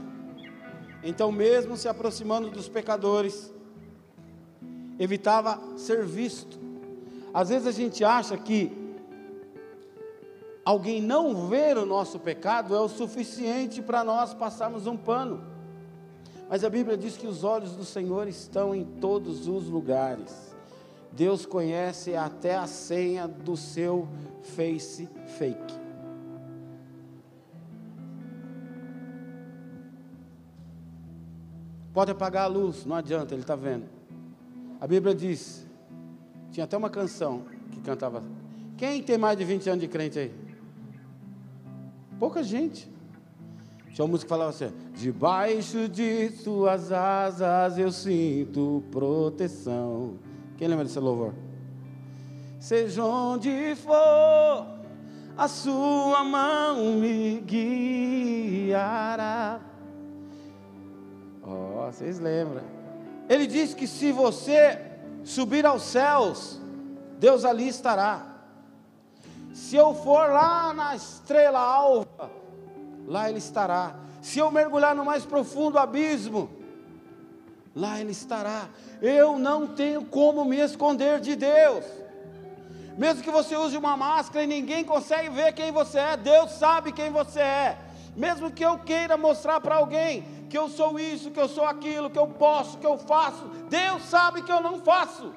Então, 1.03 1.33
mesmo 1.33 1.77
se 1.77 1.89
aproximando 1.89 2.51
dos 2.51 2.69
pecadores, 2.69 3.53
evitava 5.01 5.59
ser 5.79 6.05
visto. 6.05 6.59
Às 7.33 7.49
vezes 7.49 7.67
a 7.67 7.73
gente 7.73 8.05
acha 8.05 8.37
que 8.37 8.71
alguém 10.63 11.01
não 11.01 11.49
ver 11.49 11.79
o 11.79 11.87
nosso 11.87 12.19
pecado 12.19 12.77
é 12.77 12.81
o 12.81 12.89
suficiente 12.89 13.81
para 13.81 14.05
nós 14.05 14.35
passarmos 14.35 14.87
um 14.87 14.99
pano. 14.99 15.43
Mas 16.51 16.65
a 16.65 16.69
Bíblia 16.69 16.99
diz 16.99 17.17
que 17.17 17.27
os 17.27 17.45
olhos 17.45 17.75
do 17.75 17.85
Senhor 17.85 18.29
estão 18.29 18.75
em 18.75 18.85
todos 18.85 19.49
os 19.49 19.69
lugares. 19.69 20.55
Deus 21.13 21.47
conhece 21.47 22.15
até 22.15 22.57
a 22.57 22.67
senha 22.67 23.27
do 23.27 23.57
seu 23.57 24.07
face 24.43 25.09
fake. 25.39 25.81
Pode 31.95 32.11
apagar 32.11 32.45
a 32.45 32.47
luz, 32.47 32.85
não 32.85 32.97
adianta, 32.97 33.35
ele 33.35 33.43
está 33.43 33.57
vendo. 33.57 34.00
A 34.81 34.87
Bíblia 34.87 35.15
diz, 35.15 35.67
tinha 36.51 36.65
até 36.65 36.75
uma 36.77 36.89
canção 36.89 37.43
que 37.71 37.81
cantava. 37.81 38.25
Quem 38.79 39.03
tem 39.03 39.19
mais 39.19 39.37
de 39.37 39.45
20 39.45 39.69
anos 39.69 39.83
de 39.83 39.89
crente 39.89 40.19
aí? 40.19 40.33
Pouca 42.19 42.43
gente. 42.43 42.91
Tinha 43.93 44.05
uma 44.05 44.13
música 44.13 44.27
que 44.27 44.31
falava 44.31 44.51
assim: 44.51 44.73
Debaixo 44.95 45.87
de 45.89 46.31
suas 46.31 46.91
asas 46.91 47.77
eu 47.77 47.93
sinto 47.93 48.83
proteção. 48.91 50.15
Quem 50.57 50.67
lembra 50.67 50.85
desse 50.85 50.99
louvor? 50.99 51.35
Seja 52.59 53.05
onde 53.05 53.75
for, 53.77 54.67
a 55.37 55.47
sua 55.49 56.25
mão 56.25 56.95
me 56.95 57.41
guiará. 58.71 59.61
Ó, 61.43 61.87
oh, 61.87 61.93
vocês 61.93 62.19
lembram? 62.19 62.80
Ele 63.31 63.47
diz 63.47 63.73
que 63.73 63.87
se 63.87 64.11
você 64.11 64.77
subir 65.25 65.65
aos 65.65 65.83
céus, 65.83 66.61
Deus 67.17 67.45
ali 67.45 67.69
estará. 67.69 68.27
Se 69.55 69.77
eu 69.77 69.95
for 69.95 70.29
lá 70.31 70.75
na 70.75 70.97
estrela 70.97 71.61
alva, 71.61 72.29
lá 73.07 73.29
Ele 73.29 73.39
estará. 73.39 73.95
Se 74.21 74.41
eu 74.41 74.51
mergulhar 74.51 74.97
no 74.97 75.05
mais 75.05 75.25
profundo 75.25 75.79
abismo, 75.79 76.51
lá 77.73 78.01
Ele 78.01 78.11
estará. 78.11 78.69
Eu 79.01 79.39
não 79.39 79.65
tenho 79.65 80.05
como 80.05 80.45
me 80.45 80.57
esconder 80.57 81.21
de 81.21 81.37
Deus. 81.37 81.85
Mesmo 82.99 83.23
que 83.23 83.31
você 83.31 83.55
use 83.57 83.77
uma 83.77 83.97
máscara 83.97 84.43
e 84.43 84.49
ninguém 84.49 84.83
consegue 84.83 85.29
ver 85.29 85.53
quem 85.53 85.71
você 85.71 86.01
é, 86.01 86.17
Deus 86.17 86.51
sabe 86.51 86.91
quem 86.91 87.11
você 87.11 87.39
é. 87.39 87.79
Mesmo 88.17 88.51
que 88.51 88.65
eu 88.65 88.79
queira 88.79 89.17
mostrar 89.17 89.61
para 89.61 89.77
alguém 89.77 90.25
que 90.49 90.59
eu 90.59 90.69
sou 90.69 90.99
isso, 90.99 91.31
que 91.31 91.41
eu 91.41 91.49
sou 91.49 91.65
aquilo, 91.65 92.11
que 92.11 92.19
eu 92.19 92.27
posso, 92.27 92.79
que 92.79 92.87
eu 92.87 92.99
faço. 92.99 93.47
Deus 93.69 94.03
sabe 94.03 94.43
que 94.43 94.53
eu 94.53 94.61
não 94.61 94.81
faço. 94.81 95.33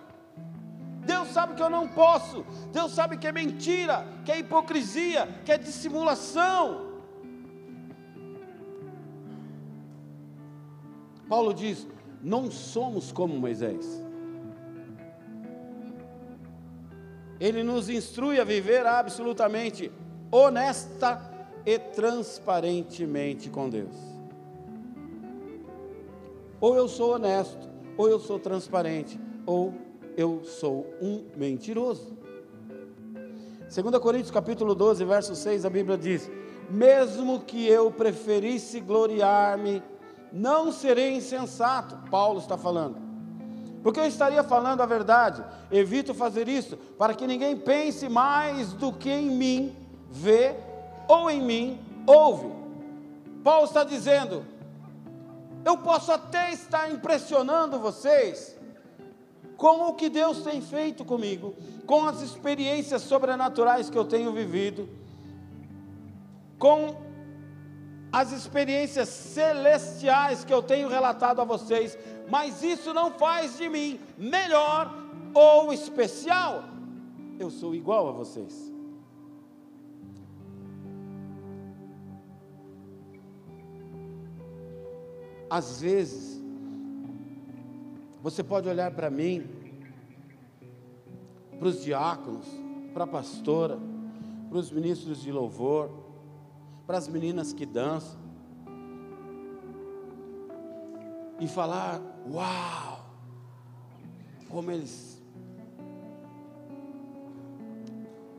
Deus 1.06 1.28
sabe 1.30 1.54
que 1.54 1.62
eu 1.62 1.70
não 1.70 1.88
posso. 1.88 2.46
Deus 2.72 2.92
sabe 2.94 3.18
que 3.18 3.28
é 3.28 3.32
mentira, 3.32 4.06
que 4.26 4.32
é 4.32 4.40
hipocrisia, 4.40 5.28
que 5.46 5.52
é 5.52 5.58
dissimulação. 5.58 6.94
Paulo 11.30 11.54
diz: 11.54 11.88
não 12.22 12.50
somos 12.50 13.12
como 13.12 13.38
Moisés. 13.38 14.02
Ele 17.40 17.64
nos 17.64 17.90
instrui 17.90 18.40
a 18.40 18.44
viver 18.44 18.86
absolutamente 18.86 19.92
honesta 20.32 21.33
e 21.66 21.80
transparentemente 21.80 23.50
com 23.50 23.70
Deus. 23.70 23.96
Ou 26.60 26.76
eu 26.76 26.88
sou 26.88 27.16
honesto, 27.16 27.70
ou 27.98 28.10
eu 28.10 28.20
sou 28.20 28.40
transparente, 28.40 29.20
ou 29.46 29.74
eu 30.16 30.44
sou 30.44 30.86
um 31.02 31.26
mentiroso. 31.36 32.18
2 33.74 33.98
Coríntios 34.00 34.32
capítulo 34.32 34.76
12, 34.76 35.04
verso 35.04 35.36
6, 35.36 35.66
a 35.66 35.70
Bíblia 35.70 35.98
diz: 35.98 36.30
Mesmo 36.70 37.42
que 37.42 37.68
eu 37.68 37.92
preferisse 37.92 38.80
gloriar-me, 38.80 39.82
não 40.32 40.72
serei 40.72 41.16
insensato. 41.16 42.10
Paulo 42.10 42.40
está 42.40 42.58
falando. 42.58 42.98
Porque 43.82 44.00
eu 44.00 44.06
estaria 44.06 44.44
falando 44.44 44.82
a 44.82 44.86
verdade. 44.86 45.44
Evito 45.72 46.14
fazer 46.14 46.48
isso 46.48 46.78
para 46.98 47.14
que 47.14 47.28
ninguém 47.28 47.58
pense 47.58 48.08
mais 48.08 48.74
do 48.74 48.94
que 48.94 49.10
em 49.10 49.30
mim 49.30 49.76
vê 50.10 50.56
ou 51.08 51.30
em 51.30 51.42
mim 51.42 51.80
ouve. 52.06 52.52
Paulo 53.44 53.66
está 53.66 53.84
dizendo: 53.84 54.46
eu 55.66 55.78
posso 55.78 56.12
até 56.12 56.52
estar 56.52 56.92
impressionando 56.92 57.80
vocês 57.80 58.58
com 59.56 59.88
o 59.88 59.94
que 59.94 60.10
Deus 60.10 60.44
tem 60.44 60.62
feito 60.62 61.06
comigo, 61.06 61.56
com 61.86 62.06
as 62.06 62.22
experiências 62.22 63.02
sobrenaturais 63.04 63.90
que 63.90 63.98
eu 63.98 64.04
tenho 64.04 64.34
vivido, 64.34 64.90
com 66.60 66.98
as 68.12 68.32
experiências 68.32 69.08
celestiais 69.10 70.44
que 70.44 70.54
eu 70.54 70.62
tenho 70.62 70.88
relatado 70.88 71.40
a 71.40 71.46
vocês, 71.46 71.98
mas 72.30 72.62
isso 72.62 72.94
não 72.94 73.12
faz 73.12 73.58
de 73.58 73.70
mim 73.70 74.00
melhor 74.18 74.94
ou 75.34 75.72
especial. 75.72 76.64
Eu 77.40 77.50
sou 77.50 77.74
igual 77.74 78.10
a 78.10 78.12
vocês. 78.12 78.73
Às 85.54 85.82
vezes, 85.82 86.42
você 88.24 88.44
pode 88.44 88.68
olhar 88.68 88.90
para 88.90 89.12
mim, 89.12 89.48
para 91.60 91.68
os 91.68 91.84
diáconos, 91.84 92.48
para 92.92 93.04
a 93.04 93.08
pastora, 93.08 93.78
para 94.50 94.58
os 94.58 94.72
ministros 94.72 95.22
de 95.22 95.32
louvor, 95.32 95.92
para 96.88 96.98
as 96.98 97.08
meninas 97.08 97.54
que 97.54 97.68
dançam, 97.68 98.20
e 101.40 101.48
falar: 101.48 102.02
Uau! 102.32 103.06
Como 104.50 104.72
eles. 104.72 105.22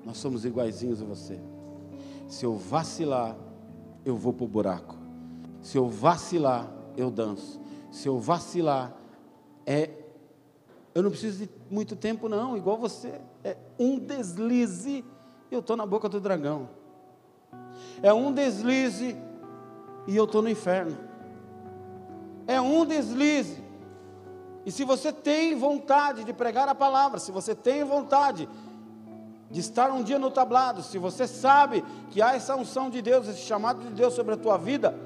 Nós 0.05 0.17
somos 0.17 0.45
iguaizinhos 0.45 1.01
a 1.01 1.05
você. 1.05 1.39
Se 2.27 2.45
eu 2.45 2.57
vacilar, 2.57 3.37
eu 4.05 4.17
vou 4.17 4.33
para 4.33 4.45
o 4.47 4.49
buraco. 4.49 4.97
Se 5.62 5.79
eu 5.79 5.89
vacilar, 5.89 6.83
eu 6.97 7.11
danço. 7.11 7.61
Se 7.91 8.09
eu 8.09 8.19
vacilar, 8.19 8.93
é. 9.67 9.91
Eu 10.95 11.03
não 11.03 11.11
preciso 11.11 11.45
de 11.45 11.51
muito 11.71 11.97
tempo, 11.97 12.29
não, 12.29 12.57
igual 12.57 12.77
você. 12.77 13.21
É 13.43 13.57
um 13.79 13.99
deslize 13.99 15.05
eu 15.55 15.61
estou 15.61 15.77
na 15.77 15.87
boca 15.87 16.09
do 16.09 16.21
dragão. 16.21 16.69
É 18.03 18.13
um 18.13 18.33
deslize 18.33 19.17
e 20.07 20.17
eu 20.17 20.25
estou 20.25 20.43
no 20.43 20.49
inferno. 20.49 20.97
É 22.47 22.61
um 22.61 22.85
deslize. 22.85 23.63
E 24.67 24.73
se 24.73 24.85
você 24.85 25.13
tem 25.13 25.55
vontade 25.55 26.25
de 26.25 26.33
pregar 26.33 26.69
a 26.69 26.75
palavra, 26.75 27.19
se 27.19 27.31
você 27.31 27.55
tem 27.55 27.85
vontade 27.85 28.49
de 29.51 29.61
estar 29.61 29.91
um 29.91 30.03
dia 30.03 30.19
no 30.19 30.31
tablado, 30.31 30.83
se 30.83 30.99
você 30.99 31.27
sabe 31.27 31.85
que 32.11 32.21
há 32.21 32.35
essa 32.35 32.57
unção 32.57 32.91
de 32.91 33.01
Deus, 33.01 33.29
esse 33.29 33.43
chamado 33.43 33.83
de 33.83 33.91
Deus 33.91 34.15
sobre 34.15 34.35
a 34.35 34.37
tua 34.37 34.57
vida, 34.57 34.99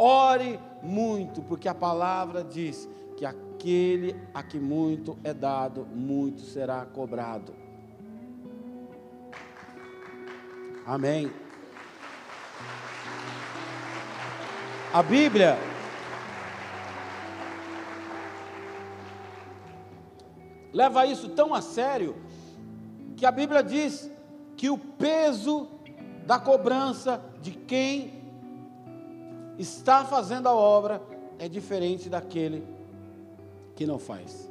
ore 0.00 0.58
muito, 0.82 1.42
porque 1.42 1.68
a 1.68 1.74
palavra 1.74 2.42
diz 2.42 2.88
que 3.16 3.26
aquele 3.26 4.16
a 4.32 4.42
que 4.42 4.58
muito 4.58 5.18
é 5.22 5.34
dado, 5.34 5.84
muito 5.84 6.40
será 6.40 6.86
cobrado. 6.86 7.54
Amém. 10.86 11.30
A 14.92 15.02
Bíblia 15.02 15.58
leva 20.72 21.04
isso 21.04 21.28
tão 21.28 21.54
a 21.54 21.60
sério 21.60 22.16
que 23.16 23.26
a 23.26 23.30
Bíblia 23.30 23.62
diz 23.62 24.10
que 24.56 24.70
o 24.70 24.78
peso 24.78 25.68
da 26.26 26.38
cobrança 26.38 27.22
de 27.42 27.50
quem 27.50 28.19
está 29.60 30.04
fazendo 30.04 30.48
a 30.48 30.54
obra 30.54 31.02
é 31.38 31.48
diferente 31.48 32.08
daquele 32.08 32.66
que 33.76 33.86
não 33.86 33.98
faz. 33.98 34.48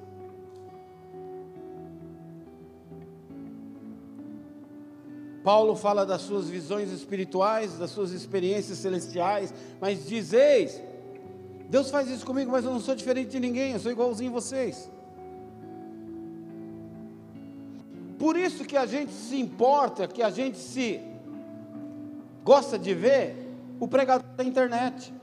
Paulo 5.44 5.76
fala 5.76 6.06
das 6.06 6.22
suas 6.22 6.48
visões 6.48 6.92
espirituais, 6.92 7.78
das 7.78 7.90
suas 7.90 8.12
experiências 8.12 8.78
celestiais, 8.78 9.54
mas 9.82 10.06
diz: 10.06 10.32
Eis, 10.34 10.82
Deus 11.70 11.90
faz 11.90 12.08
isso 12.10 12.26
comigo, 12.26 12.52
mas 12.52 12.66
eu 12.66 12.72
não 12.72 12.80
sou 12.80 12.94
diferente 12.94 13.32
de 13.32 13.40
ninguém, 13.40 13.74
eu 13.74 13.80
sou 13.80 13.92
igualzinho 13.92 14.32
a 14.32 14.34
vocês. 14.34 14.92
Por 18.20 18.36
isso 18.36 18.66
que 18.66 18.76
a 18.76 18.86
gente 18.86 19.14
se 19.14 19.40
importa, 19.40 20.08
que 20.08 20.22
a 20.22 20.30
gente 20.30 20.58
se 20.58 21.00
gosta 22.44 22.78
de 22.78 22.94
ver 22.94 23.39
o 23.80 23.88
pregador 23.88 24.28
da 24.36 24.44
internet. 24.44 25.14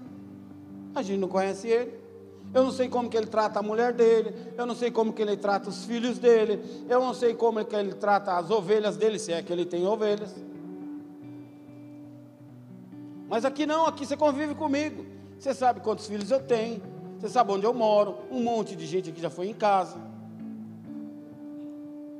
A 0.94 1.02
gente 1.02 1.18
não 1.18 1.28
conhece 1.28 1.68
ele. 1.68 2.06
Eu 2.54 2.64
não 2.64 2.70
sei 2.70 2.88
como 2.88 3.10
que 3.10 3.16
ele 3.16 3.26
trata 3.26 3.58
a 3.58 3.62
mulher 3.62 3.92
dele, 3.92 4.34
eu 4.56 4.64
não 4.64 4.74
sei 4.74 4.90
como 4.90 5.12
que 5.12 5.20
ele 5.20 5.36
trata 5.36 5.68
os 5.68 5.84
filhos 5.84 6.18
dele, 6.18 6.62
eu 6.88 7.00
não 7.00 7.12
sei 7.12 7.34
como 7.34 7.62
que 7.64 7.74
ele 7.74 7.92
trata 7.92 8.36
as 8.36 8.50
ovelhas 8.50 8.96
dele, 8.96 9.18
se 9.18 9.32
é 9.32 9.42
que 9.42 9.52
ele 9.52 9.66
tem 9.66 9.86
ovelhas. 9.86 10.34
Mas 13.28 13.44
aqui 13.44 13.66
não, 13.66 13.86
aqui 13.86 14.06
você 14.06 14.16
convive 14.16 14.54
comigo. 14.54 15.04
Você 15.38 15.52
sabe 15.52 15.80
quantos 15.80 16.06
filhos 16.06 16.30
eu 16.30 16.40
tenho, 16.40 16.80
você 17.18 17.28
sabe 17.28 17.52
onde 17.52 17.66
eu 17.66 17.74
moro, 17.74 18.16
um 18.30 18.42
monte 18.42 18.74
de 18.74 18.86
gente 18.86 19.10
aqui 19.10 19.20
já 19.20 19.28
foi 19.28 19.48
em 19.48 19.54
casa. 19.54 19.98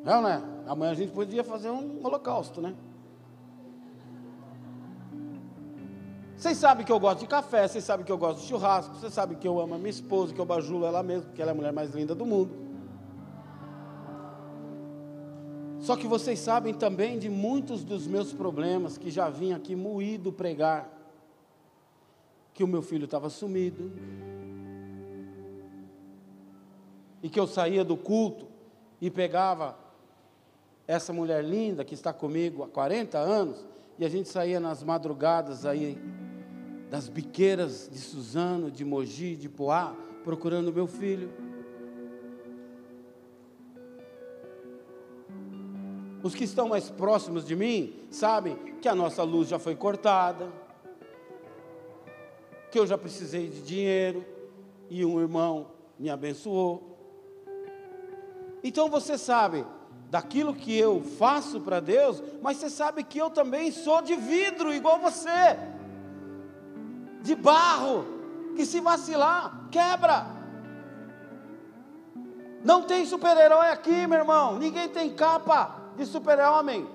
Não, 0.04 0.20
né? 0.20 0.42
Amanhã 0.66 0.92
a 0.92 0.94
gente 0.94 1.12
podia 1.12 1.42
fazer 1.42 1.70
um 1.70 2.04
holocausto, 2.04 2.60
né? 2.60 2.74
Vocês 6.46 6.58
sabem 6.58 6.86
que 6.86 6.92
eu 6.92 7.00
gosto 7.00 7.18
de 7.18 7.26
café, 7.26 7.66
vocês 7.66 7.82
sabem 7.82 8.06
que 8.06 8.12
eu 8.12 8.16
gosto 8.16 8.40
de 8.40 8.46
churrasco, 8.46 8.94
vocês 8.94 9.12
sabem 9.12 9.36
que 9.36 9.48
eu 9.48 9.58
amo 9.58 9.74
a 9.74 9.78
minha 9.78 9.90
esposa, 9.90 10.32
que 10.32 10.40
eu 10.40 10.44
bajulo 10.44 10.86
ela 10.86 11.02
mesma, 11.02 11.24
porque 11.24 11.42
ela 11.42 11.50
é 11.50 11.52
a 11.52 11.54
mulher 11.56 11.72
mais 11.72 11.92
linda 11.92 12.14
do 12.14 12.24
mundo. 12.24 12.54
Só 15.80 15.96
que 15.96 16.06
vocês 16.06 16.38
sabem 16.38 16.72
também 16.72 17.18
de 17.18 17.28
muitos 17.28 17.82
dos 17.82 18.06
meus 18.06 18.32
problemas 18.32 18.96
que 18.96 19.10
já 19.10 19.28
vim 19.28 19.54
aqui 19.54 19.74
moído 19.74 20.32
pregar. 20.32 20.88
Que 22.54 22.62
o 22.62 22.68
meu 22.68 22.80
filho 22.80 23.06
estava 23.06 23.28
sumido. 23.28 23.90
E 27.24 27.28
que 27.28 27.40
eu 27.40 27.48
saía 27.48 27.84
do 27.84 27.96
culto 27.96 28.46
e 29.00 29.10
pegava 29.10 29.76
essa 30.86 31.12
mulher 31.12 31.42
linda 31.42 31.84
que 31.84 31.94
está 31.94 32.12
comigo 32.12 32.62
há 32.62 32.68
40 32.68 33.18
anos, 33.18 33.66
e 33.98 34.04
a 34.04 34.08
gente 34.08 34.28
saía 34.28 34.60
nas 34.60 34.84
madrugadas 34.84 35.66
aí 35.66 35.98
das 36.90 37.08
biqueiras 37.08 37.88
de 37.90 37.98
Suzano, 37.98 38.70
de 38.70 38.84
Mogi, 38.84 39.36
de 39.36 39.48
Poá, 39.48 39.94
procurando 40.22 40.72
meu 40.72 40.86
filho. 40.86 41.30
Os 46.22 46.34
que 46.34 46.44
estão 46.44 46.68
mais 46.68 46.90
próximos 46.90 47.44
de 47.44 47.54
mim 47.54 47.94
sabem 48.10 48.56
que 48.80 48.88
a 48.88 48.94
nossa 48.94 49.22
luz 49.22 49.48
já 49.48 49.58
foi 49.58 49.76
cortada, 49.76 50.52
que 52.70 52.78
eu 52.78 52.86
já 52.86 52.98
precisei 52.98 53.48
de 53.48 53.62
dinheiro 53.62 54.24
e 54.90 55.04
um 55.04 55.20
irmão 55.20 55.68
me 55.98 56.10
abençoou. 56.10 56.96
Então 58.62 58.88
você 58.88 59.16
sabe 59.16 59.64
daquilo 60.10 60.54
que 60.54 60.76
eu 60.76 61.00
faço 61.00 61.60
para 61.60 61.80
Deus, 61.80 62.22
mas 62.42 62.56
você 62.56 62.70
sabe 62.70 63.04
que 63.04 63.18
eu 63.18 63.30
também 63.30 63.70
sou 63.70 64.02
de 64.02 64.14
vidro, 64.14 64.74
igual 64.74 64.98
você 64.98 65.56
de 67.26 67.34
barro, 67.34 68.06
que 68.54 68.64
se 68.64 68.80
vacilar, 68.80 69.68
quebra. 69.70 70.26
Não 72.64 72.82
tem 72.82 73.04
super-herói 73.04 73.68
aqui, 73.68 74.06
meu 74.06 74.20
irmão. 74.20 74.58
Ninguém 74.58 74.88
tem 74.88 75.12
capa 75.14 75.76
de 75.96 76.06
super-homem. 76.06 76.86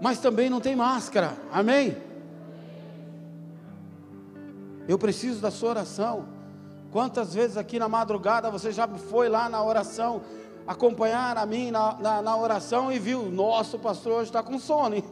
Mas 0.00 0.18
também 0.18 0.48
não 0.50 0.60
tem 0.60 0.76
máscara. 0.76 1.36
Amém? 1.52 1.96
Eu 4.86 4.98
preciso 4.98 5.40
da 5.40 5.50
sua 5.50 5.70
oração. 5.70 6.28
Quantas 6.92 7.34
vezes 7.34 7.56
aqui 7.56 7.78
na 7.78 7.88
madrugada 7.88 8.50
você 8.50 8.70
já 8.70 8.86
foi 8.86 9.28
lá 9.28 9.48
na 9.48 9.62
oração, 9.62 10.22
acompanhar 10.66 11.36
a 11.36 11.44
mim 11.44 11.70
na, 11.70 11.94
na, 11.98 12.22
na 12.22 12.36
oração 12.36 12.92
e 12.92 12.98
viu, 12.98 13.30
nosso 13.30 13.78
pastor 13.78 14.12
hoje 14.12 14.30
está 14.30 14.42
com 14.42 14.58
sono, 14.58 14.94
hein? 14.94 15.04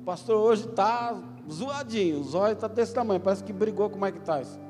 O 0.00 0.04
pastor 0.04 0.36
hoje 0.36 0.66
está 0.68 1.14
zoadinho, 1.50 2.20
os 2.20 2.34
olhos 2.34 2.58
tá 2.58 2.68
desse 2.68 2.94
tamanho, 2.94 3.20
parece 3.20 3.44
que 3.44 3.52
brigou 3.52 3.88
com 3.88 3.96
o 3.96 4.00
Mike 4.00 4.20
Tyson. 4.20 4.60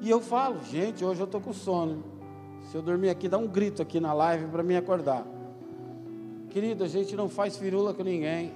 E 0.00 0.10
eu 0.10 0.20
falo, 0.20 0.62
gente, 0.64 1.04
hoje 1.04 1.20
eu 1.20 1.24
estou 1.24 1.40
com 1.40 1.52
sono. 1.52 2.04
Se 2.62 2.76
eu 2.76 2.82
dormir 2.82 3.10
aqui, 3.10 3.28
dá 3.28 3.38
um 3.38 3.46
grito 3.46 3.80
aqui 3.80 4.00
na 4.00 4.12
live 4.12 4.46
para 4.46 4.62
me 4.62 4.76
acordar. 4.76 5.26
Querido, 6.50 6.84
a 6.84 6.88
gente 6.88 7.14
não 7.14 7.28
faz 7.28 7.56
firula 7.56 7.92
com 7.92 8.02
ninguém. 8.02 8.52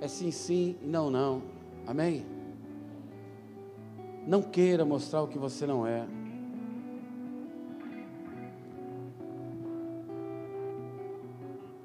É 0.00 0.08
sim, 0.08 0.30
sim 0.30 0.76
e 0.82 0.86
não, 0.86 1.10
não. 1.10 1.42
Amém? 1.86 2.26
Não 4.26 4.42
queira 4.42 4.84
mostrar 4.84 5.22
o 5.22 5.28
que 5.28 5.38
você 5.38 5.66
não 5.66 5.86
é. 5.86 6.06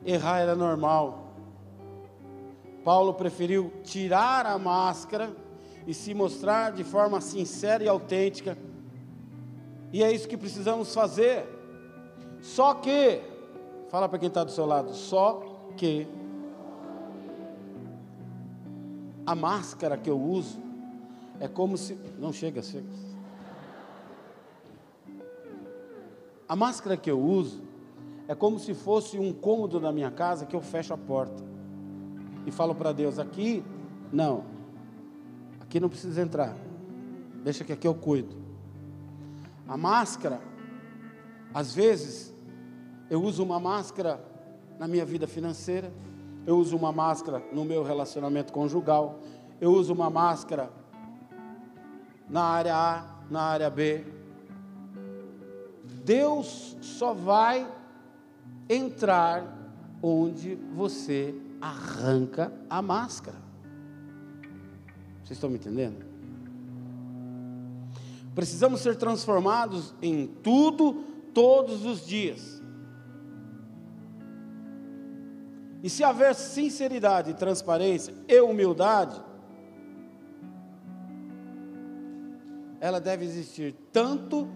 Errar 0.06 0.40
era 0.40 0.56
normal. 0.56 1.29
Paulo 2.84 3.14
preferiu 3.14 3.72
tirar 3.84 4.46
a 4.46 4.58
máscara 4.58 5.36
e 5.86 5.94
se 5.94 6.14
mostrar 6.14 6.72
de 6.72 6.84
forma 6.84 7.20
sincera 7.20 7.84
e 7.84 7.88
autêntica. 7.88 8.58
E 9.92 10.04
é 10.04 10.12
isso 10.12 10.28
que 10.28 10.38
precisamos 10.38 10.94
fazer. 10.94 11.48
Só 12.42 12.76
que, 12.76 13.22
fala 13.90 14.08
para 14.08 14.20
quem 14.20 14.28
está 14.28 14.44
do 14.44 14.52
seu 14.52 14.66
lado, 14.66 14.94
só 14.94 15.42
que 15.76 16.08
a 19.26 19.36
máscara 19.36 19.98
que 19.98 20.10
eu 20.10 20.20
uso 20.20 20.60
é 21.40 21.48
como 21.48 21.78
se. 21.78 21.96
Não 22.18 22.32
chega, 22.32 22.62
chega. 22.62 22.88
A 26.48 26.56
máscara 26.56 26.96
que 26.98 27.12
eu 27.12 27.20
uso 27.20 27.62
é 28.28 28.34
como 28.34 28.58
se 28.58 28.74
fosse 28.74 29.20
um 29.20 29.34
cômodo 29.34 29.80
da 29.80 29.92
minha 29.92 30.10
casa 30.10 30.46
que 30.46 30.56
eu 30.56 30.62
fecho 30.62 30.94
a 30.94 30.98
porta 30.98 31.49
e 32.50 32.52
falo 32.52 32.76
para 32.76 32.91
Deus: 32.91 33.18
aqui, 33.18 33.64
não, 34.12 34.43
Aqui 35.70 35.80
não 35.80 35.88
precisa 35.88 36.20
entrar. 36.20 36.56
Deixa 37.43 37.64
que 37.64 37.72
aqui 37.72 37.88
eu 37.88 37.93
cuido. 37.93 38.36
A 39.68 39.78
máscara, 39.78 40.41
às 41.54 41.76
vezes, 41.76 42.34
eu 43.08 43.22
uso 43.22 43.43
uma 43.43 43.60
máscara 43.60 44.20
na 44.80 44.88
minha 44.88 45.06
vida 45.06 45.28
financeira, 45.28 45.93
eu 46.47 46.58
uso 46.58 46.76
uma 46.76 46.91
máscara 46.91 47.43
no 47.54 47.64
meu 47.64 47.84
relacionamento 47.84 48.52
conjugal, 48.52 49.20
eu 49.62 49.72
uso 49.72 49.93
uma 49.93 50.10
máscara 50.10 50.72
na 52.28 52.45
área 52.45 52.76
A, 52.76 53.06
na 53.30 53.43
área 53.43 53.70
B. 53.70 54.04
Deus 56.04 56.76
só 56.82 57.14
vai 57.14 57.72
entrar 58.68 59.56
onde 60.02 60.56
você 60.74 61.36
arranca 61.62 62.51
a 62.70 62.82
máscara. 62.82 63.38
Vocês 65.24 65.38
estão 65.38 65.49
me 65.49 65.57
entendendo? 65.57 66.05
Precisamos 68.34 68.82
ser 68.82 68.95
transformados 68.95 69.93
em 70.01 70.28
tudo, 70.28 71.03
todos 71.34 71.86
os 71.86 72.05
dias. 72.05 72.62
E 75.84 75.89
se 75.89 76.03
haver 76.03 76.36
sinceridade, 76.36 77.34
transparência 77.34 78.14
e 78.28 78.39
humildade, 78.39 79.22
ela 82.82 82.99
deve 82.99 83.26
existir 83.26 83.76
tanto 83.91 84.47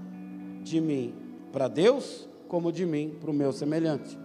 de 0.64 0.80
mim 0.80 1.14
para 1.52 1.68
Deus, 1.68 2.28
como 2.48 2.72
de 2.72 2.86
mim 2.86 3.18
para 3.20 3.32
o 3.32 3.34
meu 3.34 3.52
semelhante. 3.52 4.18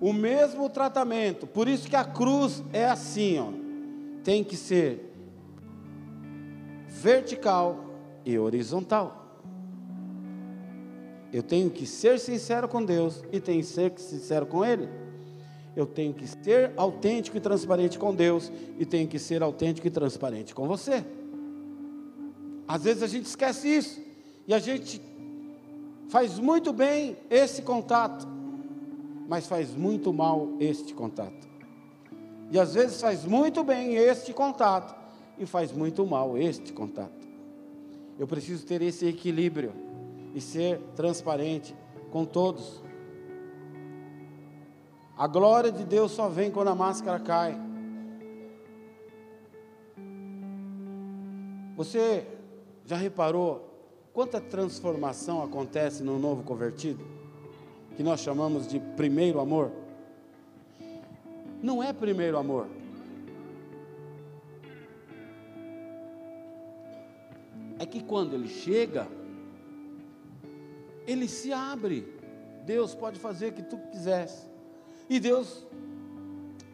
O 0.00 0.12
mesmo 0.12 0.68
tratamento, 0.70 1.46
por 1.46 1.68
isso 1.68 1.88
que 1.88 1.96
a 1.96 2.04
cruz 2.04 2.62
é 2.72 2.86
assim, 2.86 3.38
ó, 3.38 3.52
tem 4.24 4.42
que 4.42 4.56
ser 4.56 5.12
vertical 6.88 7.84
e 8.24 8.38
horizontal. 8.38 9.20
Eu 11.32 11.42
tenho 11.42 11.70
que 11.70 11.86
ser 11.86 12.18
sincero 12.18 12.68
com 12.68 12.84
Deus 12.84 13.22
e 13.30 13.40
tenho 13.40 13.60
que 13.60 13.68
ser 13.68 13.92
sincero 13.98 14.46
com 14.46 14.64
Ele. 14.64 14.88
Eu 15.76 15.86
tenho 15.86 16.12
que 16.12 16.26
ser 16.26 16.72
autêntico 16.76 17.36
e 17.36 17.40
transparente 17.40 17.98
com 17.98 18.14
Deus 18.14 18.50
e 18.78 18.84
tenho 18.84 19.06
que 19.06 19.18
ser 19.18 19.42
autêntico 19.42 19.86
e 19.86 19.90
transparente 19.90 20.54
com 20.54 20.66
você. 20.66 21.04
Às 22.66 22.84
vezes 22.84 23.02
a 23.02 23.06
gente 23.06 23.26
esquece 23.26 23.68
isso 23.68 24.00
e 24.46 24.54
a 24.54 24.58
gente 24.58 25.00
faz 26.08 26.38
muito 26.38 26.72
bem 26.72 27.16
esse 27.30 27.62
contato, 27.62 28.26
mas 29.30 29.46
faz 29.46 29.72
muito 29.72 30.12
mal 30.12 30.48
este 30.58 30.92
contato. 30.92 31.48
E 32.50 32.58
às 32.58 32.74
vezes 32.74 33.00
faz 33.00 33.24
muito 33.24 33.62
bem 33.62 33.94
este 33.94 34.32
contato, 34.32 34.92
e 35.38 35.46
faz 35.46 35.70
muito 35.70 36.04
mal 36.04 36.36
este 36.36 36.72
contato. 36.72 37.28
Eu 38.18 38.26
preciso 38.26 38.66
ter 38.66 38.82
esse 38.82 39.06
equilíbrio 39.06 39.72
e 40.34 40.40
ser 40.40 40.80
transparente 40.96 41.76
com 42.10 42.24
todos. 42.24 42.82
A 45.16 45.28
glória 45.28 45.70
de 45.70 45.84
Deus 45.84 46.10
só 46.10 46.28
vem 46.28 46.50
quando 46.50 46.68
a 46.68 46.74
máscara 46.74 47.20
cai. 47.20 47.56
Você 51.76 52.26
já 52.84 52.96
reparou 52.96 53.72
quanta 54.12 54.40
transformação 54.40 55.40
acontece 55.40 56.02
no 56.02 56.18
novo 56.18 56.42
convertido? 56.42 57.19
Que 58.00 58.04
nós 58.04 58.20
chamamos 58.20 58.66
de 58.66 58.80
primeiro 58.80 59.40
amor? 59.40 59.70
Não 61.62 61.82
é 61.82 61.92
primeiro 61.92 62.38
amor. 62.38 62.66
é 67.78 67.84
que 67.84 68.02
quando 68.02 68.32
ele 68.32 68.48
chega, 68.48 69.06
ele 71.06 71.28
se 71.28 71.52
abre. 71.52 72.10
Deus 72.64 72.94
pode 72.94 73.20
fazer 73.20 73.48
o 73.48 73.52
que 73.52 73.62
tu 73.62 73.76
quisesse. 73.92 74.46
E 75.06 75.20
Deus 75.20 75.66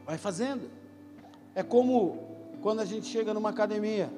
vai 0.04 0.18
fazendo. 0.18 0.70
É 1.56 1.62
como 1.64 2.36
quando 2.62 2.78
a 2.78 2.84
gente 2.84 3.08
chega 3.08 3.34
numa 3.34 3.50
academia. 3.50 4.12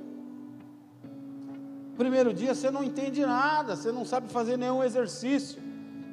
Primeiro 1.96 2.34
dia 2.34 2.54
você 2.54 2.70
não 2.70 2.84
entende 2.84 3.24
nada, 3.24 3.76
você 3.76 3.90
não 3.90 4.04
sabe 4.04 4.28
fazer 4.28 4.58
nenhum 4.58 4.84
exercício. 4.84 5.58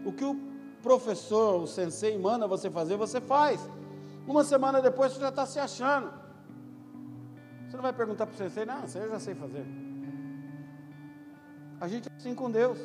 O 0.06 0.14
que 0.14 0.24
o 0.24 0.45
professor, 0.86 1.64
o 1.64 1.66
sensei 1.66 2.16
manda 2.16 2.46
você 2.46 2.70
fazer, 2.70 2.96
você 2.96 3.20
faz. 3.20 3.60
Uma 4.28 4.44
semana 4.44 4.80
depois 4.80 5.12
você 5.12 5.20
já 5.20 5.30
está 5.30 5.44
se 5.44 5.60
achando. 5.60 6.14
Você 7.66 7.76
não 7.76 7.82
vai 7.82 7.92
perguntar 7.92 8.28
para 8.28 8.36
o 8.36 8.38
sensei, 8.38 8.66
não, 8.66 8.82
você 8.82 9.10
já 9.10 9.20
sei 9.20 9.34
fazer. 9.34 9.66
A 11.82 11.88
gente 11.88 12.08
é 12.08 12.12
assim 12.16 12.36
com 12.36 12.52
Deus. 12.52 12.78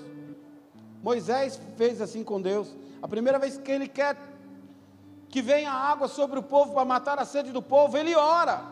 Moisés 1.02 1.60
fez 1.76 2.00
assim 2.00 2.24
com 2.24 2.40
Deus. 2.40 2.74
A 3.02 3.06
primeira 3.06 3.38
vez 3.38 3.58
que 3.58 3.70
ele 3.70 3.86
quer 3.86 4.16
que 5.28 5.42
venha 5.42 5.70
água 5.70 6.08
sobre 6.08 6.38
o 6.38 6.42
povo 6.42 6.72
para 6.72 6.84
matar 6.86 7.18
a 7.18 7.26
sede 7.26 7.52
do 7.52 7.60
povo, 7.60 7.98
ele 7.98 8.14
ora. 8.14 8.62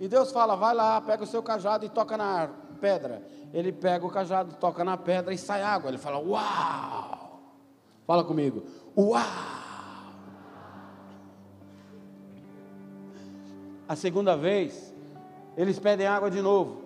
E 0.00 0.08
Deus 0.08 0.32
fala: 0.32 0.56
vai 0.56 0.74
lá, 0.74 1.00
pega 1.00 1.22
o 1.22 1.26
seu 1.26 1.44
cajado 1.44 1.86
e 1.86 1.88
toca 1.88 2.16
na 2.16 2.50
pedra. 2.80 3.22
Ele 3.52 3.70
pega 3.70 4.04
o 4.04 4.10
cajado, 4.10 4.56
toca 4.56 4.82
na 4.82 4.96
pedra 4.96 5.32
e 5.32 5.38
sai 5.38 5.62
água. 5.62 5.88
Ele 5.88 5.98
fala: 5.98 6.18
Uau! 6.18 7.23
Fala 8.06 8.24
comigo: 8.24 8.64
Uau! 8.96 9.22
A 13.86 13.96
segunda 13.96 14.36
vez, 14.36 14.94
eles 15.56 15.78
pedem 15.78 16.06
água 16.06 16.30
de 16.30 16.40
novo. 16.40 16.82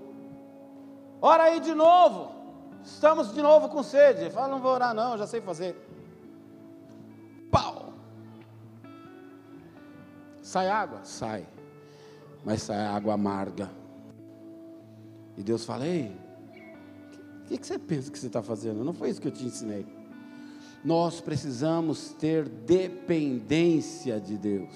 Ora 1.20 1.44
aí 1.44 1.60
de 1.60 1.74
novo. 1.74 2.32
Estamos 2.84 3.32
de 3.32 3.42
novo 3.42 3.68
com 3.68 3.82
sede. 3.82 4.22
Ele 4.22 4.30
fala, 4.30 4.48
não 4.48 4.60
vou 4.60 4.72
orar 4.72 4.94
não, 4.94 5.16
já 5.16 5.26
sei 5.26 5.40
fazer. 5.40 5.76
Pau! 7.50 7.92
Sai 10.42 10.68
água? 10.68 11.00
Sai. 11.04 11.46
Mas 12.44 12.62
sai 12.62 12.86
água 12.86 13.14
amarga. 13.14 13.70
E 15.36 15.42
Deus 15.42 15.64
fala, 15.64 15.86
ei, 15.86 16.16
o 17.42 17.44
que, 17.44 17.58
que, 17.58 17.66
você 17.66 17.78
pensa 17.78 18.10
que 18.10 18.18
você 18.18 18.26
está 18.26 18.42
fazendo? 18.42 18.84
Não 18.84 18.92
foi 18.92 19.10
isso 19.10 19.20
que 19.20 19.28
eu 19.28 19.32
te 19.32 19.44
ensinei. 19.44 19.86
Nós 20.84 21.20
precisamos 21.20 22.12
ter 22.12 22.48
dependência 22.48 24.20
de 24.20 24.38
Deus. 24.38 24.74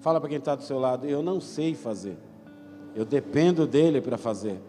Fala 0.00 0.20
para 0.20 0.28
quem 0.28 0.38
está 0.38 0.56
do 0.56 0.64
seu 0.64 0.80
lado, 0.80 1.06
eu 1.06 1.22
não 1.22 1.40
sei 1.40 1.74
fazer. 1.74 2.18
Eu 2.94 3.04
dependo 3.04 3.66
dele 3.66 4.00
para 4.00 4.18
fazer. 4.18 4.60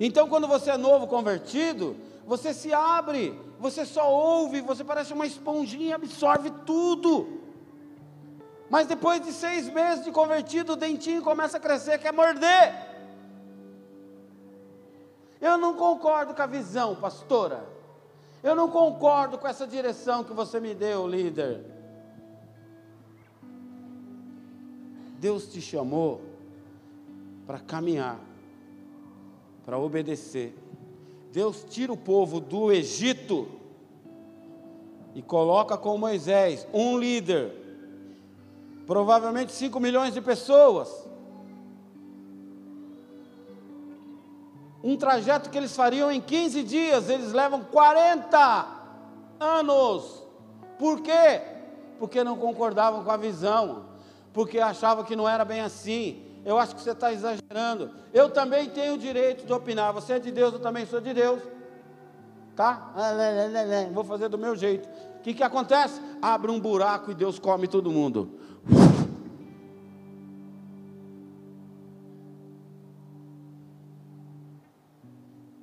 Então, 0.00 0.28
quando 0.28 0.48
você 0.48 0.70
é 0.72 0.76
novo 0.76 1.06
convertido, 1.06 1.96
você 2.26 2.52
se 2.52 2.72
abre, 2.72 3.38
você 3.58 3.86
só 3.86 4.12
ouve, 4.12 4.60
você 4.60 4.84
parece 4.84 5.12
uma 5.12 5.26
esponjinha, 5.26 5.94
absorve 5.94 6.50
tudo. 6.66 7.38
Mas 8.68 8.86
depois 8.86 9.20
de 9.20 9.32
seis 9.32 9.72
meses 9.72 10.04
de 10.04 10.10
convertido, 10.10 10.74
o 10.74 10.76
dentinho 10.76 11.22
começa 11.22 11.56
a 11.56 11.60
crescer, 11.60 11.98
quer 11.98 12.12
morder. 12.12 12.87
Eu 15.40 15.56
não 15.56 15.74
concordo 15.74 16.34
com 16.34 16.42
a 16.42 16.46
visão, 16.46 16.96
pastora. 16.96 17.64
Eu 18.42 18.54
não 18.54 18.68
concordo 18.68 19.38
com 19.38 19.46
essa 19.46 19.66
direção 19.66 20.24
que 20.24 20.32
você 20.32 20.60
me 20.60 20.74
deu, 20.74 21.06
líder. 21.06 21.64
Deus 25.18 25.48
te 25.48 25.60
chamou 25.60 26.20
para 27.46 27.58
caminhar, 27.58 28.20
para 29.64 29.78
obedecer. 29.78 30.56
Deus 31.32 31.64
tira 31.68 31.92
o 31.92 31.96
povo 31.96 32.40
do 32.40 32.72
Egito 32.72 33.48
e 35.14 35.22
coloca 35.22 35.76
com 35.76 35.98
Moisés 35.98 36.66
um 36.72 36.96
líder, 36.96 37.52
provavelmente 38.86 39.52
5 39.52 39.80
milhões 39.80 40.14
de 40.14 40.20
pessoas. 40.20 41.08
Um 44.82 44.96
trajeto 44.96 45.50
que 45.50 45.58
eles 45.58 45.74
fariam 45.74 46.10
em 46.10 46.20
15 46.20 46.62
dias, 46.62 47.08
eles 47.08 47.32
levam 47.32 47.62
40 47.64 48.66
anos. 49.40 50.22
Por 50.78 51.00
quê? 51.00 51.42
Porque 51.98 52.22
não 52.22 52.36
concordavam 52.36 53.02
com 53.02 53.10
a 53.10 53.16
visão 53.16 53.88
porque 54.38 54.60
achava 54.60 55.02
que 55.02 55.16
não 55.16 55.28
era 55.28 55.44
bem 55.44 55.60
assim. 55.60 56.22
Eu 56.44 56.58
acho 56.58 56.76
que 56.76 56.80
você 56.80 56.92
está 56.92 57.12
exagerando. 57.12 57.90
Eu 58.12 58.30
também 58.30 58.68
tenho 58.68 58.94
o 58.94 58.98
direito 58.98 59.44
de 59.44 59.52
opinar. 59.52 59.92
Você 59.92 60.12
é 60.12 60.18
de 60.20 60.30
Deus, 60.30 60.52
eu 60.52 60.60
também 60.60 60.86
sou 60.86 61.00
de 61.00 61.12
Deus. 61.12 61.42
Tá? 62.54 62.92
Vou 63.92 64.04
fazer 64.04 64.28
do 64.28 64.38
meu 64.38 64.54
jeito. 64.54 64.88
O 65.16 65.22
que, 65.22 65.34
que 65.34 65.42
acontece? 65.42 66.00
Abre 66.22 66.52
um 66.52 66.60
buraco 66.60 67.10
e 67.10 67.14
Deus 67.14 67.40
come 67.40 67.66
todo 67.66 67.90
mundo. 67.90 68.38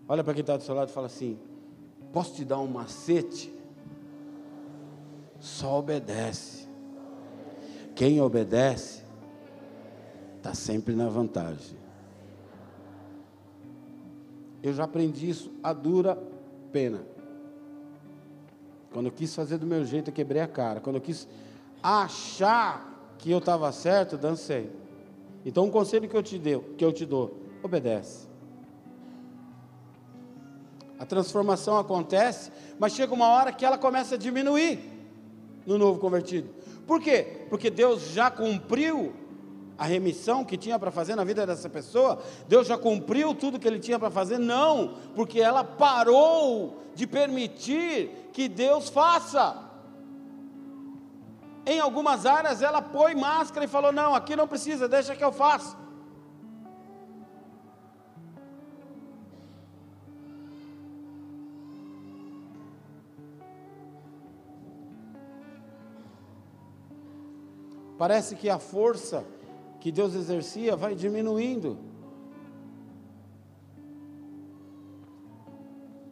Olha 0.07 0.23
para 0.23 0.33
quem 0.33 0.41
está 0.41 0.55
do 0.55 0.63
seu 0.63 0.75
lado 0.75 0.89
e 0.89 0.91
fala 0.91 1.07
assim: 1.07 1.37
Posso 2.13 2.35
te 2.35 2.45
dar 2.45 2.59
um 2.59 2.67
macete? 2.67 3.53
Só 5.39 5.79
obedece. 5.79 6.67
Quem 7.95 8.21
obedece 8.21 9.03
está 10.37 10.53
sempre 10.53 10.95
na 10.95 11.07
vantagem. 11.07 11.77
Eu 14.61 14.73
já 14.73 14.83
aprendi 14.83 15.29
isso 15.29 15.51
a 15.61 15.73
dura 15.73 16.17
pena. 16.71 17.05
Quando 18.91 19.07
eu 19.07 19.11
quis 19.11 19.33
fazer 19.35 19.57
do 19.57 19.65
meu 19.65 19.85
jeito, 19.85 20.09
eu 20.09 20.13
quebrei 20.13 20.41
a 20.41 20.47
cara. 20.47 20.79
Quando 20.79 20.95
eu 20.95 21.01
quis 21.01 21.27
achar 21.83 23.13
que 23.17 23.29
eu 23.29 23.39
estava 23.39 23.71
certo, 23.71 24.17
dancei. 24.17 24.71
Então, 25.45 25.65
um 25.65 25.69
conselho 25.69 26.09
que 26.09 26.15
eu 26.15 26.23
te 26.23 26.39
deu, 26.39 26.63
que 26.77 26.83
eu 26.83 26.91
te 26.91 27.05
dou, 27.05 27.39
obedece. 27.61 28.27
A 30.97 31.05
transformação 31.05 31.77
acontece, 31.77 32.51
mas 32.79 32.93
chega 32.93 33.13
uma 33.13 33.27
hora 33.27 33.51
que 33.51 33.65
ela 33.65 33.77
começa 33.77 34.15
a 34.15 34.17
diminuir 34.17 34.79
no 35.65 35.77
novo 35.77 35.99
convertido. 35.99 36.49
Por 36.87 37.01
quê? 37.01 37.45
Porque 37.49 37.69
Deus 37.69 38.11
já 38.11 38.29
cumpriu 38.31 39.13
a 39.77 39.85
remissão 39.85 40.45
que 40.45 40.55
tinha 40.57 40.79
para 40.79 40.91
fazer 40.91 41.15
na 41.15 41.23
vida 41.23 41.45
dessa 41.45 41.69
pessoa? 41.69 42.21
Deus 42.47 42.67
já 42.67 42.77
cumpriu 42.77 43.33
tudo 43.35 43.59
que 43.59 43.67
ele 43.67 43.79
tinha 43.79 43.99
para 43.99 44.09
fazer? 44.09 44.37
Não, 44.37 44.95
porque 45.13 45.41
ela 45.41 45.63
parou 45.63 46.81
de 46.93 47.05
permitir 47.05 48.29
que 48.31 48.47
Deus 48.47 48.89
faça. 48.89 49.63
Em 51.65 51.79
algumas 51.79 52.25
áreas 52.25 52.61
ela 52.61 52.81
põe 52.81 53.15
máscara 53.15 53.65
e 53.65 53.69
falou: 53.69 53.91
Não, 53.91 54.15
aqui 54.15 54.35
não 54.35 54.47
precisa, 54.47 54.87
deixa 54.87 55.15
que 55.15 55.23
eu 55.23 55.31
faça. 55.31 55.75
Parece 67.97 68.35
que 68.35 68.49
a 68.49 68.59
força 68.59 69.25
que 69.79 69.91
Deus 69.91 70.13
exercia 70.15 70.75
vai 70.75 70.95
diminuindo. 70.95 71.77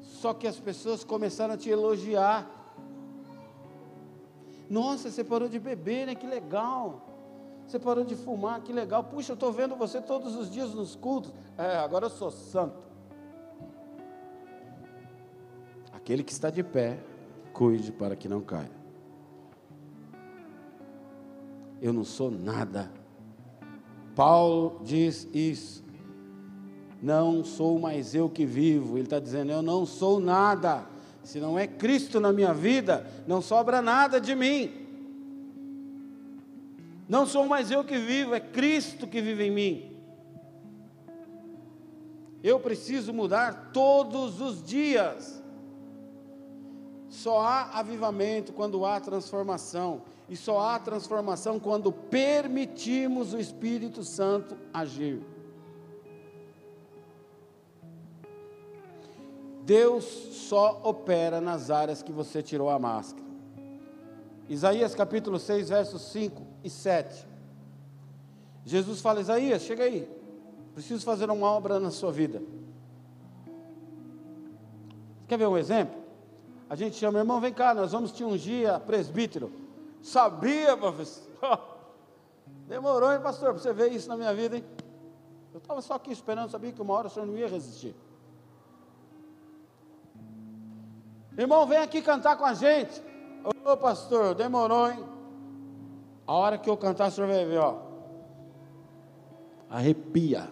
Só 0.02 0.34
que 0.34 0.48
as 0.48 0.58
pessoas 0.58 1.04
começaram 1.04 1.56
a 1.56 1.58
te 1.58 1.70
elogiar. 1.70 2.50
Nossa, 4.70 5.12
você 5.12 5.24
parou 5.24 5.50
de 5.50 5.60
beber, 5.60 6.08
né? 6.08 6.16
Que 6.16 6.26
legal. 6.26 7.02
Você 7.68 7.78
parou 7.80 8.04
de 8.04 8.16
fumar, 8.16 8.62
que 8.62 8.72
legal. 8.72 9.04
Puxa, 9.04 9.32
eu 9.32 9.36
estou 9.36 9.52
vendo 9.52 9.76
você 9.76 10.02
todos 10.02 10.36
os 10.36 10.50
dias 10.50 10.74
nos 10.74 10.96
cultos. 10.96 11.34
É, 11.58 11.78
agora 11.78 12.06
eu 12.06 12.10
sou 12.10 12.32
santo. 12.32 12.78
Aquele 15.92 16.24
que 16.24 16.32
está 16.32 16.50
de 16.50 16.64
pé, 16.64 17.00
cuide 17.52 17.92
para 17.92 18.16
que 18.16 18.30
não 18.30 18.42
caia. 18.42 18.83
Eu 21.84 21.92
não 21.92 22.06
sou 22.06 22.32
nada. 22.32 22.90
Paulo 24.16 24.80
diz 24.86 25.28
isso. 25.34 25.84
Não 27.02 27.44
sou 27.44 27.78
mais 27.78 28.16
eu 28.16 28.30
que 28.30 28.46
vivo. 28.46 28.96
Ele 28.98 29.04
está 29.04 29.20
dizendo: 29.20 29.52
eu 29.52 29.62
não 29.62 29.86
sou 29.86 30.18
nada. 30.18 30.86
Se 31.26 31.42
não 31.42 31.60
é 31.60 31.68
Cristo 31.68 32.22
na 32.22 32.32
minha 32.32 32.54
vida, 32.54 33.06
não 33.28 33.42
sobra 33.42 33.82
nada 33.82 34.22
de 34.22 34.34
mim. 34.34 34.72
Não 37.10 37.26
sou 37.26 37.46
mais 37.46 37.70
eu 37.70 37.84
que 37.84 37.98
vivo, 37.98 38.34
é 38.34 38.40
Cristo 38.40 39.06
que 39.06 39.22
vive 39.22 39.44
em 39.44 39.52
mim. 39.52 39.92
Eu 42.42 42.62
preciso 42.62 43.14
mudar 43.14 43.72
todos 43.74 44.40
os 44.40 44.64
dias. 44.64 45.44
Só 47.10 47.42
há 47.42 47.80
avivamento 47.80 48.54
quando 48.54 48.86
há 48.86 49.02
transformação. 49.02 50.02
E 50.34 50.36
só 50.36 50.60
há 50.62 50.80
transformação 50.80 51.60
quando 51.60 51.92
permitimos 51.92 53.36
o 53.36 53.40
Espírito 53.40 54.04
Santo 54.04 54.58
agir. 54.74 55.22
Deus 59.62 60.04
só 60.04 60.82
opera 60.84 61.40
nas 61.40 61.70
áreas 61.70 62.02
que 62.02 62.12
você 62.12 62.42
tirou 62.42 62.72
a 62.72 62.80
máscara. 62.80 63.24
Isaías 64.50 64.96
capítulo 64.96 65.38
6, 65.38 65.70
versos 65.70 66.02
5 66.02 66.42
e 66.64 66.70
7. 66.72 67.28
Jesus 68.66 69.02
fala: 69.02 69.22
Isaías, 69.22 69.62
chega 69.62 69.84
aí, 69.84 70.10
preciso 70.74 71.06
fazer 71.06 71.30
uma 71.30 71.46
obra 71.46 71.80
na 71.80 71.92
sua 71.92 72.12
vida. 72.12 72.42
Quer 75.28 75.38
ver 75.38 75.46
um 75.46 75.60
exemplo? 75.60 76.02
A 76.68 76.76
gente 76.76 76.96
chama, 76.96 77.20
irmão, 77.20 77.40
vem 77.40 77.54
cá, 77.54 77.76
nós 77.76 77.92
vamos 77.92 78.12
te 78.12 78.24
ungir 78.24 78.68
a 78.68 78.80
presbítero. 78.80 79.62
Sabia, 80.04 80.76
professor. 80.76 81.24
Demorou, 82.68 83.14
hein, 83.14 83.22
pastor, 83.22 83.54
para 83.54 83.62
você 83.62 83.72
ver 83.72 83.92
isso 83.92 84.10
na 84.10 84.18
minha 84.18 84.34
vida, 84.34 84.58
hein? 84.58 84.66
Eu 85.54 85.60
estava 85.60 85.82
só 85.82 85.94
aqui 85.94 86.12
esperando, 86.12 86.52
sabia 86.52 86.74
que 86.74 86.82
uma 86.82 86.94
hora 86.94 87.08
o 87.08 87.10
senhor 87.10 87.26
não 87.26 87.38
ia 87.38 87.48
resistir. 87.48 87.96
Irmão, 91.38 91.66
vem 91.66 91.78
aqui 91.78 92.02
cantar 92.02 92.38
com 92.38 92.46
a 92.46 92.54
gente. 92.54 93.02
Ô 93.66 93.78
pastor, 93.78 94.36
demorou, 94.36 94.92
hein? 94.92 95.04
A 96.28 96.34
hora 96.34 96.58
que 96.58 96.70
eu 96.70 96.76
cantar, 96.76 97.08
o 97.08 97.12
senhor 97.12 97.28
vai 97.28 97.46
ver, 97.46 97.60
ó. 97.60 97.78
Arrepia. 99.70 100.50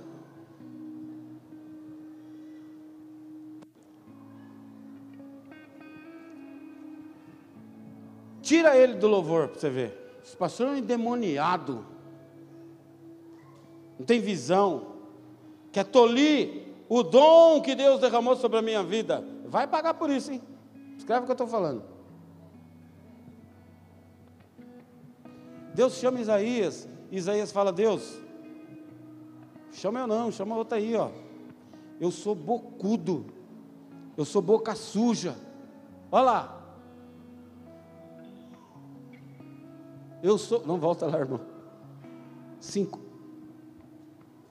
Tira 8.52 8.76
ele 8.76 8.95
do 8.95 9.08
louvor 9.08 9.47
para 9.47 9.62
você 9.62 9.70
ver. 9.70 10.20
Esse 10.22 10.36
pastor 10.36 10.68
é 10.68 10.72
um 10.72 10.76
endemoniado. 10.76 11.86
Não 13.97 14.06
tem 14.06 14.20
visão. 14.20 14.88
Quer 15.72 15.86
tolir 15.86 16.64
o 16.89 17.02
dom 17.02 17.62
que 17.62 17.74
Deus 17.74 18.02
derramou 18.02 18.36
sobre 18.36 18.58
a 18.58 18.62
minha 18.62 18.84
vida. 18.84 19.26
Vai 19.45 19.68
pagar 19.68 19.93
por 19.93 20.10
isso, 20.10 20.34
hein? 20.34 20.41
Escreve 20.97 21.22
o 21.22 21.24
que 21.24 21.32
eu 21.32 21.34
estou 21.34 21.47
falando. 21.47 21.82
Deus 25.74 25.93
chama 25.93 26.20
Isaías. 26.20 26.89
Isaías 27.10 27.54
fala: 27.54 27.72
Deus, 27.72 28.20
chama 29.72 30.02
eu 30.02 30.08
não, 30.08 30.30
chama 30.30 30.58
outra 30.58 30.78
aí, 30.78 30.93
ó. 30.93 31.10
Eu 32.02 32.12
sou 32.12 32.36
bocudo. 32.36 33.28
Eu 34.18 34.26
sou 34.26 34.41
boca 34.41 34.76
suja. 34.76 35.38
Olha 36.12 36.24
lá. 36.24 36.61
Eu 40.24 40.38
sou. 40.38 40.65
Não 40.65 40.80
volta 40.80 41.07
lá, 41.07 41.19
irmão. 41.19 41.41
Cinco. 42.59 42.99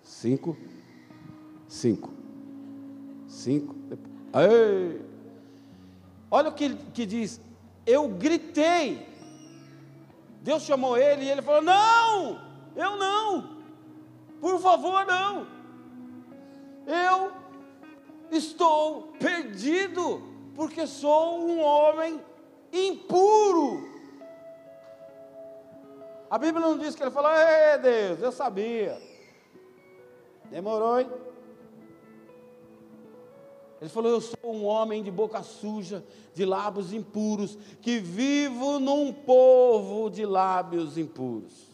cinco, 0.03 0.57
cinco, 1.69 2.11
cinco. 3.29 3.75
Ei. 4.35 5.01
Olha 6.31 6.49
o 6.49 6.53
que, 6.53 6.75
que 6.75 7.07
diz: 7.07 7.41
eu 7.87 8.09
gritei. 8.09 9.09
Deus 10.43 10.63
chamou 10.63 10.97
ele 10.97 11.25
e 11.25 11.29
ele 11.29 11.43
falou: 11.43 11.63
Não, 11.63 12.41
eu 12.75 12.97
não, 12.97 13.57
por 14.41 14.59
favor, 14.61 15.05
não. 15.07 15.47
Eu 16.87 17.33
estou 18.31 19.13
perdido, 19.19 20.23
porque 20.55 20.87
sou 20.87 21.47
um 21.47 21.61
homem 21.61 22.21
impuro. 22.73 23.90
A 26.31 26.39
Bíblia 26.39 26.65
não 26.65 26.79
diz 26.79 26.95
que 26.95 27.03
ele 27.03 27.11
falou: 27.11 27.33
Ei, 27.33 27.79
Deus, 27.79 28.23
eu 28.23 28.31
sabia. 28.31 29.03
Demorou, 30.49 31.01
hein? 31.01 31.11
Ele 33.81 33.91
falou: 33.91 34.13
Eu 34.13 34.21
sou 34.21 34.55
um 34.55 34.65
homem 34.65 35.03
de 35.03 35.11
boca 35.11 35.43
suja, 35.43 36.05
de 36.33 36.45
lábios 36.45 36.93
impuros, 36.93 37.59
que 37.83 37.99
vivo 37.99 38.79
num 38.79 39.13
povo 39.13 40.09
de 40.09 40.25
lábios 40.25 40.97
impuros. 40.97 41.69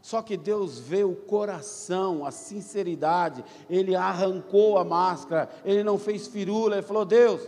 Só 0.00 0.22
que 0.22 0.36
Deus 0.36 0.78
vê 0.78 1.02
o 1.04 1.14
coração, 1.14 2.24
a 2.24 2.30
sinceridade, 2.30 3.44
ele 3.68 3.94
arrancou 3.94 4.78
a 4.78 4.84
máscara, 4.84 5.50
ele 5.64 5.82
não 5.82 5.98
fez 5.98 6.26
firula, 6.26 6.76
ele 6.76 6.86
falou: 6.86 7.04
Deus, 7.04 7.42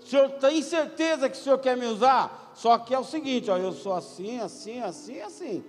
o 0.00 0.06
senhor 0.06 0.30
tem 0.30 0.62
certeza 0.62 1.28
que 1.28 1.36
o 1.36 1.40
senhor 1.40 1.58
quer 1.58 1.76
me 1.76 1.86
usar? 1.86 2.49
Só 2.54 2.78
que 2.78 2.94
é 2.94 2.98
o 2.98 3.04
seguinte: 3.04 3.50
ó, 3.50 3.56
eu 3.56 3.72
sou 3.72 3.94
assim, 3.94 4.40
assim, 4.40 4.80
assim, 4.80 5.20
assim. 5.20 5.64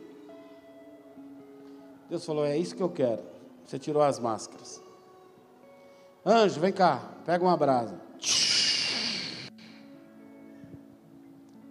Deus 2.09 2.25
falou: 2.25 2.45
É 2.45 2.57
isso 2.57 2.75
que 2.75 2.83
eu 2.83 2.89
quero. 2.89 3.23
Você 3.65 3.79
tirou 3.79 4.01
as 4.01 4.19
máscaras. 4.19 4.81
Anjo, 6.25 6.59
vem 6.59 6.73
cá, 6.73 7.01
pega 7.25 7.43
uma 7.43 7.55
brasa. 7.55 7.99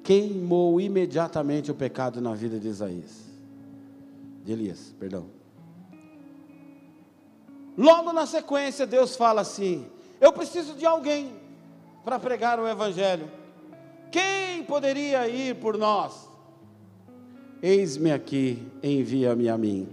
Queimou 0.03 0.81
imediatamente 0.81 1.71
o 1.71 1.75
pecado 1.75 2.21
na 2.21 2.35
vida 2.35 2.59
de 2.59 2.69
Isaías. 2.69 3.31
De 4.43 4.53
Elias, 4.53 4.95
perdão. 4.99 5.27
Logo 7.77 8.13
na 8.13 8.27
sequência, 8.27 8.87
Deus 8.87 9.15
fala 9.17 9.43
assim: 9.43 9.87
Eu 10.21 10.33
preciso 10.33 10.75
de 10.75 10.85
alguém 10.85 11.33
para 12.05 12.19
pregar 12.19 12.59
o 12.59 12.67
Evangelho. 12.67 13.31
Quem 14.11 14.63
poderia 14.65 15.29
ir 15.29 15.57
por 15.57 15.77
nós? 15.77 16.29
Eis-me 17.63 18.13
aqui, 18.13 18.67
envia-me 18.83 19.49
a 19.49 19.59
mim. 19.59 19.89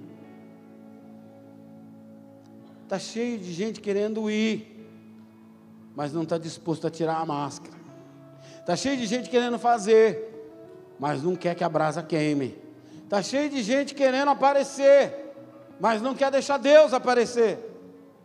Está 2.83 2.97
cheio 2.97 3.37
de 3.37 3.51
gente 3.51 3.81
querendo 3.81 4.29
ir, 4.31 4.87
mas 5.93 6.13
não 6.13 6.23
está 6.23 6.37
disposto 6.37 6.87
a 6.87 6.89
tirar 6.89 7.17
a 7.17 7.25
máscara. 7.25 7.75
Está 8.59 8.75
cheio 8.75 8.97
de 8.97 9.05
gente 9.05 9.29
querendo 9.29 9.59
fazer, 9.59 10.49
mas 10.97 11.21
não 11.21 11.35
quer 11.35 11.53
que 11.53 11.63
a 11.63 11.69
brasa 11.69 12.01
queime. 12.01 12.57
Está 13.03 13.21
cheio 13.21 13.49
de 13.49 13.61
gente 13.61 13.93
querendo 13.93 14.29
aparecer, 14.29 15.33
mas 15.79 16.01
não 16.01 16.15
quer 16.15 16.31
deixar 16.31 16.57
Deus 16.57 16.93
aparecer. 16.93 17.57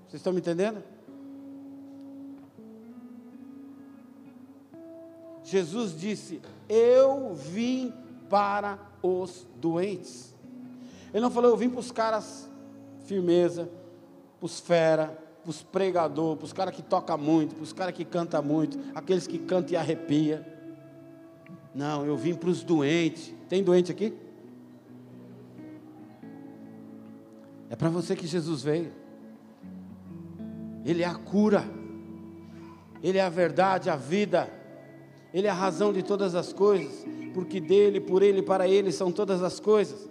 Vocês 0.06 0.20
estão 0.20 0.32
me 0.32 0.38
entendendo? 0.38 0.82
Jesus 5.52 5.98
disse: 5.98 6.40
Eu 6.66 7.34
vim 7.34 7.92
para 8.30 8.78
os 9.02 9.46
doentes. 9.60 10.34
Ele 11.12 11.20
não 11.20 11.30
falou, 11.30 11.50
eu 11.50 11.56
vim 11.58 11.68
para 11.68 11.80
os 11.80 11.90
caras 11.90 12.48
firmeza, 13.04 13.68
para 14.40 14.46
os 14.46 14.58
fera, 14.58 15.08
para 15.42 15.50
os 15.50 15.62
pregadores, 15.62 16.38
para 16.38 16.44
os 16.46 16.52
caras 16.54 16.74
que 16.74 16.82
tocam 16.82 17.18
muito, 17.18 17.54
para 17.54 17.64
os 17.64 17.72
caras 17.72 17.94
que 17.94 18.04
cantam 18.04 18.42
muito, 18.42 18.78
aqueles 18.94 19.26
que 19.26 19.38
cantam 19.38 19.74
e 19.74 19.76
arrepia. 19.76 20.48
Não, 21.74 22.06
eu 22.06 22.16
vim 22.16 22.32
para 22.32 22.48
os 22.48 22.62
doentes. 22.62 23.34
Tem 23.46 23.62
doente 23.62 23.92
aqui? 23.92 24.14
É 27.68 27.76
para 27.76 27.90
você 27.90 28.16
que 28.16 28.26
Jesus 28.26 28.62
veio. 28.62 28.90
Ele 30.82 31.02
é 31.02 31.06
a 31.06 31.14
cura. 31.14 31.64
Ele 33.02 33.18
é 33.18 33.22
a 33.22 33.28
verdade, 33.28 33.90
a 33.90 33.96
vida. 33.96 34.61
Ele 35.32 35.46
é 35.46 35.50
a 35.50 35.54
razão 35.54 35.92
de 35.92 36.02
todas 36.02 36.34
as 36.34 36.52
coisas, 36.52 37.06
porque 37.32 37.60
dele, 37.60 38.00
por 38.00 38.22
ele, 38.22 38.42
para 38.42 38.68
ele 38.68 38.92
são 38.92 39.10
todas 39.10 39.42
as 39.42 39.58
coisas. 39.58 40.08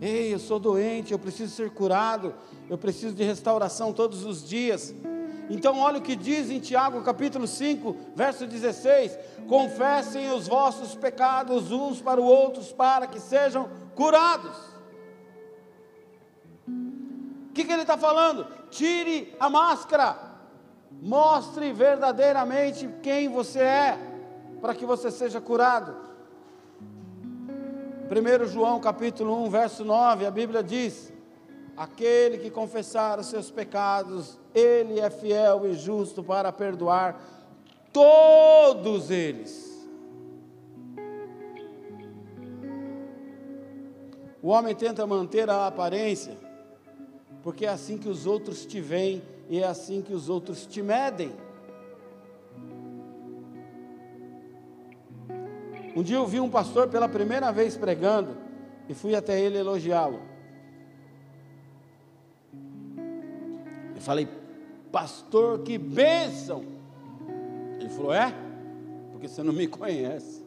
Ei, 0.00 0.34
eu 0.34 0.38
sou 0.38 0.58
doente, 0.58 1.12
eu 1.12 1.18
preciso 1.18 1.54
ser 1.54 1.70
curado, 1.70 2.34
eu 2.68 2.76
preciso 2.76 3.14
de 3.14 3.22
restauração 3.22 3.92
todos 3.92 4.24
os 4.24 4.46
dias. 4.46 4.94
Então, 5.50 5.78
olha 5.78 5.98
o 5.98 6.02
que 6.02 6.16
diz 6.16 6.50
em 6.50 6.58
Tiago 6.60 7.02
capítulo 7.02 7.46
5, 7.46 7.96
verso 8.14 8.46
16: 8.46 9.18
Confessem 9.46 10.30
os 10.32 10.48
vossos 10.48 10.94
pecados 10.94 11.70
uns 11.70 12.00
para 12.00 12.20
os 12.20 12.26
outros, 12.26 12.72
para 12.72 13.06
que 13.06 13.20
sejam 13.20 13.68
curados. 13.94 14.73
Que, 17.54 17.64
que 17.64 17.72
ele 17.72 17.82
está 17.82 17.96
falando? 17.96 18.46
Tire 18.68 19.32
a 19.38 19.48
máscara, 19.48 20.18
mostre 20.90 21.72
verdadeiramente 21.72 22.88
quem 23.00 23.28
você 23.28 23.60
é, 23.60 23.98
para 24.60 24.74
que 24.74 24.84
você 24.84 25.08
seja 25.08 25.40
curado. 25.40 25.94
1 28.10 28.46
João 28.46 28.80
capítulo 28.80 29.44
1, 29.44 29.50
verso 29.50 29.84
9, 29.84 30.26
a 30.26 30.30
Bíblia 30.32 30.64
diz: 30.64 31.12
Aquele 31.76 32.38
que 32.38 32.50
confessar 32.50 33.20
os 33.20 33.26
seus 33.26 33.52
pecados, 33.52 34.36
ele 34.52 34.98
é 34.98 35.08
fiel 35.08 35.64
e 35.64 35.74
justo 35.74 36.24
para 36.24 36.50
perdoar 36.50 37.20
todos 37.92 39.12
eles. 39.12 39.72
O 44.42 44.48
homem 44.48 44.74
tenta 44.74 45.06
manter 45.06 45.48
a 45.48 45.68
aparência, 45.68 46.36
porque 47.44 47.66
é 47.66 47.68
assim 47.68 47.98
que 47.98 48.08
os 48.08 48.24
outros 48.26 48.64
te 48.64 48.80
veem 48.80 49.22
e 49.50 49.60
é 49.60 49.66
assim 49.66 50.00
que 50.00 50.14
os 50.14 50.30
outros 50.30 50.64
te 50.64 50.82
medem. 50.82 51.30
Um 55.94 56.02
dia 56.02 56.16
eu 56.16 56.26
vi 56.26 56.40
um 56.40 56.48
pastor 56.48 56.88
pela 56.88 57.06
primeira 57.06 57.52
vez 57.52 57.76
pregando 57.76 58.34
e 58.88 58.94
fui 58.94 59.14
até 59.14 59.38
ele 59.38 59.58
elogiá-lo. 59.58 60.22
Eu 63.94 64.00
falei, 64.00 64.26
pastor, 64.90 65.60
que 65.60 65.76
bênção! 65.76 66.64
Ele 67.78 67.90
falou, 67.90 68.14
é? 68.14 68.34
Porque 69.12 69.28
você 69.28 69.42
não 69.42 69.52
me 69.52 69.68
conhece. 69.68 70.43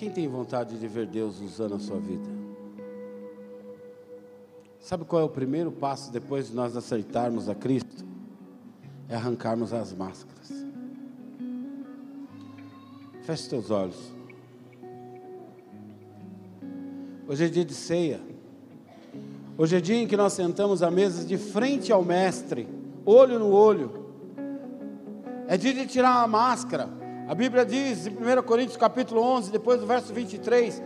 Quem 0.00 0.08
tem 0.08 0.26
vontade 0.26 0.78
de 0.78 0.88
ver 0.88 1.06
Deus 1.06 1.42
usando 1.42 1.74
a 1.74 1.78
sua 1.78 1.98
vida? 1.98 2.26
Sabe 4.78 5.04
qual 5.04 5.20
é 5.20 5.24
o 5.26 5.28
primeiro 5.28 5.70
passo 5.70 6.10
depois 6.10 6.48
de 6.48 6.54
nós 6.54 6.74
aceitarmos 6.74 7.50
a 7.50 7.54
Cristo? 7.54 8.02
É 9.10 9.14
arrancarmos 9.14 9.74
as 9.74 9.92
máscaras. 9.92 10.64
Feche 13.24 13.42
seus 13.42 13.70
olhos. 13.70 14.10
Hoje 17.28 17.44
é 17.44 17.48
dia 17.48 17.66
de 17.66 17.74
ceia. 17.74 18.22
Hoje 19.58 19.76
é 19.76 19.82
dia 19.82 19.96
em 19.96 20.06
que 20.06 20.16
nós 20.16 20.32
sentamos 20.32 20.82
à 20.82 20.90
mesa 20.90 21.26
de 21.26 21.36
frente 21.36 21.92
ao 21.92 22.02
Mestre, 22.02 22.66
olho 23.04 23.38
no 23.38 23.50
olho. 23.50 24.06
É 25.46 25.58
dia 25.58 25.74
de 25.74 25.86
tirar 25.86 26.22
a 26.22 26.26
máscara. 26.26 26.99
A 27.30 27.34
Bíblia 27.36 27.64
diz 27.64 28.08
em 28.08 28.10
1 28.10 28.42
Coríntios 28.42 28.76
capítulo 28.76 29.22
11, 29.22 29.52
depois 29.52 29.78
do 29.78 29.86
verso 29.86 30.12
23, 30.12 30.82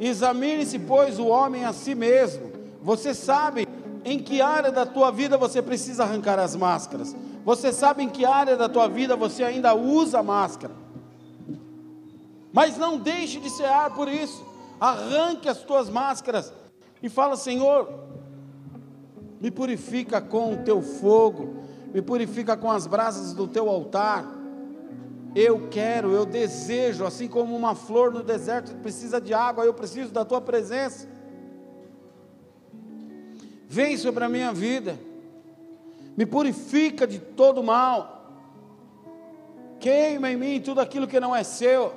examine-se, 0.00 0.76
pois, 0.76 1.20
o 1.20 1.28
homem 1.28 1.64
a 1.64 1.72
si 1.72 1.94
mesmo. 1.94 2.50
Você 2.82 3.14
sabe 3.14 3.64
em 4.04 4.18
que 4.18 4.42
área 4.42 4.72
da 4.72 4.84
tua 4.84 5.12
vida 5.12 5.38
você 5.38 5.62
precisa 5.62 6.02
arrancar 6.02 6.36
as 6.40 6.56
máscaras. 6.56 7.14
Você 7.44 7.72
sabe 7.72 8.02
em 8.02 8.08
que 8.08 8.24
área 8.24 8.56
da 8.56 8.68
tua 8.68 8.88
vida 8.88 9.14
você 9.14 9.44
ainda 9.44 9.72
usa 9.72 10.20
máscara. 10.20 10.74
Mas 12.52 12.76
não 12.76 12.98
deixe 12.98 13.38
de 13.38 13.48
cear 13.48 13.94
por 13.94 14.08
isso. 14.08 14.44
Arranque 14.80 15.48
as 15.48 15.58
tuas 15.58 15.88
máscaras 15.88 16.52
e 17.00 17.08
fala: 17.08 17.36
Senhor, 17.36 17.88
me 19.40 19.52
purifica 19.52 20.20
com 20.20 20.54
o 20.54 20.56
teu 20.56 20.82
fogo, 20.82 21.62
me 21.94 22.02
purifica 22.02 22.56
com 22.56 22.68
as 22.68 22.84
brasas 22.84 23.32
do 23.32 23.46
teu 23.46 23.68
altar. 23.68 24.37
Eu 25.34 25.68
quero, 25.68 26.12
eu 26.12 26.24
desejo, 26.24 27.04
assim 27.04 27.28
como 27.28 27.54
uma 27.54 27.74
flor 27.74 28.12
no 28.12 28.22
deserto 28.22 28.74
precisa 28.76 29.20
de 29.20 29.34
água, 29.34 29.64
eu 29.64 29.74
preciso 29.74 30.10
da 30.10 30.24
tua 30.24 30.40
presença. 30.40 31.06
vem 33.68 33.96
sobre 33.98 34.24
a 34.24 34.28
minha 34.28 34.52
vida, 34.52 34.98
me 36.16 36.24
purifica 36.24 37.06
de 37.06 37.18
todo 37.18 37.62
mal, 37.62 38.32
queima 39.78 40.30
em 40.30 40.36
mim 40.36 40.60
tudo 40.60 40.80
aquilo 40.80 41.06
que 41.06 41.20
não 41.20 41.36
é 41.36 41.44
seu, 41.44 41.92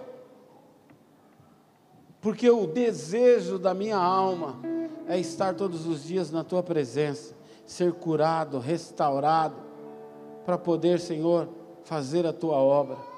porque 2.19 2.49
o 2.49 2.67
desejo 2.67 3.57
da 3.57 3.73
minha 3.73 3.97
alma 3.97 4.59
é 5.07 5.17
estar 5.17 5.55
todos 5.55 5.87
os 5.87 6.03
dias 6.03 6.29
na 6.29 6.43
tua 6.43 6.61
presença, 6.61 7.33
ser 7.65 7.93
curado, 7.93 8.59
restaurado, 8.59 9.55
para 10.45 10.57
poder, 10.57 10.99
Senhor, 10.99 11.47
fazer 11.83 12.25
a 12.27 12.33
tua 12.33 12.57
obra. 12.57 13.10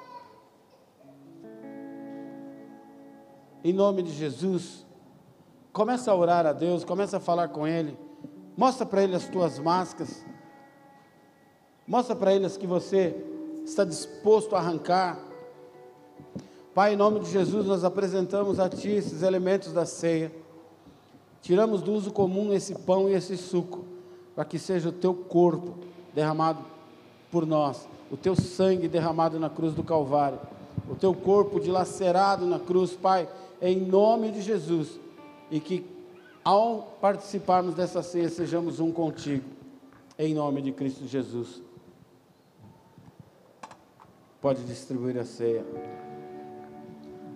Em 3.63 3.71
nome 3.71 4.03
de 4.03 4.11
Jesus, 4.11 4.85
começa 5.71 6.11
a 6.11 6.15
orar 6.15 6.45
a 6.45 6.51
Deus, 6.51 6.83
começa 6.83 7.15
a 7.15 7.19
falar 7.21 7.47
com 7.47 7.65
Ele, 7.65 7.97
mostra 8.57 8.85
para 8.85 9.01
Ele 9.01 9.15
as 9.15 9.29
tuas 9.29 9.57
máscaras, 9.57 10.21
mostra 11.87 12.13
para 12.13 12.33
Ele 12.33 12.45
as 12.45 12.57
que 12.57 12.67
você 12.67 13.15
está 13.63 13.85
disposto 13.85 14.53
a 14.53 14.59
arrancar. 14.59 15.17
Pai, 16.75 16.93
em 16.93 16.97
nome 16.97 17.21
de 17.21 17.31
Jesus, 17.31 17.65
nós 17.65 17.85
apresentamos 17.85 18.59
a 18.59 18.67
Ti 18.67 18.89
esses 18.89 19.21
elementos 19.21 19.71
da 19.71 19.85
ceia. 19.85 20.29
Tiramos 21.41 21.81
do 21.81 21.93
uso 21.93 22.11
comum 22.11 22.51
esse 22.51 22.75
pão 22.75 23.07
e 23.07 23.13
esse 23.13 23.37
suco, 23.37 23.85
para 24.35 24.43
que 24.43 24.59
seja 24.59 24.89
o 24.89 24.93
Teu 24.93 25.13
corpo 25.13 25.75
derramado 26.13 26.59
por 27.31 27.45
nós, 27.45 27.87
o 28.11 28.17
Teu 28.17 28.35
sangue 28.35 28.89
derramado 28.89 29.39
na 29.39 29.49
cruz 29.49 29.73
do 29.73 29.83
Calvário, 29.83 30.39
o 30.89 30.95
Teu 30.95 31.13
corpo 31.13 31.61
dilacerado 31.61 32.45
na 32.45 32.59
cruz, 32.59 32.91
Pai, 32.91 33.29
em 33.63 33.79
nome 33.79 34.29
de 34.29 34.41
Jesus, 34.41 34.99
e 35.49 35.57
que 35.57 35.85
ao 36.43 36.97
participarmos 36.99 37.73
dessa 37.73 38.03
ceia 38.03 38.27
sejamos 38.27 38.81
um 38.81 38.91
contigo, 38.91 39.49
em 40.19 40.33
nome 40.33 40.61
de 40.61 40.73
Cristo 40.73 41.07
Jesus. 41.07 41.61
Pode 44.41 44.61
distribuir 44.65 45.17
a 45.17 45.23
ceia. 45.23 45.63